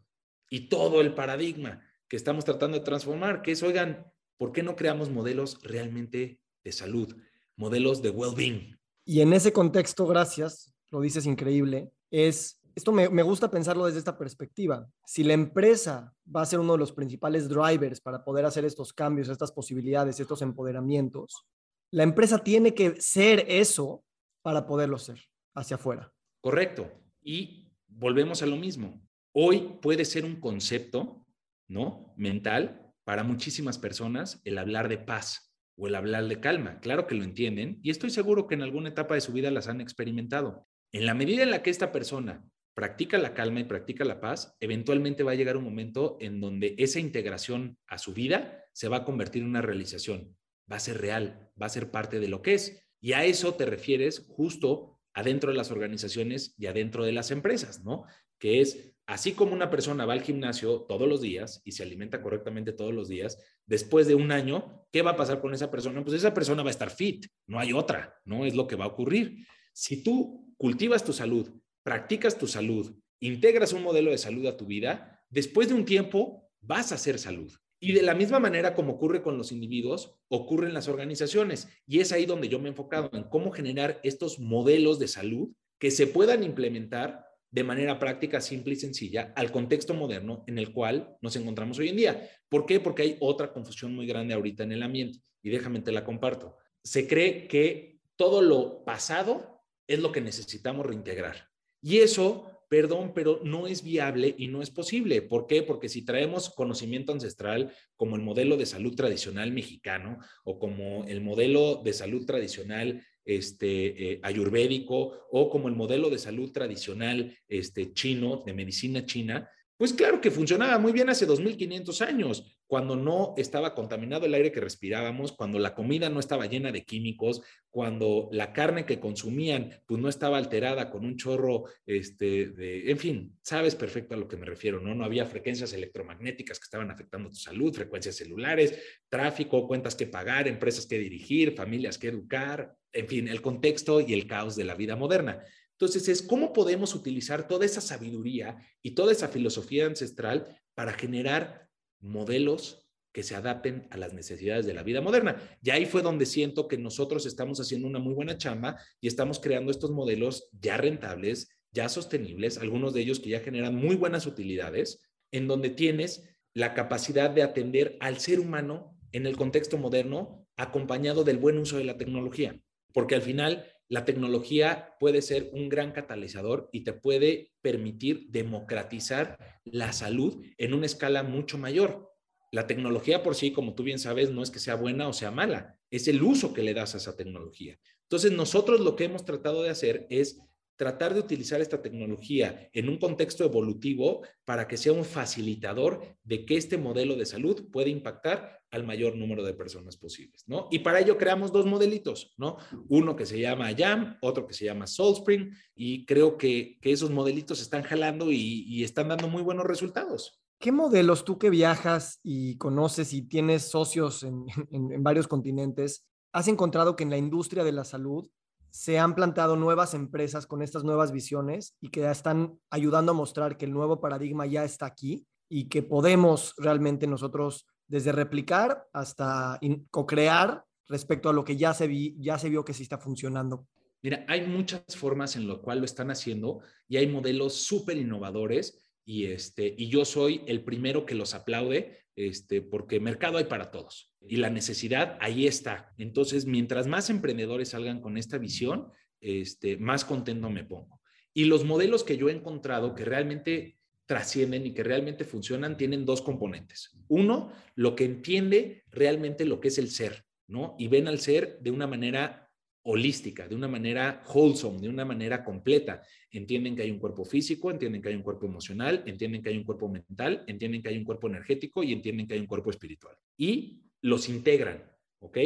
y 0.50 0.70
todo 0.70 1.02
el 1.02 1.13
paradigma 1.13 1.82
que 2.08 2.15
estamos 2.15 2.46
tratando 2.46 2.80
de 2.80 2.86
transformar, 2.86 3.41
que 3.41 3.52
es, 3.52 3.63
oigan, 3.63 4.12
¿por 4.38 4.52
qué 4.52 4.63
no 4.63 4.76
creamos 4.76 5.10
modelos 5.10 5.62
realmente 5.63 6.39
de 6.63 6.72
salud? 6.72 7.15
Modelos 7.58 8.02
de 8.02 8.10
well-being. 8.10 8.78
Y 9.06 9.22
en 9.22 9.34
ese 9.34 9.54
contexto, 9.54 10.08
gracias, 10.08 10.74
lo 10.89 11.02
dices 11.02 11.26
increíble, 11.26 11.91
es, 12.12 12.60
esto 12.76 12.91
me, 12.91 13.10
me, 13.10 13.24
gusta 13.24 13.52
pensarlo 13.52 13.86
desde 13.86 14.00
esta 14.00 14.18
perspectiva. 14.18 14.88
Si 15.06 15.24
la 15.24 15.34
empresa 15.34 16.13
va 16.34 16.41
a 16.41 16.46
ser 16.46 16.60
uno 16.60 16.74
de 16.74 16.80
los 16.80 16.91
principales 16.91 17.48
drivers 17.48 18.02
para 18.02 18.24
poder 18.24 18.46
hacer 18.46 18.65
estos 18.65 18.94
cambios, 18.94 19.30
estas 19.30 19.52
posibilidades, 19.52 20.20
estos 20.20 20.41
empoderamientos, 20.41 21.46
la 21.91 22.04
empresa 22.04 22.39
tiene 22.39 22.74
que 22.74 23.00
ser 23.00 23.46
eso 23.48 24.04
para 24.41 24.65
poderlo 24.65 24.98
ser 24.98 25.20
hacia 25.54 25.76
afuera. 25.76 26.12
Correcto. 26.41 26.91
Y 27.22 27.72
volvemos 27.88 28.41
a 28.41 28.46
lo 28.46 28.58
mismo. 28.58 29.02
Hoy 29.34 29.78
puede 29.82 30.06
ser 30.06 30.26
un 30.26 30.39
concepto, 30.39 31.26
¿no? 31.68 32.13
Mental 32.18 32.94
para 33.04 33.24
muchísimas 33.24 33.78
personas 33.78 34.41
el 34.44 34.58
hablar 34.58 34.89
de 34.89 34.98
paz 34.98 35.44
o 35.75 35.88
el 35.88 35.95
hablar 35.95 36.27
de 36.27 36.39
calma. 36.39 36.79
Claro 36.79 37.07
que 37.07 37.15
lo 37.15 37.23
entienden 37.23 37.79
y 37.83 37.89
estoy 37.89 38.09
seguro 38.09 38.47
que 38.47 38.55
en 38.55 38.61
alguna 38.61 38.89
etapa 38.89 39.15
de 39.15 39.21
su 39.21 39.33
vida 39.33 39.51
las 39.51 39.67
han 39.67 39.81
experimentado. 39.81 40.67
En 40.91 41.05
la 41.05 41.13
medida 41.13 41.43
en 41.43 41.51
la 41.51 41.61
que 41.61 41.69
esta 41.69 41.91
persona 41.91 42.45
practica 42.73 43.17
la 43.17 43.33
calma 43.33 43.61
y 43.61 43.63
practica 43.65 44.05
la 44.05 44.19
paz, 44.19 44.55
eventualmente 44.59 45.23
va 45.23 45.31
a 45.31 45.35
llegar 45.35 45.57
un 45.57 45.63
momento 45.63 46.17
en 46.19 46.41
donde 46.41 46.75
esa 46.77 46.99
integración 46.99 47.77
a 47.88 47.97
su 47.97 48.13
vida 48.13 48.65
se 48.73 48.89
va 48.89 48.97
a 48.97 49.05
convertir 49.05 49.41
en 49.41 49.49
una 49.49 49.61
realización, 49.61 50.35
va 50.71 50.75
a 50.75 50.81
ser 50.81 50.99
real, 50.99 51.49
va 51.59 51.67
a 51.67 51.69
ser 51.69 51.89
parte 51.89 52.19
de 52.19 52.27
lo 52.27 52.41
que 52.41 52.53
es. 52.53 52.85
Y 52.99 53.13
a 53.13 53.23
eso 53.23 53.53
te 53.55 53.65
refieres 53.65 54.25
justo 54.27 54.99
adentro 55.13 55.51
de 55.51 55.57
las 55.57 55.71
organizaciones 55.71 56.53
y 56.57 56.65
adentro 56.65 57.05
de 57.05 57.13
las 57.13 57.31
empresas, 57.31 57.83
¿no? 57.83 58.03
Que 58.39 58.59
es 58.59 58.94
así 59.08 59.34
como 59.34 59.54
una 59.54 59.70
persona 59.70 60.06
va 60.06 60.13
al 60.13 60.22
gimnasio 60.22 60.82
todos 60.82 61.08
los 61.08 61.22
días 61.22 61.62
y 61.63 61.74
se 61.74 61.84
alimenta 61.84 62.22
correctamente 62.22 62.74
todos 62.74 62.94
los 62.94 63.08
días, 63.08 63.38
después 63.65 64.08
de 64.08 64.15
un 64.15 64.32
año, 64.32 64.88
¿qué 64.91 65.02
va 65.02 65.12
a 65.12 65.18
pasar 65.18 65.41
con 65.41 65.54
esa 65.54 65.70
persona? 65.70 66.04
Pues 66.04 66.15
esa 66.18 66.34
persona 66.34 66.63
va 66.63 66.70
a 66.70 66.72
estar 66.72 66.89
fit, 66.89 67.26
no 67.48 67.60
hay 67.60 67.74
otra, 67.74 68.20
¿no? 68.26 68.46
Es 68.46 68.56
lo 68.56 68.68
que 68.68 68.76
va 68.76 68.86
a 68.86 68.89
ocurrir. 68.89 69.46
Si 69.74 70.04
tú 70.04 70.54
cultivas 70.58 71.04
tu 71.04 71.13
salud, 71.13 71.50
practicas 71.84 72.38
tu 72.38 72.48
salud, 72.48 72.96
integras 73.20 73.74
un 73.74 73.84
modelo 73.84 74.12
de 74.12 74.18
salud 74.18 74.46
a 74.48 74.58
tu 74.58 74.65
vida, 74.65 75.24
después 75.30 75.68
de 75.68 75.76
un 75.76 75.86
tiempo 75.86 76.50
vas 76.62 76.91
a 76.91 76.96
hacer 76.96 77.20
salud. 77.20 77.54
Y 77.80 77.91
de 77.91 78.02
la 78.02 78.15
misma 78.15 78.39
manera 78.39 78.74
como 78.74 78.94
ocurre 78.94 79.22
con 79.22 79.38
los 79.38 79.52
individuos, 79.52 80.15
ocurre 80.30 80.68
en 80.68 80.74
las 80.74 80.88
organizaciones. 80.88 81.68
Y 81.86 82.00
es 82.00 82.12
ahí 82.12 82.26
donde 82.26 82.48
yo 82.48 82.58
me 82.58 82.65
he 82.65 82.70
enfocado 82.70 83.12
en 83.13 83.24
cómo 83.24 83.52
generar 83.52 84.00
estos 84.04 84.39
modelos 84.39 84.98
de 84.98 85.08
salud 85.08 85.50
que 85.78 85.91
se 85.91 86.08
puedan 86.08 86.44
implementar 86.44 87.26
de 87.51 87.63
manera 87.63 87.99
práctica, 87.99 88.41
simple 88.41 88.73
y 88.73 88.77
sencilla 88.77 89.34
al 89.36 89.51
contexto 89.51 89.93
moderno 89.93 90.43
en 90.47 90.58
el 90.58 90.73
cual 90.73 91.15
nos 91.21 91.36
encontramos 91.36 91.79
hoy 91.79 91.89
en 91.89 91.97
día. 91.97 92.29
¿Por 92.49 92.65
qué? 92.65 92.79
Porque 92.79 93.03
hay 93.03 93.17
otra 93.19 93.53
confusión 93.53 93.95
muy 93.95 94.05
grande 94.05 94.34
ahorita 94.34 94.63
en 94.63 94.73
el 94.73 94.84
ambiente 94.84 95.19
y 95.41 95.49
déjame 95.49 95.79
te 95.79 95.91
la 95.91 96.03
comparto. 96.03 96.58
Se 96.84 97.08
cree 97.08 97.47
que 97.47 97.99
todo 98.15 98.41
lo 98.41 98.84
pasado 98.84 99.63
es 99.88 99.99
lo 99.99 100.12
que 100.12 100.21
necesitamos 100.21 100.86
reintegrar. 100.86 101.49
Y 101.81 101.99
eso, 101.99 102.65
perdón, 102.69 103.12
pero 103.13 103.39
no 103.43 103.67
es 103.67 103.84
viable 103.84 104.34
y 104.38 104.47
no 104.47 104.62
es 104.62 104.71
posible. 104.71 105.21
¿Por 105.21 105.47
qué? 105.47 105.62
Porque 105.62 105.89
si 105.89 106.03
traemos 106.03 106.49
conocimiento 106.49 107.12
ancestral 107.12 107.73
como 107.95 108.15
el 108.15 108.21
modelo 108.21 108.58
de 108.58 108.65
salud 108.65 108.95
tradicional 108.95 109.51
mexicano 109.51 110.17
o 110.43 110.58
como 110.58 111.05
el 111.05 111.21
modelo 111.21 111.81
de 111.84 111.93
salud 111.93 112.25
tradicional 112.25 113.05
este, 113.25 114.13
eh, 114.13 114.19
ayurvédico 114.23 115.27
o 115.31 115.49
como 115.49 115.67
el 115.67 115.75
modelo 115.75 116.09
de 116.09 116.19
salud 116.19 116.51
tradicional 116.51 117.35
este, 117.47 117.93
chino, 117.93 118.43
de 118.45 118.53
medicina 118.53 119.05
china, 119.05 119.49
pues 119.77 119.91
claro 119.91 120.21
que 120.21 120.31
funcionaba 120.31 120.77
muy 120.79 120.93
bien 120.93 121.09
hace 121.09 121.25
2500 121.25 122.01
años, 122.01 122.61
cuando 122.65 122.95
no 122.95 123.33
estaba 123.35 123.75
contaminado 123.75 124.25
el 124.25 124.33
aire 124.33 124.53
que 124.53 124.61
respirábamos, 124.61 125.33
cuando 125.33 125.59
la 125.59 125.75
comida 125.75 126.09
no 126.09 126.21
estaba 126.21 126.45
llena 126.45 126.71
de 126.71 126.85
químicos, 126.85 127.41
cuando 127.69 128.29
la 128.31 128.53
carne 128.53 128.85
que 128.85 129.01
consumían 129.01 129.81
pues 129.85 129.99
no 129.99 130.07
estaba 130.07 130.38
alterada 130.38 130.89
con 130.89 131.03
un 131.03 131.17
chorro 131.17 131.65
este 131.85 132.47
de 132.47 132.89
en 132.89 132.97
fin, 132.97 133.38
sabes 133.41 133.75
perfecto 133.75 134.15
a 134.15 134.17
lo 134.17 134.29
que 134.29 134.38
me 134.38 134.45
refiero, 134.45 134.79
¿no? 134.79 134.95
No 134.95 135.03
había 135.03 135.25
frecuencias 135.25 135.73
electromagnéticas 135.73 136.57
que 136.57 136.63
estaban 136.63 136.89
afectando 136.89 137.29
tu 137.29 137.35
salud, 137.35 137.73
frecuencias 137.73 138.15
celulares, 138.15 138.79
tráfico, 139.09 139.67
cuentas 139.67 139.95
que 139.95 140.07
pagar, 140.07 140.47
empresas 140.47 140.85
que 140.85 140.99
dirigir, 140.99 141.53
familias 141.53 141.97
que 141.97 142.07
educar, 142.07 142.73
en 142.95 143.08
fin, 143.08 143.27
el 143.27 143.41
contexto 143.41 144.01
y 144.01 144.13
el 144.13 144.25
caos 144.25 144.55
de 144.55 144.63
la 144.63 144.75
vida 144.75 144.95
moderna. 144.95 145.43
Entonces 145.71 146.08
es 146.08 146.21
cómo 146.21 146.53
podemos 146.53 146.95
utilizar 146.95 147.47
toda 147.47 147.65
esa 147.65 147.81
sabiduría 147.81 148.58
y 148.81 148.95
toda 148.95 149.12
esa 149.12 149.27
filosofía 149.27 149.86
ancestral 149.86 150.62
para 150.73 150.93
generar 150.93 151.69
modelos 151.99 152.88
que 153.12 153.23
se 153.23 153.36
adapten 153.36 153.88
a 153.91 153.97
las 153.97 154.13
necesidades 154.13 154.65
de 154.65 154.73
la 154.73 154.84
vida 154.84 155.01
moderna. 155.01 155.41
Y 155.62 155.69
ahí 155.69 155.86
fue 155.86 156.01
donde 156.01 156.25
siento 156.25 156.67
que 156.67 156.77
nosotros 156.77 157.25
estamos 157.25 157.60
haciendo 157.60 157.88
una 157.88 157.99
muy 157.99 158.13
buena 158.13 158.38
chamba 158.38 158.77
y 159.01 159.08
estamos 159.08 159.39
creando 159.39 159.71
estos 159.71 159.91
modelos 159.91 160.49
ya 160.51 160.77
rentables, 160.77 161.49
ya 161.71 161.89
sostenibles, 161.89 162.58
algunos 162.58 162.93
de 162.93 163.01
ellos 163.01 163.19
que 163.19 163.29
ya 163.29 163.39
generan 163.41 163.75
muy 163.75 163.95
buenas 163.95 164.25
utilidades, 164.25 165.01
en 165.31 165.47
donde 165.47 165.69
tienes 165.69 166.23
la 166.53 166.73
capacidad 166.73 167.29
de 167.29 167.43
atender 167.43 167.97
al 167.99 168.19
ser 168.19 168.39
humano 168.39 168.97
en 169.12 169.25
el 169.25 169.36
contexto 169.36 169.77
moderno 169.77 170.45
acompañado 170.55 171.23
del 171.25 171.38
buen 171.38 171.58
uso 171.58 171.77
de 171.77 171.84
la 171.84 171.97
tecnología. 171.97 172.60
Porque 172.95 173.15
al 173.15 173.21
final 173.21 173.67
la 173.89 174.05
tecnología 174.05 174.95
puede 175.01 175.21
ser 175.21 175.49
un 175.51 175.67
gran 175.67 175.91
catalizador 175.91 176.69
y 176.71 176.86
te 176.86 176.93
puede 176.93 177.51
permitir 177.62 178.27
democratizar 178.29 179.38
la 179.65 179.91
salud 179.91 180.41
en 180.58 180.73
una 180.73 180.86
escala 180.86 181.21
mucho 181.21 181.58
mayor. 181.58 182.13
La 182.53 182.67
tecnología 182.67 183.21
por 183.21 183.36
sí, 183.36 183.51
como 183.51 183.75
tú 183.75 183.84
bien 183.84 183.99
sabes, 183.99 184.31
no 184.31 184.41
es 184.41 184.49
que 184.49 184.60
sea 184.60 184.75
buena 184.75 185.10
o 185.10 185.13
sea 185.13 185.29
mala, 185.29 185.77
es 185.91 186.08
el 186.08 186.23
uso 186.23 186.53
que 186.53 186.63
le 186.63 186.73
das 186.73 186.95
a 186.95 186.97
esa 186.97 187.17
tecnología. 187.17 187.77
Entonces, 188.03 188.31
nosotros 188.31 188.79
lo 188.79 188.95
que 188.95 189.03
hemos 189.03 189.25
tratado 189.25 189.62
de 189.62 189.71
hacer 189.71 190.08
es 190.10 190.39
tratar 190.75 191.13
de 191.13 191.21
utilizar 191.21 191.61
esta 191.61 191.81
tecnología 191.81 192.69
en 192.73 192.89
un 192.89 192.97
contexto 192.97 193.43
evolutivo 193.45 194.21
para 194.43 194.67
que 194.67 194.77
sea 194.77 194.93
un 194.93 195.05
facilitador 195.05 196.17
de 196.23 196.45
que 196.45 196.57
este 196.57 196.77
modelo 196.77 197.15
de 197.15 197.25
salud 197.25 197.69
pueda 197.71 197.89
impactar 197.89 198.59
al 198.71 198.85
mayor 198.85 199.15
número 199.15 199.43
de 199.43 199.53
personas 199.53 199.95
posibles, 199.95 200.43
¿no? 200.47 200.67
Y 200.69 200.79
para 200.79 200.99
ello 200.99 201.17
creamos 201.17 201.51
dos 201.51 201.65
modelitos, 201.65 202.33
¿no? 202.38 202.57
Uno 202.89 203.15
que 203.15 203.25
se 203.25 203.39
llama 203.39 203.71
YAM, 203.71 204.17
otro 204.21 204.45
que 204.45 204.53
se 204.53 204.65
llama 204.65 204.85
SoulSpring, 204.85 205.51
y 205.75 206.05
creo 206.05 206.38
que, 206.38 206.77
esos 206.81 207.09
modelitos 207.09 207.61
están 207.61 207.83
jalando 207.83 208.31
y, 208.31 208.83
están 208.83 209.07
dando 209.07 209.27
muy 209.27 209.41
buenos 209.41 209.65
resultados. 209.65 210.41
¿Qué 210.59 210.71
modelos 210.71 211.25
tú 211.25 211.38
que 211.38 211.49
viajas 211.49 212.19
y 212.23 212.57
conoces 212.57 213.13
y 213.13 213.21
tienes 213.23 213.63
socios 213.63 214.23
en, 214.23 214.45
en 214.71 215.03
varios 215.03 215.27
continentes, 215.27 216.05
has 216.31 216.47
encontrado 216.47 216.95
que 216.95 217.03
en 217.03 217.09
la 217.09 217.17
industria 217.17 217.63
de 217.63 217.71
la 217.71 217.83
salud 217.83 218.29
se 218.75 218.99
han 218.99 219.15
plantado 219.15 219.55
nuevas 219.55 219.93
empresas 219.93 220.45
con 220.45 220.61
estas 220.61 220.83
nuevas 220.83 221.13
visiones 221.13 221.77
y 221.79 221.88
que 221.88 222.11
están 222.11 222.59
ayudando 222.69 223.13
a 223.13 223.15
mostrar 223.15 223.57
que 223.57 223.63
el 223.63 223.71
nuevo 223.71 224.01
paradigma 224.01 224.45
ya 224.47 224.65
está 224.65 224.85
aquí 224.85 225.25
y 225.47 225.69
que 225.69 225.81
podemos 225.81 226.53
realmente 226.57 227.07
nosotros 227.07 227.67
desde 227.88 228.11
replicar 228.11 228.85
hasta 228.91 229.61
co-crear 229.89 230.65
respecto 230.89 231.29
a 231.29 231.33
lo 231.33 231.45
que 231.45 231.55
ya 231.55 231.73
se, 231.73 231.88
vi, 231.88 232.17
ya 232.19 232.38
se 232.38 232.49
vio 232.49 232.65
que 232.65 232.73
sí 232.73 232.83
está 232.83 232.97
funcionando. 232.97 233.65
Mira, 234.03 234.25
hay 234.27 234.45
muchas 234.45 234.83
formas 234.97 235.38
en 235.38 235.47
lo 235.47 235.61
cual 235.61 235.79
lo 235.79 235.85
están 235.85 236.11
haciendo 236.11 236.59
y 236.89 236.97
hay 236.97 237.07
modelos 237.07 237.53
súper 237.53 237.95
innovadores 237.95 238.91
y, 239.05 239.27
este, 239.27 239.73
y 239.77 239.88
yo 239.88 240.03
soy 240.03 240.43
el 240.47 240.65
primero 240.65 241.05
que 241.05 241.15
los 241.15 241.33
aplaude 241.33 242.05
este, 242.15 242.62
porque 242.62 242.99
mercado 242.99 243.38
hay 243.38 243.45
para 243.45 243.71
todos 243.71 244.12
y 244.21 244.38
la 244.38 244.49
necesidad 244.49 245.17
ahí 245.19 245.47
está. 245.47 245.93
Entonces, 245.97 246.45
mientras 246.45 246.88
más 246.88 247.10
emprendedores 247.10 247.69
salgan 247.69 248.01
con 248.01 248.17
esta 248.17 248.38
visión, 248.38 248.91
este, 249.21 249.78
más 249.78 250.06
contento 250.06 250.49
me 250.49 250.63
pongo. 250.63 251.01
Y 251.34 251.45
los 251.45 251.65
modelos 251.65 252.04
que 252.04 252.17
yo 252.17 252.30
he 252.30 252.34
encontrado 252.34 252.95
que 252.95 253.06
realmente 253.06 253.78
trascienden 254.06 254.65
y 254.65 254.73
que 254.73 254.84
realmente 254.84 255.25
funcionan 255.25 255.78
tienen 255.78 256.06
dos 256.06 256.21
componentes. 256.21 256.95
Uno, 257.08 257.51
lo 257.75 257.95
que 257.95 258.06
entiende 258.06 258.84
realmente 258.91 259.45
lo 259.45 259.60
que 259.60 259.69
es 259.69 259.78
el 259.78 259.89
ser, 259.89 260.25
¿no? 260.47 260.75
Y 260.78 260.88
ven 260.88 261.08
al 261.08 261.19
ser 261.19 261.58
de 261.60 261.71
una 261.71 261.88
manera 261.88 262.44
holística, 262.88 263.48
de 263.48 263.56
una 263.56 263.67
manera 263.67 264.24
wholesome, 264.32 264.80
de 264.80 264.89
una 264.89 265.06
manera 265.06 265.43
completa. 265.43 266.04
Entienden 266.30 266.76
que 266.76 266.84
hay 266.84 266.91
un 266.91 267.00
cuerpo 267.00 267.26
físico, 267.26 267.71
entienden 267.71 268.02
que 268.02 268.10
hay 268.10 268.15
un 268.15 268.21
cuerpo 268.21 268.45
emocional, 268.45 269.04
entienden 269.08 269.41
que 269.41 269.50
hay 269.50 269.58
un 269.58 269.63
cuerpo 269.63 269.89
mental, 269.89 270.43
entienden 270.48 270.84
que 270.84 270.89
hay 270.89 270.98
un 270.98 271.04
cuerpo 271.04 271.28
energético 271.28 271.84
y 271.84 271.93
entienden 271.93 272.28
que 272.28 272.36
hay 272.36 272.39
un 272.39 272.45
cuerpo 272.45 272.69
espiritual. 272.69 273.15
Y 273.38 273.82
los 274.02 274.30
integran, 274.30 274.84
¿ok? 275.19 275.38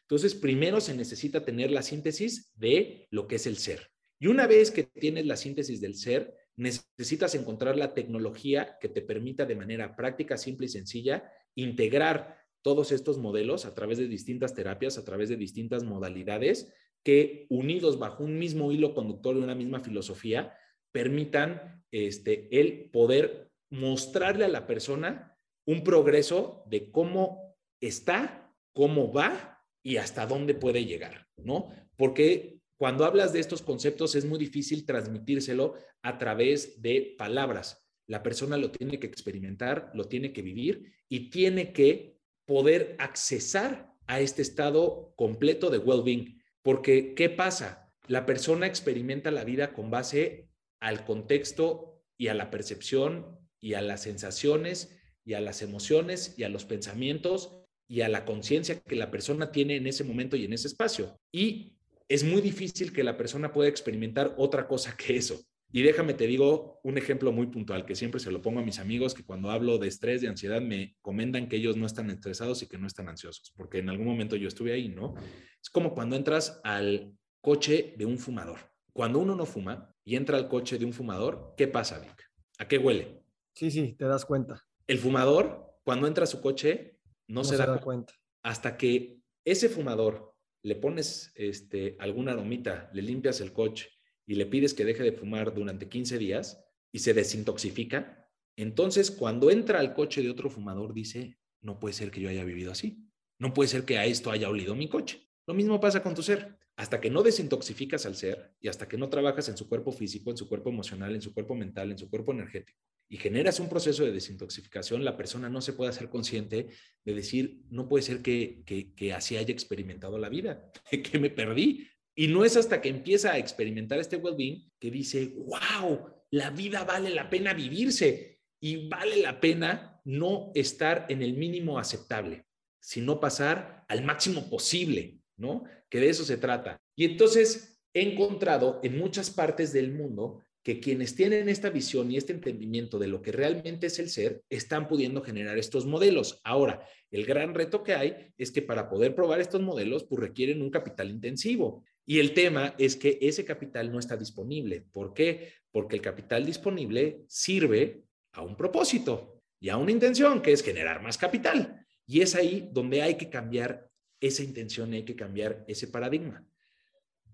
Entonces, 0.00 0.34
primero 0.34 0.80
se 0.80 0.96
necesita 0.96 1.44
tener 1.44 1.70
la 1.70 1.82
síntesis 1.82 2.52
de 2.56 3.06
lo 3.10 3.28
que 3.28 3.36
es 3.36 3.46
el 3.46 3.58
ser. 3.58 3.90
Y 4.18 4.26
una 4.26 4.48
vez 4.48 4.72
que 4.72 4.82
tienes 4.82 5.24
la 5.26 5.36
síntesis 5.36 5.80
del 5.80 5.94
ser, 5.94 6.34
necesitas 6.56 7.36
encontrar 7.36 7.76
la 7.76 7.94
tecnología 7.94 8.76
que 8.80 8.88
te 8.88 9.02
permita 9.02 9.46
de 9.46 9.54
manera 9.54 9.94
práctica, 9.94 10.36
simple 10.36 10.66
y 10.66 10.70
sencilla 10.70 11.30
integrar 11.54 12.38
todos 12.62 12.90
estos 12.90 13.18
modelos 13.18 13.64
a 13.64 13.74
través 13.74 13.98
de 13.98 14.08
distintas 14.08 14.54
terapias, 14.54 14.98
a 14.98 15.04
través 15.04 15.28
de 15.28 15.36
distintas 15.36 15.84
modalidades 15.84 16.72
que 17.08 17.46
unidos 17.48 17.98
bajo 17.98 18.22
un 18.22 18.38
mismo 18.38 18.70
hilo 18.70 18.92
conductor 18.92 19.34
y 19.34 19.38
una 19.38 19.54
misma 19.54 19.80
filosofía 19.80 20.54
permitan 20.92 21.82
este, 21.90 22.60
el 22.60 22.90
poder 22.90 23.50
mostrarle 23.70 24.44
a 24.44 24.48
la 24.48 24.66
persona 24.66 25.34
un 25.66 25.82
progreso 25.82 26.64
de 26.66 26.90
cómo 26.90 27.56
está, 27.80 28.52
cómo 28.74 29.10
va 29.10 29.64
y 29.82 29.96
hasta 29.96 30.26
dónde 30.26 30.52
puede 30.52 30.84
llegar, 30.84 31.26
¿no? 31.38 31.72
Porque 31.96 32.60
cuando 32.76 33.06
hablas 33.06 33.32
de 33.32 33.40
estos 33.40 33.62
conceptos 33.62 34.14
es 34.14 34.26
muy 34.26 34.38
difícil 34.38 34.84
transmitírselo 34.84 35.76
a 36.02 36.18
través 36.18 36.82
de 36.82 37.14
palabras. 37.16 37.88
La 38.06 38.22
persona 38.22 38.58
lo 38.58 38.70
tiene 38.70 38.98
que 38.98 39.06
experimentar, 39.06 39.90
lo 39.94 40.04
tiene 40.08 40.34
que 40.34 40.42
vivir 40.42 40.92
y 41.08 41.30
tiene 41.30 41.72
que 41.72 42.18
poder 42.44 42.96
accesar 42.98 43.94
a 44.06 44.20
este 44.20 44.42
estado 44.42 45.14
completo 45.16 45.70
de 45.70 45.78
well-being. 45.78 46.37
Porque, 46.68 47.14
¿qué 47.14 47.30
pasa? 47.30 47.90
La 48.08 48.26
persona 48.26 48.66
experimenta 48.66 49.30
la 49.30 49.42
vida 49.42 49.72
con 49.72 49.90
base 49.90 50.50
al 50.80 51.06
contexto 51.06 52.04
y 52.18 52.28
a 52.28 52.34
la 52.34 52.50
percepción 52.50 53.38
y 53.58 53.72
a 53.72 53.80
las 53.80 54.02
sensaciones 54.02 54.94
y 55.24 55.32
a 55.32 55.40
las 55.40 55.62
emociones 55.62 56.34
y 56.36 56.42
a 56.42 56.50
los 56.50 56.66
pensamientos 56.66 57.62
y 57.88 58.02
a 58.02 58.10
la 58.10 58.26
conciencia 58.26 58.80
que 58.80 58.96
la 58.96 59.10
persona 59.10 59.50
tiene 59.50 59.76
en 59.76 59.86
ese 59.86 60.04
momento 60.04 60.36
y 60.36 60.44
en 60.44 60.52
ese 60.52 60.68
espacio. 60.68 61.18
Y 61.32 61.78
es 62.06 62.22
muy 62.22 62.42
difícil 62.42 62.92
que 62.92 63.02
la 63.02 63.16
persona 63.16 63.50
pueda 63.50 63.70
experimentar 63.70 64.34
otra 64.36 64.68
cosa 64.68 64.94
que 64.94 65.16
eso. 65.16 65.40
Y 65.70 65.82
déjame 65.82 66.14
te 66.14 66.26
digo 66.26 66.80
un 66.82 66.96
ejemplo 66.96 67.30
muy 67.30 67.46
puntual 67.48 67.84
que 67.84 67.94
siempre 67.94 68.20
se 68.20 68.30
lo 68.30 68.40
pongo 68.40 68.60
a 68.60 68.64
mis 68.64 68.78
amigos 68.78 69.12
que 69.12 69.24
cuando 69.24 69.50
hablo 69.50 69.78
de 69.78 69.88
estrés, 69.88 70.22
de 70.22 70.28
ansiedad, 70.28 70.62
me 70.62 70.96
comentan 71.02 71.48
que 71.48 71.56
ellos 71.56 71.76
no 71.76 71.84
están 71.84 72.08
estresados 72.08 72.62
y 72.62 72.68
que 72.68 72.78
no 72.78 72.86
están 72.86 73.08
ansiosos, 73.08 73.52
porque 73.54 73.78
en 73.78 73.90
algún 73.90 74.06
momento 74.06 74.36
yo 74.36 74.48
estuve 74.48 74.72
ahí, 74.72 74.88
¿no? 74.88 75.14
Es 75.62 75.68
como 75.68 75.92
cuando 75.92 76.16
entras 76.16 76.60
al 76.64 77.12
coche 77.42 77.94
de 77.98 78.06
un 78.06 78.18
fumador. 78.18 78.58
Cuando 78.94 79.18
uno 79.18 79.36
no 79.36 79.44
fuma 79.44 79.94
y 80.04 80.16
entra 80.16 80.38
al 80.38 80.48
coche 80.48 80.78
de 80.78 80.86
un 80.86 80.92
fumador, 80.94 81.54
¿qué 81.56 81.68
pasa, 81.68 81.98
Vic? 81.98 82.30
¿A 82.58 82.66
qué 82.66 82.78
huele? 82.78 83.22
Sí, 83.54 83.70
sí, 83.70 83.94
te 83.98 84.06
das 84.06 84.24
cuenta. 84.24 84.66
El 84.86 84.98
fumador, 84.98 85.80
cuando 85.84 86.06
entra 86.06 86.24
a 86.24 86.26
su 86.26 86.40
coche, 86.40 86.98
no, 87.26 87.44
se, 87.44 87.58
da, 87.58 87.78
cuenta. 87.80 88.14
Hasta 88.42 88.78
que 88.78 89.20
ese 89.44 89.68
fumador 89.68 90.34
le 90.62 90.76
pones 90.76 91.30
este, 91.34 91.94
alguna 91.98 92.32
aromita, 92.32 92.90
le 92.94 93.02
limpias 93.02 93.42
el 93.42 93.52
coche 93.52 93.97
y 94.28 94.34
le 94.34 94.46
pides 94.46 94.74
que 94.74 94.84
deje 94.84 95.02
de 95.02 95.12
fumar 95.12 95.54
durante 95.54 95.88
15 95.88 96.18
días 96.18 96.62
y 96.92 96.98
se 96.98 97.14
desintoxica, 97.14 98.30
entonces 98.56 99.10
cuando 99.10 99.50
entra 99.50 99.80
al 99.80 99.94
coche 99.94 100.22
de 100.22 100.28
otro 100.28 100.50
fumador 100.50 100.92
dice, 100.92 101.38
no 101.62 101.80
puede 101.80 101.94
ser 101.94 102.10
que 102.10 102.20
yo 102.20 102.28
haya 102.28 102.44
vivido 102.44 102.70
así, 102.70 103.08
no 103.38 103.54
puede 103.54 103.68
ser 103.68 103.86
que 103.86 103.96
a 103.96 104.04
esto 104.04 104.30
haya 104.30 104.50
olido 104.50 104.74
mi 104.74 104.88
coche. 104.88 105.26
Lo 105.46 105.54
mismo 105.54 105.80
pasa 105.80 106.02
con 106.02 106.14
tu 106.14 106.22
ser. 106.22 106.58
Hasta 106.76 107.00
que 107.00 107.10
no 107.10 107.22
desintoxificas 107.22 108.06
al 108.06 108.14
ser 108.14 108.54
y 108.60 108.68
hasta 108.68 108.86
que 108.86 108.98
no 108.98 109.08
trabajas 109.08 109.48
en 109.48 109.56
su 109.56 109.68
cuerpo 109.68 109.90
físico, 109.90 110.30
en 110.30 110.36
su 110.36 110.46
cuerpo 110.46 110.68
emocional, 110.68 111.14
en 111.14 111.22
su 111.22 111.32
cuerpo 111.32 111.54
mental, 111.54 111.90
en 111.90 111.98
su 111.98 112.08
cuerpo 112.08 112.32
energético, 112.32 112.78
y 113.08 113.16
generas 113.16 113.58
un 113.58 113.68
proceso 113.68 114.04
de 114.04 114.12
desintoxicación, 114.12 115.04
la 115.04 115.16
persona 115.16 115.48
no 115.48 115.60
se 115.60 115.72
puede 115.72 115.90
hacer 115.90 116.08
consciente 116.08 116.68
de 117.04 117.14
decir, 117.14 117.62
no 117.70 117.88
puede 117.88 118.02
ser 118.02 118.22
que, 118.22 118.62
que, 118.64 118.94
que 118.94 119.12
así 119.12 119.36
haya 119.36 119.52
experimentado 119.52 120.18
la 120.18 120.28
vida, 120.28 120.70
que 121.10 121.18
me 121.18 121.30
perdí, 121.30 121.88
y 122.18 122.26
no 122.26 122.44
es 122.44 122.56
hasta 122.56 122.80
que 122.80 122.88
empieza 122.88 123.32
a 123.32 123.38
experimentar 123.38 124.00
este 124.00 124.16
well-being 124.16 124.72
que 124.80 124.90
dice, 124.90 125.36
wow, 125.36 126.00
la 126.32 126.50
vida 126.50 126.82
vale 126.82 127.10
la 127.10 127.30
pena 127.30 127.54
vivirse 127.54 128.40
y 128.60 128.88
vale 128.88 129.18
la 129.18 129.38
pena 129.38 130.00
no 130.04 130.50
estar 130.56 131.06
en 131.10 131.22
el 131.22 131.34
mínimo 131.34 131.78
aceptable, 131.78 132.44
sino 132.80 133.20
pasar 133.20 133.84
al 133.86 134.02
máximo 134.02 134.50
posible, 134.50 135.20
¿no? 135.36 135.62
Que 135.88 136.00
de 136.00 136.08
eso 136.08 136.24
se 136.24 136.38
trata. 136.38 136.76
Y 136.96 137.04
entonces 137.04 137.80
he 137.94 138.02
encontrado 138.02 138.80
en 138.82 138.98
muchas 138.98 139.30
partes 139.30 139.72
del 139.72 139.92
mundo 139.92 140.40
que 140.64 140.80
quienes 140.80 141.14
tienen 141.14 141.48
esta 141.48 141.70
visión 141.70 142.10
y 142.10 142.16
este 142.16 142.32
entendimiento 142.32 142.98
de 142.98 143.06
lo 143.06 143.22
que 143.22 143.30
realmente 143.30 143.86
es 143.86 144.00
el 144.00 144.10
ser, 144.10 144.42
están 144.50 144.88
pudiendo 144.88 145.22
generar 145.22 145.56
estos 145.56 145.86
modelos. 145.86 146.40
Ahora, 146.42 146.84
el 147.12 147.24
gran 147.24 147.54
reto 147.54 147.84
que 147.84 147.94
hay 147.94 148.32
es 148.36 148.50
que 148.50 148.60
para 148.60 148.88
poder 148.90 149.14
probar 149.14 149.40
estos 149.40 149.62
modelos, 149.62 150.02
pues 150.02 150.20
requieren 150.20 150.60
un 150.62 150.70
capital 150.70 151.10
intensivo. 151.10 151.84
Y 152.10 152.20
el 152.20 152.32
tema 152.32 152.74
es 152.78 152.96
que 152.96 153.18
ese 153.20 153.44
capital 153.44 153.92
no 153.92 153.98
está 153.98 154.16
disponible. 154.16 154.80
¿Por 154.80 155.12
qué? 155.12 155.52
Porque 155.70 155.96
el 155.96 156.00
capital 156.00 156.46
disponible 156.46 157.26
sirve 157.28 158.02
a 158.32 158.40
un 158.40 158.56
propósito 158.56 159.42
y 159.60 159.68
a 159.68 159.76
una 159.76 159.92
intención, 159.92 160.40
que 160.40 160.52
es 160.52 160.62
generar 160.62 161.02
más 161.02 161.18
capital. 161.18 161.84
Y 162.06 162.22
es 162.22 162.34
ahí 162.34 162.70
donde 162.72 163.02
hay 163.02 163.18
que 163.18 163.28
cambiar 163.28 163.90
esa 164.20 164.42
intención, 164.42 164.94
hay 164.94 165.04
que 165.04 165.16
cambiar 165.16 165.66
ese 165.68 165.86
paradigma. 165.86 166.48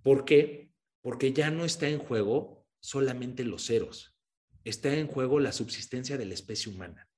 ¿Por 0.02 0.24
qué? 0.24 0.72
Porque 1.02 1.32
ya 1.32 1.52
no 1.52 1.64
está 1.64 1.88
en 1.88 2.00
juego 2.00 2.66
solamente 2.80 3.44
los 3.44 3.64
ceros, 3.64 4.16
está 4.64 4.92
en 4.92 5.06
juego 5.06 5.38
la 5.38 5.52
subsistencia 5.52 6.18
de 6.18 6.26
la 6.26 6.34
especie 6.34 6.72
humana. 6.72 7.08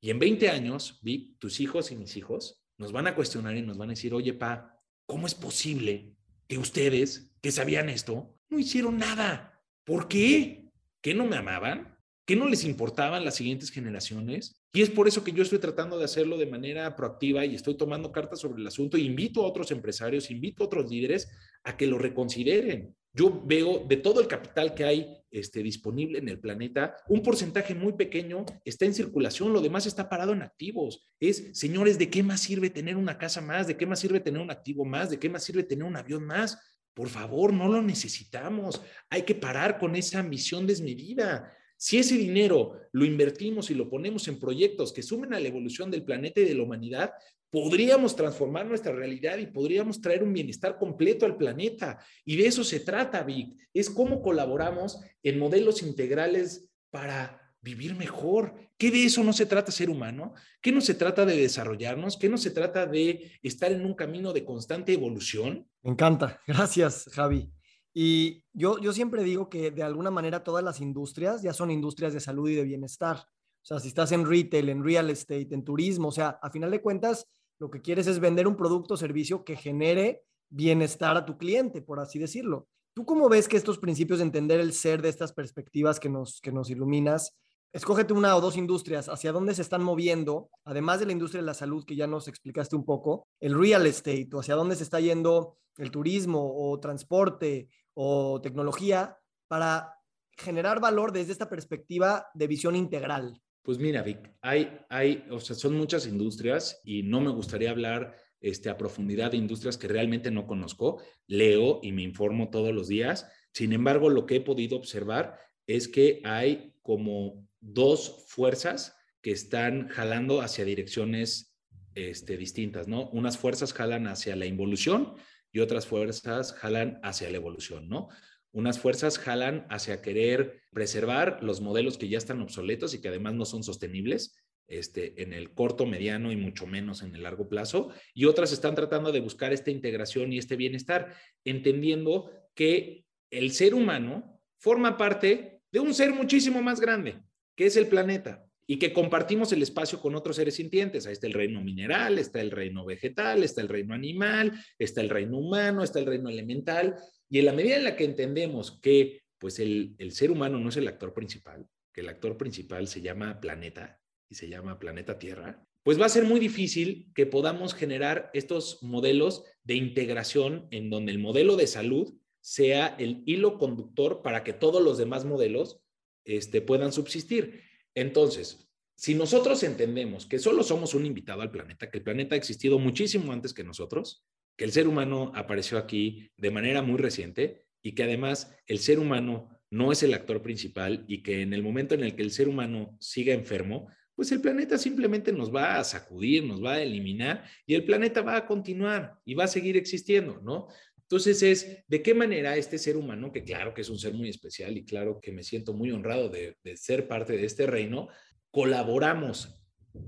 Y 0.00 0.10
en 0.10 0.18
20 0.18 0.48
años, 0.48 0.98
vi 1.00 1.36
tus 1.38 1.60
hijos 1.60 1.92
y 1.92 1.96
mis 1.96 2.16
hijos 2.16 2.60
nos 2.76 2.90
van 2.90 3.06
a 3.06 3.14
cuestionar 3.14 3.56
y 3.56 3.62
nos 3.62 3.78
van 3.78 3.90
a 3.90 3.92
decir, 3.92 4.12
oye, 4.14 4.32
pa, 4.32 4.82
¿cómo 5.06 5.28
es 5.28 5.34
posible 5.36 6.13
que 6.48 6.58
ustedes, 6.58 7.30
que 7.40 7.52
sabían 7.52 7.88
esto, 7.88 8.34
no 8.48 8.58
hicieron 8.58 8.98
nada. 8.98 9.62
¿Por 9.84 10.08
qué? 10.08 10.70
¿Que 11.00 11.14
no 11.14 11.26
me 11.26 11.36
amaban? 11.36 11.98
¿Que 12.26 12.36
no 12.36 12.48
les 12.48 12.64
importaban 12.64 13.24
las 13.24 13.34
siguientes 13.34 13.70
generaciones? 13.70 14.64
Y 14.72 14.82
es 14.82 14.90
por 14.90 15.06
eso 15.06 15.22
que 15.22 15.32
yo 15.32 15.42
estoy 15.42 15.58
tratando 15.58 15.98
de 15.98 16.04
hacerlo 16.04 16.36
de 16.36 16.46
manera 16.46 16.96
proactiva 16.96 17.44
y 17.44 17.54
estoy 17.54 17.76
tomando 17.76 18.10
cartas 18.10 18.40
sobre 18.40 18.60
el 18.60 18.66
asunto. 18.66 18.96
E 18.96 19.00
invito 19.00 19.42
a 19.42 19.46
otros 19.46 19.70
empresarios, 19.70 20.30
invito 20.30 20.64
a 20.64 20.66
otros 20.66 20.90
líderes 20.90 21.28
a 21.62 21.76
que 21.76 21.86
lo 21.86 21.98
reconsideren. 21.98 22.94
Yo 23.16 23.42
veo 23.46 23.84
de 23.88 23.96
todo 23.96 24.20
el 24.20 24.26
capital 24.26 24.74
que 24.74 24.84
hay 24.84 25.16
este, 25.30 25.62
disponible 25.62 26.18
en 26.18 26.28
el 26.28 26.40
planeta, 26.40 26.96
un 27.08 27.22
porcentaje 27.22 27.72
muy 27.72 27.92
pequeño 27.92 28.44
está 28.64 28.86
en 28.86 28.94
circulación, 28.94 29.52
lo 29.52 29.60
demás 29.60 29.86
está 29.86 30.08
parado 30.08 30.32
en 30.32 30.42
activos. 30.42 31.08
Es, 31.20 31.50
señores, 31.52 31.96
¿de 31.96 32.10
qué 32.10 32.24
más 32.24 32.40
sirve 32.40 32.70
tener 32.70 32.96
una 32.96 33.16
casa 33.16 33.40
más? 33.40 33.68
¿De 33.68 33.76
qué 33.76 33.86
más 33.86 34.00
sirve 34.00 34.18
tener 34.18 34.40
un 34.40 34.50
activo 34.50 34.84
más? 34.84 35.10
¿De 35.10 35.18
qué 35.20 35.28
más 35.28 35.44
sirve 35.44 35.62
tener 35.62 35.84
un 35.84 35.96
avión 35.96 36.24
más? 36.24 36.58
Por 36.92 37.08
favor, 37.08 37.52
no 37.52 37.68
lo 37.68 37.82
necesitamos. 37.82 38.82
Hay 39.10 39.22
que 39.22 39.36
parar 39.36 39.78
con 39.78 39.94
esa 39.94 40.18
ambición 40.18 40.66
desmedida. 40.66 41.52
Si 41.76 41.98
ese 41.98 42.16
dinero 42.16 42.80
lo 42.92 43.04
invertimos 43.04 43.70
y 43.70 43.74
lo 43.74 43.88
ponemos 43.88 44.26
en 44.26 44.40
proyectos 44.40 44.92
que 44.92 45.02
sumen 45.02 45.34
a 45.34 45.40
la 45.40 45.48
evolución 45.48 45.90
del 45.90 46.04
planeta 46.04 46.40
y 46.40 46.44
de 46.44 46.54
la 46.54 46.62
humanidad, 46.62 47.12
podríamos 47.54 48.16
transformar 48.16 48.66
nuestra 48.66 48.90
realidad 48.90 49.38
y 49.38 49.46
podríamos 49.46 50.00
traer 50.00 50.24
un 50.24 50.32
bienestar 50.32 50.76
completo 50.76 51.24
al 51.24 51.36
planeta. 51.36 52.00
Y 52.24 52.34
de 52.34 52.48
eso 52.48 52.64
se 52.64 52.80
trata, 52.80 53.22
Vic. 53.22 53.56
Es 53.72 53.88
cómo 53.90 54.20
colaboramos 54.22 55.00
en 55.22 55.38
modelos 55.38 55.80
integrales 55.84 56.68
para 56.90 57.54
vivir 57.60 57.94
mejor. 57.94 58.56
¿Qué 58.76 58.90
de 58.90 59.04
eso 59.04 59.22
no 59.22 59.32
se 59.32 59.46
trata 59.46 59.70
ser 59.70 59.88
humano? 59.88 60.34
¿Qué 60.60 60.72
no 60.72 60.80
se 60.80 60.94
trata 60.94 61.24
de 61.24 61.36
desarrollarnos? 61.36 62.16
¿Qué 62.16 62.28
no 62.28 62.38
se 62.38 62.50
trata 62.50 62.86
de 62.86 63.30
estar 63.40 63.70
en 63.70 63.86
un 63.86 63.94
camino 63.94 64.32
de 64.32 64.44
constante 64.44 64.92
evolución? 64.92 65.64
Me 65.84 65.92
encanta. 65.92 66.40
Gracias, 66.48 67.08
Javi. 67.12 67.52
Y 67.94 68.42
yo, 68.52 68.80
yo 68.80 68.92
siempre 68.92 69.22
digo 69.22 69.48
que 69.48 69.70
de 69.70 69.84
alguna 69.84 70.10
manera 70.10 70.42
todas 70.42 70.64
las 70.64 70.80
industrias 70.80 71.40
ya 71.40 71.52
son 71.52 71.70
industrias 71.70 72.14
de 72.14 72.18
salud 72.18 72.50
y 72.50 72.56
de 72.56 72.64
bienestar. 72.64 73.18
O 73.18 73.66
sea, 73.66 73.78
si 73.78 73.86
estás 73.86 74.10
en 74.10 74.28
retail, 74.28 74.70
en 74.70 74.82
real 74.82 75.08
estate, 75.08 75.54
en 75.54 75.62
turismo, 75.62 76.08
o 76.08 76.12
sea, 76.12 76.40
a 76.42 76.50
final 76.50 76.72
de 76.72 76.82
cuentas, 76.82 77.28
lo 77.58 77.70
que 77.70 77.80
quieres 77.80 78.06
es 78.06 78.20
vender 78.20 78.46
un 78.46 78.56
producto 78.56 78.94
o 78.94 78.96
servicio 78.96 79.44
que 79.44 79.56
genere 79.56 80.22
bienestar 80.48 81.16
a 81.16 81.24
tu 81.24 81.36
cliente, 81.36 81.82
por 81.82 82.00
así 82.00 82.18
decirlo. 82.18 82.68
¿Tú 82.94 83.04
cómo 83.04 83.28
ves 83.28 83.48
que 83.48 83.56
estos 83.56 83.78
principios 83.78 84.20
de 84.20 84.24
entender 84.24 84.60
el 84.60 84.72
ser 84.72 85.02
de 85.02 85.08
estas 85.08 85.32
perspectivas 85.32 85.98
que 85.98 86.08
nos, 86.08 86.40
que 86.40 86.52
nos 86.52 86.70
iluminas, 86.70 87.36
escógete 87.72 88.12
una 88.12 88.36
o 88.36 88.40
dos 88.40 88.56
industrias, 88.56 89.08
hacia 89.08 89.32
dónde 89.32 89.54
se 89.54 89.62
están 89.62 89.82
moviendo, 89.82 90.48
además 90.64 91.00
de 91.00 91.06
la 91.06 91.12
industria 91.12 91.42
de 91.42 91.46
la 91.46 91.54
salud 91.54 91.84
que 91.84 91.96
ya 91.96 92.06
nos 92.06 92.28
explicaste 92.28 92.76
un 92.76 92.84
poco, 92.84 93.26
el 93.40 93.58
real 93.58 93.86
estate 93.86 94.28
o 94.32 94.40
hacia 94.40 94.54
dónde 94.54 94.76
se 94.76 94.84
está 94.84 95.00
yendo 95.00 95.56
el 95.76 95.90
turismo 95.90 96.54
o 96.56 96.78
transporte 96.78 97.68
o 97.94 98.40
tecnología 98.40 99.18
para 99.48 99.94
generar 100.36 100.80
valor 100.80 101.12
desde 101.12 101.32
esta 101.32 101.48
perspectiva 101.48 102.28
de 102.34 102.46
visión 102.46 102.76
integral? 102.76 103.40
Pues 103.64 103.78
mira, 103.78 104.02
Vic, 104.02 104.18
hay, 104.42 104.78
hay, 104.90 105.24
o 105.30 105.40
sea, 105.40 105.56
son 105.56 105.74
muchas 105.74 106.06
industrias 106.06 106.82
y 106.84 107.02
no 107.02 107.22
me 107.22 107.30
gustaría 107.30 107.70
hablar 107.70 108.14
este, 108.38 108.68
a 108.68 108.76
profundidad 108.76 109.30
de 109.30 109.38
industrias 109.38 109.78
que 109.78 109.88
realmente 109.88 110.30
no 110.30 110.46
conozco. 110.46 111.02
Leo 111.26 111.80
y 111.82 111.92
me 111.92 112.02
informo 112.02 112.50
todos 112.50 112.74
los 112.74 112.88
días. 112.88 113.26
Sin 113.54 113.72
embargo, 113.72 114.10
lo 114.10 114.26
que 114.26 114.36
he 114.36 114.40
podido 114.42 114.76
observar 114.76 115.38
es 115.66 115.88
que 115.88 116.20
hay 116.24 116.74
como 116.82 117.48
dos 117.58 118.26
fuerzas 118.28 118.96
que 119.22 119.30
están 119.30 119.88
jalando 119.88 120.42
hacia 120.42 120.66
direcciones 120.66 121.56
este, 121.94 122.36
distintas, 122.36 122.86
¿no? 122.86 123.08
Unas 123.12 123.38
fuerzas 123.38 123.72
jalan 123.72 124.08
hacia 124.08 124.36
la 124.36 124.44
involución 124.44 125.14
y 125.52 125.60
otras 125.60 125.86
fuerzas 125.86 126.52
jalan 126.52 127.00
hacia 127.02 127.30
la 127.30 127.38
evolución, 127.38 127.88
¿no? 127.88 128.08
Unas 128.54 128.78
fuerzas 128.78 129.18
jalan 129.18 129.66
hacia 129.68 130.00
querer 130.00 130.62
preservar 130.72 131.42
los 131.42 131.60
modelos 131.60 131.98
que 131.98 132.08
ya 132.08 132.18
están 132.18 132.40
obsoletos 132.40 132.94
y 132.94 133.00
que 133.00 133.08
además 133.08 133.34
no 133.34 133.44
son 133.46 133.64
sostenibles 133.64 134.36
este, 134.68 135.20
en 135.24 135.32
el 135.32 135.52
corto, 135.52 135.86
mediano 135.86 136.30
y 136.30 136.36
mucho 136.36 136.64
menos 136.64 137.02
en 137.02 137.16
el 137.16 137.24
largo 137.24 137.48
plazo. 137.48 137.90
Y 138.14 138.26
otras 138.26 138.52
están 138.52 138.76
tratando 138.76 139.10
de 139.10 139.18
buscar 139.18 139.52
esta 139.52 139.72
integración 139.72 140.32
y 140.32 140.38
este 140.38 140.54
bienestar, 140.54 141.16
entendiendo 141.44 142.30
que 142.54 143.04
el 143.28 143.50
ser 143.50 143.74
humano 143.74 144.40
forma 144.56 144.96
parte 144.96 145.60
de 145.72 145.80
un 145.80 145.92
ser 145.92 146.14
muchísimo 146.14 146.62
más 146.62 146.80
grande, 146.80 147.20
que 147.56 147.66
es 147.66 147.76
el 147.76 147.88
planeta 147.88 148.46
y 148.68 148.78
que 148.78 148.92
compartimos 148.92 149.52
el 149.52 149.62
espacio 149.62 150.00
con 150.00 150.14
otros 150.14 150.36
seres 150.36 150.54
sintientes. 150.54 151.06
Ahí 151.06 151.12
está 151.12 151.26
el 151.26 151.34
reino 151.34 151.60
mineral, 151.60 152.18
está 152.18 152.40
el 152.40 152.50
reino 152.50 152.84
vegetal, 152.84 153.42
está 153.42 153.60
el 153.60 153.68
reino 153.68 153.94
animal, 153.94 154.52
está 154.78 155.00
el 155.00 155.10
reino 155.10 155.38
humano, 155.38 155.82
está 155.82 155.98
el 155.98 156.06
reino 156.06 156.30
elemental. 156.30 156.94
Y 157.34 157.40
en 157.40 157.46
la 157.46 157.52
medida 157.52 157.74
en 157.74 157.82
la 157.82 157.96
que 157.96 158.04
entendemos 158.04 158.78
que 158.80 159.24
pues 159.38 159.58
el, 159.58 159.96
el 159.98 160.12
ser 160.12 160.30
humano 160.30 160.60
no 160.60 160.68
es 160.68 160.76
el 160.76 160.86
actor 160.86 161.12
principal, 161.12 161.66
que 161.92 162.02
el 162.02 162.08
actor 162.08 162.36
principal 162.36 162.86
se 162.86 163.02
llama 163.02 163.40
planeta 163.40 164.00
y 164.28 164.36
se 164.36 164.48
llama 164.48 164.78
planeta 164.78 165.18
Tierra, 165.18 165.66
pues 165.82 166.00
va 166.00 166.06
a 166.06 166.10
ser 166.10 166.26
muy 166.26 166.38
difícil 166.38 167.10
que 167.12 167.26
podamos 167.26 167.74
generar 167.74 168.30
estos 168.34 168.84
modelos 168.84 169.42
de 169.64 169.74
integración 169.74 170.68
en 170.70 170.90
donde 170.90 171.10
el 171.10 171.18
modelo 171.18 171.56
de 171.56 171.66
salud 171.66 172.14
sea 172.40 172.94
el 173.00 173.24
hilo 173.26 173.58
conductor 173.58 174.22
para 174.22 174.44
que 174.44 174.52
todos 174.52 174.80
los 174.80 174.96
demás 174.96 175.24
modelos 175.24 175.80
este, 176.24 176.60
puedan 176.60 176.92
subsistir. 176.92 177.64
Entonces, 177.96 178.70
si 178.94 179.16
nosotros 179.16 179.64
entendemos 179.64 180.26
que 180.26 180.38
solo 180.38 180.62
somos 180.62 180.94
un 180.94 181.04
invitado 181.04 181.42
al 181.42 181.50
planeta, 181.50 181.90
que 181.90 181.98
el 181.98 182.04
planeta 182.04 182.36
ha 182.36 182.38
existido 182.38 182.78
muchísimo 182.78 183.32
antes 183.32 183.52
que 183.52 183.64
nosotros, 183.64 184.24
que 184.56 184.64
el 184.64 184.72
ser 184.72 184.88
humano 184.88 185.32
apareció 185.34 185.78
aquí 185.78 186.30
de 186.36 186.50
manera 186.50 186.82
muy 186.82 186.98
reciente 186.98 187.66
y 187.82 187.92
que 187.92 188.04
además 188.04 188.54
el 188.66 188.78
ser 188.78 188.98
humano 188.98 189.50
no 189.70 189.90
es 189.90 190.02
el 190.02 190.14
actor 190.14 190.42
principal 190.42 191.04
y 191.08 191.22
que 191.22 191.42
en 191.42 191.52
el 191.52 191.62
momento 191.62 191.94
en 191.94 192.04
el 192.04 192.14
que 192.14 192.22
el 192.22 192.30
ser 192.30 192.48
humano 192.48 192.96
siga 193.00 193.34
enfermo, 193.34 193.88
pues 194.14 194.30
el 194.30 194.40
planeta 194.40 194.78
simplemente 194.78 195.32
nos 195.32 195.52
va 195.52 195.78
a 195.78 195.84
sacudir, 195.84 196.44
nos 196.44 196.62
va 196.62 196.74
a 196.74 196.82
eliminar 196.82 197.44
y 197.66 197.74
el 197.74 197.84
planeta 197.84 198.22
va 198.22 198.36
a 198.36 198.46
continuar 198.46 199.18
y 199.24 199.34
va 199.34 199.44
a 199.44 199.48
seguir 199.48 199.76
existiendo, 199.76 200.40
¿no? 200.42 200.68
Entonces 201.02 201.42
es 201.42 201.84
de 201.88 202.02
qué 202.02 202.14
manera 202.14 202.56
este 202.56 202.78
ser 202.78 202.96
humano, 202.96 203.32
que 203.32 203.42
claro 203.42 203.74
que 203.74 203.82
es 203.82 203.90
un 203.90 203.98
ser 203.98 204.14
muy 204.14 204.28
especial 204.28 204.76
y 204.76 204.84
claro 204.84 205.20
que 205.20 205.32
me 205.32 205.42
siento 205.42 205.74
muy 205.74 205.90
honrado 205.90 206.28
de, 206.28 206.56
ser 206.76 207.08
parte 207.08 207.36
de 207.36 207.44
este 207.44 207.66
reino, 207.66 208.08
colaboramos 208.50 209.60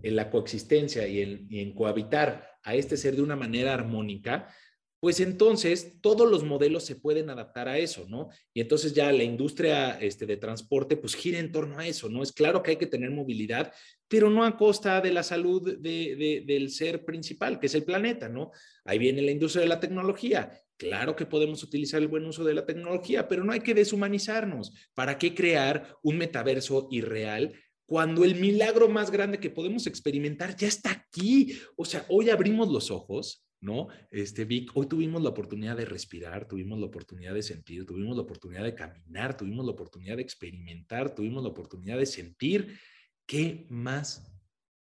en 0.03 0.17
la 0.17 0.31
coexistencia 0.31 1.07
y 1.07 1.21
en 1.51 1.75
cohabitar 1.75 2.56
a 2.67 2.75
este 2.75 2.97
ser 2.97 3.17
de 3.17 3.23
una 3.23 3.37
manera 3.37 3.73
armónica, 3.73 4.53
pues 4.99 5.21
entonces 5.21 6.01
todos 6.01 6.29
los 6.29 6.43
modelos 6.43 6.85
se 6.85 6.97
pueden 6.97 7.31
adaptar 7.31 7.69
a 7.69 7.79
eso, 7.79 8.07
¿no? 8.09 8.29
Y 8.53 8.61
entonces 8.61 8.93
ya 8.93 9.13
la 9.13 9.23
industria 9.23 10.01
este, 10.01 10.27
de 10.27 10.37
transporte 10.37 10.97
pues 10.97 11.15
gira 11.15 11.39
en 11.39 11.53
torno 11.53 11.79
a 11.79 11.87
eso, 11.87 12.09
¿no? 12.09 12.25
Es 12.25 12.33
claro 12.33 12.61
que 12.61 12.73
hay 12.73 12.77
que 12.77 12.87
tener 12.89 13.11
movilidad, 13.11 13.73
pero 14.09 14.31
no 14.31 14.45
a 14.45 14.57
costa 14.57 15.01
de 15.01 15.13
la 15.13 15.23
salud 15.23 15.79
del 15.79 16.71
ser 16.71 17.05
principal, 17.05 17.61
que 17.61 17.67
es 17.67 17.75
el 17.75 17.85
planeta, 17.85 18.29
¿no? 18.29 18.51
Ahí 18.85 18.99
viene 18.99 19.23
la 19.23 19.31
industria 19.31 19.63
de 19.63 19.69
la 19.69 19.81
tecnología. 19.81 20.61
Claro 20.77 21.15
que 21.15 21.25
podemos 21.25 21.63
utilizar 21.63 22.03
el 22.03 22.09
buen 22.09 22.27
uso 22.27 22.43
de 22.43 22.55
la 22.55 22.67
tecnología, 22.67 23.29
pero 23.29 23.45
no 23.45 23.53
hay 23.53 23.61
que 23.61 23.75
deshumanizarnos. 23.75 24.73
¿Para 24.93 25.19
qué 25.19 25.35
crear 25.35 25.97
un 26.03 26.19
metaverso 26.19 26.89
irreal 26.91 27.55
cuando 27.87 28.25
el 28.25 28.35
milagro 28.35 28.89
más 28.89 29.11
grande 29.11 29.39
que 29.39 29.51
podemos 29.51 29.87
experimentar 29.87 30.57
ya 30.57 30.69
está 30.69 30.91
aquí? 30.91 31.59
O 31.77 31.85
sea, 31.85 32.05
hoy 32.09 32.31
abrimos 32.31 32.69
los 32.69 32.91
ojos 32.91 33.47
¿no? 33.61 33.89
Este, 34.11 34.45
Vic, 34.45 34.71
hoy 34.75 34.87
tuvimos 34.87 35.23
la 35.23 35.31
oportunidad 35.31 35.77
de 35.77 35.85
respirar, 35.85 36.47
tuvimos 36.47 36.79
la 36.79 36.87
oportunidad 36.87 37.35
de 37.35 37.43
sentir, 37.43 37.87
tuvimos 37.87 38.17
la 38.17 38.23
oportunidad 38.23 38.65
de 38.65 38.75
caminar, 38.75 39.37
tuvimos 39.37 39.65
la 39.65 39.73
oportunidad 39.73 40.17
de 40.17 40.23
experimentar, 40.23 41.15
tuvimos 41.15 41.43
la 41.43 41.49
oportunidad 41.49 41.99
de 41.99 42.07
sentir. 42.07 42.79
¿Qué 43.27 43.67
más 43.71 44.33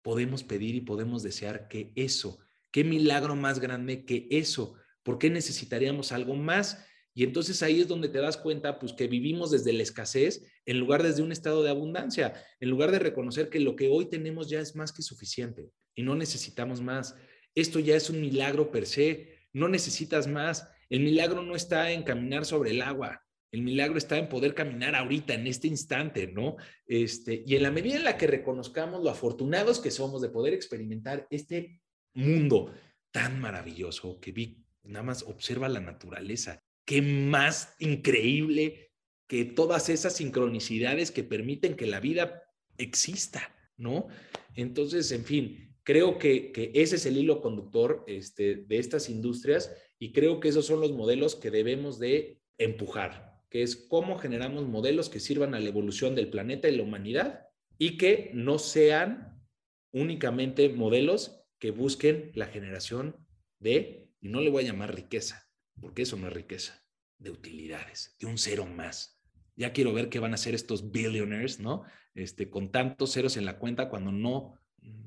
podemos 0.01 0.43
pedir 0.43 0.76
y 0.76 0.82
podemos 0.82 1.24
desear 1.24 1.68
que 1.68 1.93
eso? 1.95 2.39
¿Qué 2.72 2.84
milagro 2.84 3.36
más 3.36 3.60
grande 3.60 4.06
que 4.06 4.28
eso? 4.32 4.76
¿Por 5.04 5.18
qué 5.18 5.30
necesitaríamos 5.30 6.12
algo 6.12 6.36
más? 6.36 6.86
Y 7.14 7.24
entonces 7.24 7.61
ahí 7.61 7.82
es 7.82 7.88
donde 7.88 8.09
te 8.09 8.20
das 8.20 8.38
cuenta, 8.38 8.80
pues 8.80 8.93
que 8.93 9.07
vivimos 9.07 9.51
desde 9.51 9.74
la 9.74 9.84
escasez 9.84 10.43
en 10.66 10.80
lugar 10.80 11.03
desde 11.03 11.22
un 11.22 11.32
estado 11.32 11.61
de 11.61 11.70
abundancia, 11.70 12.34
en 12.59 12.70
lugar 12.70 12.91
de 12.91 12.99
reconocer 12.99 13.49
que 13.49 13.59
lo 13.59 13.76
que 13.76 13.88
hoy 13.88 14.05
tenemos 14.05 14.49
ya 14.49 14.59
es 14.59 14.76
más 14.76 14.91
que 14.91 15.03
suficiente 15.03 15.70
y 15.95 16.01
no 16.03 16.16
necesitamos 16.16 16.82
más. 16.82 17.16
Esto 17.55 17.80
ya 17.80 17.95
es 17.95 18.09
un 18.09 18.20
milagro 18.20 18.72
per 18.72 18.86
se, 18.86 19.38
no 19.53 19.68
necesitas 19.68 20.28
más. 20.28 20.68
El 20.89 21.01
milagro 21.01 21.43
no 21.43 21.55
está 21.55 21.91
en 21.91 22.03
caminar 22.03 22.45
sobre 22.45 22.72
el 22.72 22.82
agua, 22.82 23.24
el 23.53 23.61
milagro 23.61 23.99
está 23.99 24.18
en 24.18 24.30
poder 24.30 24.55
caminar 24.55 24.95
ahorita, 24.95 25.36
en 25.36 25.45
este 25.45 25.68
instante, 25.68 26.26
¿no? 26.26 26.55
Este, 26.88 27.43
y 27.45 27.55
en 27.55 27.61
la 27.61 27.70
medida 27.70 27.97
en 27.97 28.03
la 28.03 28.18
que 28.18 28.26
reconozcamos 28.26 29.03
lo 29.03 29.11
afortunados 29.11 29.80
que 29.80 29.91
somos 29.91 30.24
de 30.24 30.30
poder 30.30 30.55
experimentar 30.55 31.28
este 31.30 31.80
mundo 32.16 32.74
tan 33.11 33.39
maravilloso 33.39 34.20
que 34.20 34.32
vi, 34.32 34.66
nada 34.82 35.03
más 35.03 35.22
observa 35.22 35.70
la 35.70 35.82
naturaleza, 35.82 36.64
qué 36.86 37.02
más 37.02 37.76
increíble 37.80 38.92
que 39.28 39.46
todas 39.46 39.90
esas 39.90 40.16
sincronicidades 40.16 41.12
que 41.12 41.24
permiten 41.24 41.76
que 41.76 41.88
la 41.88 42.00
vida 42.00 42.44
exista, 42.78 43.54
¿no? 43.78 44.08
Entonces, 44.56 45.12
en 45.12 45.26
fin, 45.26 45.74
Creo 45.84 46.18
que, 46.18 46.72
ese 46.74 46.96
es 46.96 47.06
el 47.06 47.18
hilo 47.18 47.42
conductor 47.42 48.06
este, 48.08 48.56
de 48.56 48.78
estas 48.78 49.10
industrias 49.10 49.76
y 50.00 50.14
creo 50.14 50.40
que 50.40 50.48
esos 50.48 50.66
son 50.66 50.80
los 50.80 50.94
modelos 50.94 51.36
que 51.36 51.52
debemos 51.52 52.00
de 52.00 52.42
empujar, 52.58 53.42
que 53.50 53.64
es 53.64 53.76
cómo 53.76 54.18
generamos 54.18 54.66
modelos 54.66 55.10
que 55.10 55.20
sirvan 55.20 55.54
a 55.54 55.60
la 55.60 55.68
evolución 55.68 56.16
del 56.16 56.30
planeta 56.30 56.70
y 56.70 56.78
la 56.78 56.84
humanidad 56.84 57.48
y 57.78 57.98
que 57.98 58.32
no 58.34 58.60
sean 58.60 59.44
únicamente 59.92 60.70
modelos 60.70 61.42
que 61.60 61.72
busquen 61.72 62.32
la 62.34 62.48
generación 62.48 63.18
de, 63.60 64.10
y 64.22 64.30
no 64.30 64.40
le 64.40 64.50
voy 64.50 64.64
a 64.64 64.68
llamar 64.68 64.96
riqueza, 64.96 65.50
porque 65.80 66.04
eso 66.04 66.18
no 66.18 66.28
es 66.28 66.34
riqueza, 66.34 66.84
de 67.18 67.32
utilidades, 67.32 68.16
de 68.20 68.28
un 68.28 68.38
cero 68.38 68.66
más. 68.66 69.20
Ya 69.56 69.74
quiero 69.74 69.94
ver 69.94 70.10
qué 70.10 70.20
van 70.20 70.32
a 70.32 70.36
hacer 70.36 70.56
estos 70.56 70.92
billionaires, 70.92 71.60
¿no? 71.60 71.84
Este, 72.16 72.50
con 72.50 72.72
tantos 72.72 73.14
ceros 73.14 73.38
en 73.38 73.46
la 73.46 73.60
cuenta 73.60 73.90
cuando 73.90 74.12
no 74.12 74.60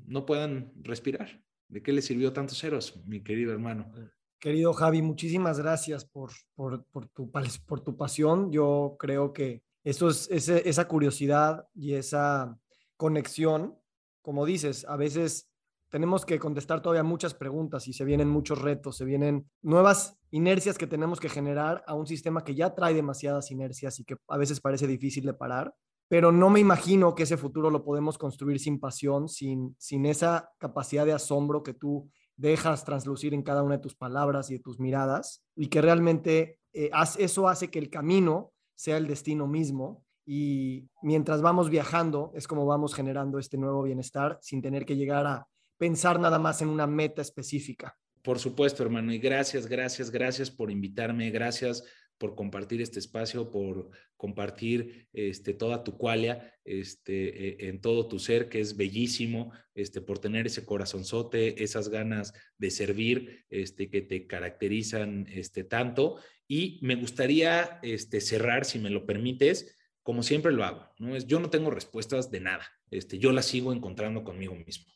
no 0.07 0.25
puedan 0.25 0.71
respirar. 0.81 1.41
¿De 1.67 1.83
qué 1.83 1.91
le 1.91 2.01
sirvió 2.01 2.33
tantos 2.33 2.59
ceros, 2.59 3.01
mi 3.05 3.21
querido 3.21 3.51
hermano? 3.51 3.91
Querido 4.39 4.73
Javi, 4.73 5.01
muchísimas 5.01 5.59
gracias 5.59 6.05
por, 6.05 6.31
por, 6.55 6.85
tu, 7.09 7.29
por 7.65 7.81
tu 7.81 7.97
pasión. 7.97 8.51
Yo 8.51 8.95
creo 8.97 9.33
que 9.33 9.63
eso 9.83 10.09
es, 10.09 10.29
esa 10.29 10.87
curiosidad 10.87 11.67
y 11.73 11.93
esa 11.93 12.57
conexión, 12.95 13.77
como 14.21 14.45
dices, 14.45 14.85
a 14.85 14.95
veces 14.95 15.46
tenemos 15.89 16.25
que 16.25 16.39
contestar 16.39 16.81
todavía 16.81 17.03
muchas 17.03 17.33
preguntas 17.33 17.87
y 17.87 17.93
se 17.93 18.05
vienen 18.05 18.29
muchos 18.29 18.61
retos, 18.61 18.97
se 18.97 19.05
vienen 19.05 19.49
nuevas 19.61 20.17
inercias 20.31 20.77
que 20.77 20.87
tenemos 20.87 21.19
que 21.19 21.29
generar 21.29 21.83
a 21.87 21.93
un 21.93 22.07
sistema 22.07 22.43
que 22.43 22.55
ya 22.55 22.75
trae 22.75 22.93
demasiadas 22.93 23.51
inercias 23.51 23.99
y 23.99 24.03
que 24.03 24.17
a 24.27 24.37
veces 24.37 24.59
parece 24.59 24.87
difícil 24.87 25.25
de 25.25 25.33
parar 25.33 25.73
pero 26.09 26.31
no 26.31 26.49
me 26.49 26.59
imagino 26.59 27.15
que 27.15 27.23
ese 27.23 27.37
futuro 27.37 27.69
lo 27.69 27.83
podemos 27.83 28.17
construir 28.17 28.59
sin 28.59 28.79
pasión, 28.79 29.27
sin, 29.27 29.75
sin 29.77 30.05
esa 30.05 30.51
capacidad 30.57 31.05
de 31.05 31.13
asombro 31.13 31.63
que 31.63 31.73
tú 31.73 32.09
dejas 32.37 32.85
translucir 32.85 33.33
en 33.33 33.43
cada 33.43 33.63
una 33.63 33.75
de 33.75 33.81
tus 33.81 33.95
palabras 33.95 34.49
y 34.49 34.53
de 34.53 34.59
tus 34.59 34.79
miradas, 34.79 35.43
y 35.55 35.67
que 35.67 35.81
realmente 35.81 36.59
eh, 36.73 36.91
eso 37.17 37.47
hace 37.49 37.69
que 37.69 37.79
el 37.79 37.89
camino 37.89 38.53
sea 38.75 38.97
el 38.97 39.07
destino 39.07 39.47
mismo, 39.47 40.05
y 40.25 40.89
mientras 41.01 41.41
vamos 41.41 41.69
viajando 41.69 42.31
es 42.35 42.47
como 42.47 42.65
vamos 42.65 42.93
generando 42.93 43.39
este 43.39 43.57
nuevo 43.57 43.83
bienestar 43.83 44.37
sin 44.41 44.61
tener 44.61 44.85
que 44.85 44.97
llegar 44.97 45.25
a 45.25 45.47
pensar 45.77 46.19
nada 46.19 46.39
más 46.39 46.61
en 46.61 46.69
una 46.69 46.87
meta 46.87 47.21
específica. 47.21 47.97
Por 48.21 48.39
supuesto, 48.39 48.83
hermano, 48.83 49.13
y 49.13 49.19
gracias, 49.19 49.67
gracias, 49.67 50.11
gracias 50.11 50.51
por 50.51 50.69
invitarme, 50.69 51.29
gracias 51.31 51.83
por 52.17 52.35
compartir 52.35 52.81
este 52.81 52.99
espacio, 52.99 53.51
por 53.51 53.89
compartir 54.15 55.07
este, 55.13 55.53
toda 55.53 55.83
tu 55.83 55.97
cualia 55.97 56.53
este, 56.65 57.65
e, 57.65 57.69
en 57.69 57.79
todo 57.79 58.07
tu 58.07 58.19
ser, 58.19 58.49
que 58.49 58.59
es 58.59 58.75
bellísimo, 58.75 59.51
este, 59.75 60.01
por 60.01 60.19
tener 60.19 60.47
ese 60.47 60.65
corazonzote, 60.65 61.63
esas 61.63 61.89
ganas 61.89 62.33
de 62.57 62.71
servir 62.71 63.45
este, 63.49 63.89
que 63.89 64.01
te 64.01 64.25
caracterizan 64.25 65.27
este, 65.29 65.63
tanto. 65.63 66.17
Y 66.47 66.79
me 66.81 66.95
gustaría 66.95 67.79
este, 67.83 68.19
cerrar, 68.19 68.65
si 68.65 68.79
me 68.79 68.89
lo 68.89 69.05
permites, 69.05 69.77
como 70.01 70.23
siempre 70.23 70.51
lo 70.51 70.63
hago. 70.63 70.89
¿no? 70.97 71.15
Es, 71.15 71.27
yo 71.27 71.39
no 71.39 71.49
tengo 71.49 71.69
respuestas 71.69 72.31
de 72.31 72.39
nada, 72.39 72.65
este, 72.89 73.19
yo 73.19 73.31
las 73.31 73.45
sigo 73.45 73.73
encontrando 73.73 74.23
conmigo 74.23 74.55
mismo. 74.55 74.91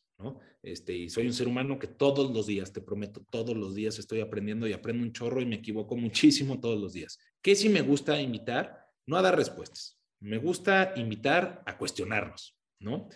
Este, 0.64 0.94
y 0.94 1.10
soy 1.10 1.26
un 1.26 1.34
ser 1.34 1.48
humano 1.48 1.80
que 1.80 1.88
todos 1.88 2.32
los 2.32 2.46
días, 2.46 2.72
te 2.72 2.82
prometo, 2.82 3.26
todos 3.32 3.58
los 3.58 3.74
días 3.74 3.98
estoy 3.98 4.22
aprendiendo 4.22 4.68
y 4.68 4.74
aprendo 4.74 5.04
un 5.04 5.12
chorro 5.12 5.42
y 5.42 5.46
me 5.46 5.56
equivoco 5.56 5.96
muchísimo 5.96 6.60
todos 6.60 6.80
los 6.80 6.94
días. 6.94 7.18
¿Qué 7.42 7.56
si 7.56 7.70
me 7.70 7.82
gusta 7.82 8.22
invitar? 8.22 8.88
No 9.08 9.18
a 9.18 9.22
dar 9.22 9.36
respuestas. 9.36 10.00
Me 10.20 10.38
gusta 10.38 10.94
invitar 10.96 11.64
a 11.66 11.78
cuestionarnos, 11.78 12.56
¿no? 12.80 13.10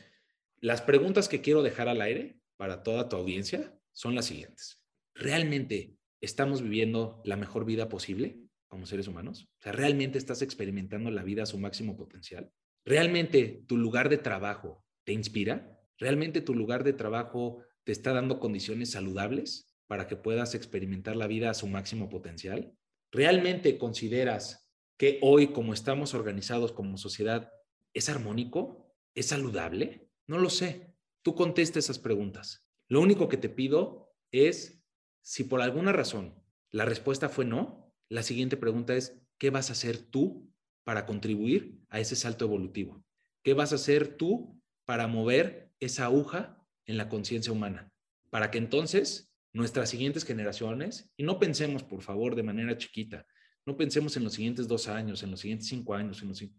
Las 0.60 0.82
preguntas 0.82 1.30
que 1.30 1.42
quiero 1.42 1.62
dejar 1.62 1.88
al 1.88 2.02
aire 2.02 2.40
para 2.58 2.82
toda 2.82 3.10
tu 3.10 3.16
audiencia 3.16 3.78
son 3.92 4.16
las 4.16 4.26
siguientes. 4.26 4.82
¿Realmente 5.14 5.96
estamos 6.22 6.64
viviendo 6.64 7.22
la 7.24 7.36
mejor 7.36 7.66
vida 7.66 7.88
posible 7.90 8.40
como 8.68 8.88
seres 8.88 9.08
humanos? 9.08 9.48
O 9.60 9.62
sea, 9.62 9.72
¿realmente 9.72 10.18
estás 10.18 10.42
experimentando 10.42 11.12
la 11.12 11.24
vida 11.24 11.44
a 11.44 11.46
su 11.46 11.60
máximo 11.60 11.96
potencial? 11.96 12.52
¿Realmente 12.84 13.64
tu 13.68 13.78
lugar 13.78 14.10
de 14.10 14.18
trabajo 14.18 14.84
te 15.04 15.14
inspira? 15.14 15.75
¿Realmente 15.98 16.42
tu 16.42 16.54
lugar 16.54 16.84
de 16.84 16.94
trabajo 16.94 17.64
te 17.84 17.92
está 17.92 18.14
dando 18.14 18.40
condiciones 18.40 18.92
saludables 18.92 19.76
para 19.88 20.08
que 20.08 20.16
puedas 20.16 20.56
experimentar 20.56 21.16
la 21.16 21.28
vida 21.28 21.50
a 21.50 21.54
su 21.54 21.68
máximo 21.68 22.10
potencial? 22.10 22.74
¿Realmente 23.12 23.78
consideras 23.78 24.70
que 24.98 25.20
hoy, 25.22 25.48
como 25.48 25.74
estamos 25.74 26.14
organizados 26.14 26.72
como 26.72 26.98
sociedad, 26.98 27.52
es 27.94 28.10
armónico? 28.10 28.94
¿Es 29.14 29.28
saludable? 29.28 30.10
No 30.28 30.38
lo 30.38 30.50
sé. 30.50 30.94
Tú 31.22 31.36
contesta 31.36 31.80
esas 31.80 32.00
preguntas. 32.00 32.68
Lo 32.88 33.02
único 33.02 33.28
que 33.28 33.38
te 33.38 33.50
pido 33.50 34.14
es, 34.32 34.84
si 35.22 35.44
por 35.44 35.62
alguna 35.62 35.92
razón 35.92 36.36
la 36.72 36.86
respuesta 36.86 37.30
fue 37.30 37.46
no, 37.46 37.94
la 38.10 38.22
siguiente 38.22 38.58
pregunta 38.58 38.96
es, 38.96 39.22
¿qué 39.38 39.50
vas 39.50 39.70
a 39.70 39.74
hacer 39.74 39.98
tú 39.98 40.52
para 40.84 41.06
contribuir 41.06 41.80
a 41.90 42.00
ese 42.00 42.16
salto 42.16 42.46
evolutivo? 42.46 43.04
¿Qué 43.44 43.54
vas 43.54 43.72
a 43.72 43.76
hacer 43.76 44.18
tú 44.18 44.62
para 44.86 45.08
mover 45.08 45.65
esa 45.86 46.06
aguja 46.06 46.62
en 46.86 46.98
la 46.98 47.10
conciencia 47.10 47.52
humana, 47.52 47.92
para 48.30 48.52
que 48.52 48.58
entonces 48.58 49.32
nuestras 49.54 49.90
siguientes 49.90 50.26
generaciones, 50.26 51.10
y 51.16 51.24
no 51.24 51.40
pensemos, 51.40 51.84
por 51.84 52.02
favor, 52.02 52.36
de 52.36 52.44
manera 52.44 52.78
chiquita, 52.78 53.26
no 53.66 53.78
pensemos 53.78 54.16
en 54.18 54.24
los 54.24 54.34
siguientes 54.34 54.68
dos 54.68 54.88
años, 54.88 55.24
en 55.24 55.32
los 55.32 55.40
siguientes 55.40 55.68
cinco 55.68 55.96
años, 55.96 56.22
en 56.22 56.30
los, 56.30 56.42
en 56.42 56.52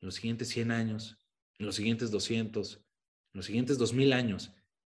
los 0.00 0.14
siguientes 0.14 0.48
cien 0.48 0.70
años, 0.70 1.18
en 1.58 1.66
los 1.66 1.74
siguientes 1.74 2.10
doscientos, 2.10 2.76
en 3.32 3.38
los 3.38 3.46
siguientes 3.46 3.78
dos 3.78 3.92
mil 3.92 4.12
años. 4.12 4.52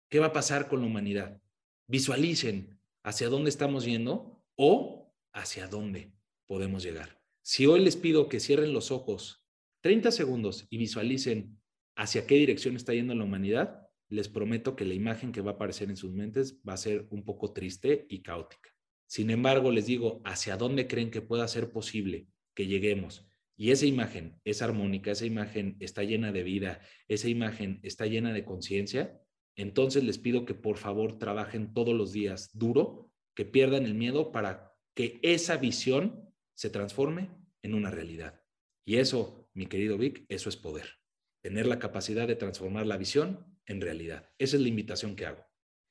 ¿Qué 0.09 0.19
va 0.21 0.27
a 0.27 0.33
pasar 0.33 0.69
con 0.69 0.81
la 0.81 0.87
humanidad? 0.87 1.41
Visualicen 1.87 2.81
hacia 3.03 3.29
dónde 3.29 3.51
estamos 3.51 3.85
yendo 3.85 4.43
o 4.57 5.13
hacia 5.33 5.69
dónde 5.69 6.13
podemos 6.47 6.83
llegar. 6.83 7.21
Si 7.43 7.67
hoy 7.67 7.81
les 7.81 7.97
pido 7.97 8.29
que 8.29 8.41
cierren 8.41 8.73
los 8.73 8.91
ojos 8.91 9.45
30 9.83 10.11
segundos 10.13 10.67
y 10.71 10.79
visualicen 10.79 11.60
hacia 12.01 12.27
qué 12.27 12.37
dirección 12.37 12.77
está 12.77 12.95
yendo 12.95 13.15
la 13.15 13.25
humanidad, 13.25 13.87
les 14.09 14.27
prometo 14.27 14.75
que 14.75 14.87
la 14.87 14.95
imagen 14.95 15.33
que 15.33 15.43
va 15.43 15.51
a 15.51 15.55
aparecer 15.55 15.91
en 15.91 15.99
sus 15.99 16.13
mentes 16.13 16.59
va 16.67 16.73
a 16.73 16.79
ser 16.79 17.07
un 17.11 17.27
poco 17.27 17.53
triste 17.53 18.07
y 18.09 18.23
caótica. 18.23 18.71
Sin 19.07 19.29
embargo, 19.29 19.71
les 19.71 19.85
digo, 19.85 20.23
hacia 20.25 20.57
dónde 20.57 20.87
creen 20.87 21.11
que 21.11 21.21
pueda 21.21 21.47
ser 21.47 21.71
posible 21.71 22.27
que 22.55 22.67
lleguemos. 22.67 23.29
Y 23.55 23.71
esa 23.71 23.85
imagen 23.85 24.41
es 24.45 24.63
armónica, 24.63 25.11
esa 25.11 25.27
imagen 25.27 25.77
está 25.79 26.03
llena 26.03 26.33
de 26.33 26.43
vida, 26.43 26.81
esa 27.07 27.29
imagen 27.29 27.81
está 27.83 28.07
llena 28.07 28.33
de 28.33 28.47
conciencia, 28.47 29.21
entonces 29.55 30.03
les 30.03 30.17
pido 30.17 30.47
que 30.47 30.55
por 30.55 30.79
favor 30.79 31.19
trabajen 31.19 31.75
todos 31.75 31.95
los 31.95 32.13
días 32.13 32.49
duro, 32.55 33.11
que 33.35 33.45
pierdan 33.45 33.85
el 33.85 33.93
miedo 33.95 34.33
para 34.33 34.73
que 34.95 35.21
esa 35.23 35.59
visión 35.59 36.33
se 36.55 36.71
transforme 36.71 37.29
en 37.61 37.75
una 37.75 37.91
realidad. 37.91 38.41
Y 38.87 38.97
eso, 38.97 39.51
mi 39.53 39.67
querido 39.67 39.99
Vic, 39.99 40.25
eso 40.31 40.49
es 40.49 40.57
poder. 40.57 41.00
Tener 41.43 41.67
la 41.67 41.79
capacidad 41.79 42.29
de 42.29 42.37
transformar 42.37 42.87
la 42.87 42.97
visión 42.97 43.47
en 43.67 43.81
realidad. 43.81 44.29
Esa 44.39 44.57
es 44.57 44.63
la 44.63 44.69
invitación 44.69 45.17
que 45.17 45.27
hago. 45.27 45.45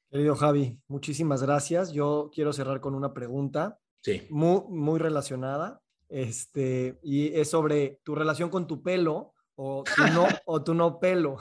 Querido 0.09 0.35
Javi, 0.35 0.79
muchísimas 0.87 1.43
gracias. 1.43 1.91
Yo 1.93 2.31
quiero 2.33 2.51
cerrar 2.51 2.81
con 2.81 2.95
una 2.95 3.13
pregunta 3.13 3.79
sí. 4.01 4.23
muy, 4.29 4.61
muy 4.69 4.99
relacionada. 4.99 5.81
Este, 6.09 6.99
y 7.03 7.27
es 7.35 7.49
sobre 7.49 7.99
tu 8.03 8.15
relación 8.15 8.49
con 8.49 8.65
tu 8.65 8.81
pelo 8.81 9.33
o 9.55 9.83
tu 9.83 10.03
no, 10.13 10.27
o 10.45 10.63
tu 10.63 10.73
no 10.73 10.99
pelo. 10.99 11.37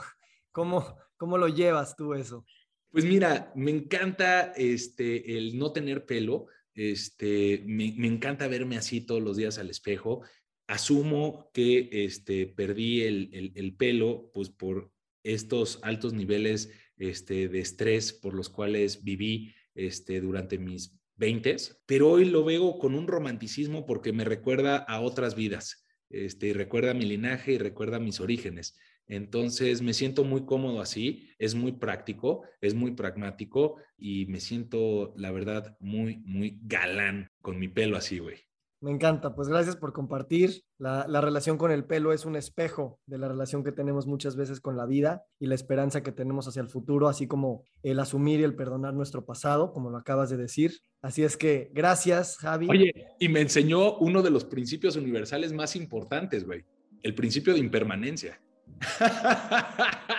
¿Cómo, 0.51 0.97
¿Cómo 1.17 1.37
lo 1.37 1.47
llevas 1.47 1.95
tú 1.95 2.13
eso? 2.13 2.45
Pues 2.91 3.05
mira, 3.05 3.51
me 3.55 3.71
encanta 3.71 4.53
este, 4.55 5.37
el 5.37 5.57
no 5.57 5.71
tener 5.71 6.05
pelo. 6.05 6.47
Este, 6.73 7.63
me, 7.65 7.93
me, 7.97 8.07
encanta 8.07 8.47
verme 8.47 8.77
así 8.77 9.01
todos 9.01 9.21
los 9.21 9.37
días 9.37 9.57
al 9.57 9.69
espejo. 9.69 10.21
Asumo 10.69 11.49
que 11.51 11.89
este, 11.91 12.45
perdí 12.45 13.01
el, 13.01 13.29
el, 13.33 13.51
el 13.55 13.75
pelo 13.75 14.29
pues, 14.33 14.49
por 14.49 14.91
estos 15.23 15.79
altos 15.81 16.13
niveles 16.13 16.71
este, 16.97 17.47
de 17.49 17.59
estrés 17.59 18.13
por 18.13 18.35
los 18.35 18.49
cuales 18.49 19.03
viví 19.03 19.55
este, 19.73 20.21
durante 20.21 20.59
mis 20.59 20.95
20, 21.15 21.55
pero 21.85 22.11
hoy 22.11 22.25
lo 22.25 22.43
veo 22.43 22.77
con 22.77 22.93
un 22.93 23.07
romanticismo 23.07 23.85
porque 23.85 24.13
me 24.13 24.25
recuerda 24.25 24.77
a 24.77 25.01
otras 25.01 25.35
vidas, 25.35 25.85
este, 26.09 26.53
recuerda 26.53 26.93
mi 26.93 27.05
linaje 27.05 27.53
y 27.53 27.57
recuerda 27.57 27.99
mis 27.99 28.19
orígenes. 28.19 28.77
Entonces 29.07 29.81
me 29.81 29.93
siento 29.93 30.23
muy 30.23 30.45
cómodo 30.45 30.81
así, 30.81 31.29
es 31.39 31.55
muy 31.55 31.71
práctico, 31.71 32.43
es 32.61 32.75
muy 32.75 32.91
pragmático 32.91 33.77
y 33.97 34.27
me 34.27 34.39
siento, 34.39 35.13
la 35.17 35.31
verdad, 35.31 35.75
muy, 35.79 36.17
muy 36.25 36.59
galán 36.61 37.31
con 37.41 37.57
mi 37.57 37.69
pelo 37.69 37.97
así, 37.97 38.19
güey. 38.19 38.48
Me 38.81 38.91
encanta, 38.91 39.35
pues 39.35 39.49
gracias 39.49 39.75
por 39.75 39.91
compartir. 39.91 40.63
La, 40.77 41.05
la, 41.07 41.19
relación 41.19 41.57
con 41.57 41.69
el 41.71 41.83
pelo 41.83 42.13
es 42.13 42.23
un 42.23 42.37
espejo 42.37 42.99
de 43.05 43.17
la 43.17 43.27
relación 43.27 43.61
que 43.63 43.73
tenemos 43.73 44.07
muchas 44.07 44.37
veces 44.37 44.61
con 44.61 44.77
la 44.77 44.85
vida 44.85 45.23
y 45.37 45.47
la 45.47 45.55
esperanza 45.55 46.01
que 46.01 46.13
tenemos 46.13 46.47
hacia 46.47 46.61
el 46.61 46.69
futuro, 46.69 47.09
así 47.09 47.27
como 47.27 47.65
el 47.83 47.99
asumir 47.99 48.39
y 48.39 48.43
el 48.43 48.55
perdonar 48.55 48.93
nuestro 48.93 49.25
pasado, 49.25 49.73
como 49.73 49.89
lo 49.89 49.97
acabas 49.97 50.29
de 50.29 50.37
decir. 50.37 50.79
Así 51.01 51.23
es 51.23 51.35
que 51.35 51.71
gracias, 51.73 52.37
Javi. 52.37 52.67
Oye, 52.69 52.93
y 53.19 53.27
me 53.27 53.41
enseñó 53.41 53.97
uno 53.97 54.21
de 54.21 54.29
los 54.29 54.45
principios 54.45 54.95
universales 54.95 55.51
más 55.51 55.75
importantes, 55.75 56.45
güey, 56.45 56.63
el 57.03 57.13
principio 57.15 57.53
de 57.53 57.59
impermanencia. 57.59 58.39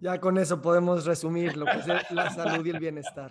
Ya 0.00 0.20
con 0.20 0.38
eso 0.38 0.62
podemos 0.62 1.04
resumir 1.04 1.56
lo 1.56 1.64
que 1.66 1.78
es 1.78 1.86
la 2.12 2.30
salud 2.30 2.64
y 2.64 2.70
el 2.70 2.78
bienestar. 2.78 3.30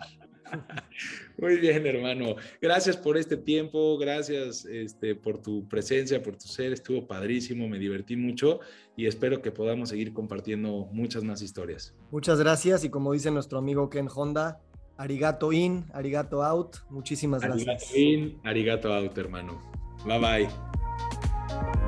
Muy 1.38 1.56
bien, 1.58 1.86
hermano. 1.86 2.36
Gracias 2.60 2.96
por 2.96 3.16
este 3.16 3.36
tiempo, 3.36 3.96
gracias 3.98 4.64
este, 4.64 5.14
por 5.14 5.40
tu 5.40 5.68
presencia, 5.68 6.22
por 6.22 6.36
tu 6.36 6.48
ser. 6.48 6.72
Estuvo 6.72 7.06
padrísimo, 7.06 7.68
me 7.68 7.78
divertí 7.78 8.16
mucho 8.16 8.60
y 8.96 9.06
espero 9.06 9.40
que 9.40 9.52
podamos 9.52 9.90
seguir 9.90 10.12
compartiendo 10.12 10.88
muchas 10.92 11.22
más 11.24 11.42
historias. 11.42 11.94
Muchas 12.10 12.38
gracias 12.38 12.84
y 12.84 12.90
como 12.90 13.12
dice 13.12 13.30
nuestro 13.30 13.58
amigo 13.58 13.88
Ken 13.88 14.08
Honda, 14.12 14.60
arigato 14.96 15.52
in, 15.52 15.84
arigato 15.92 16.42
out. 16.42 16.76
Muchísimas 16.90 17.42
gracias. 17.42 17.68
Arigato 17.68 17.96
in, 17.96 18.40
arigato 18.44 18.92
out, 18.92 19.16
hermano. 19.16 19.62
Bye 20.04 20.18
bye. 20.18 21.87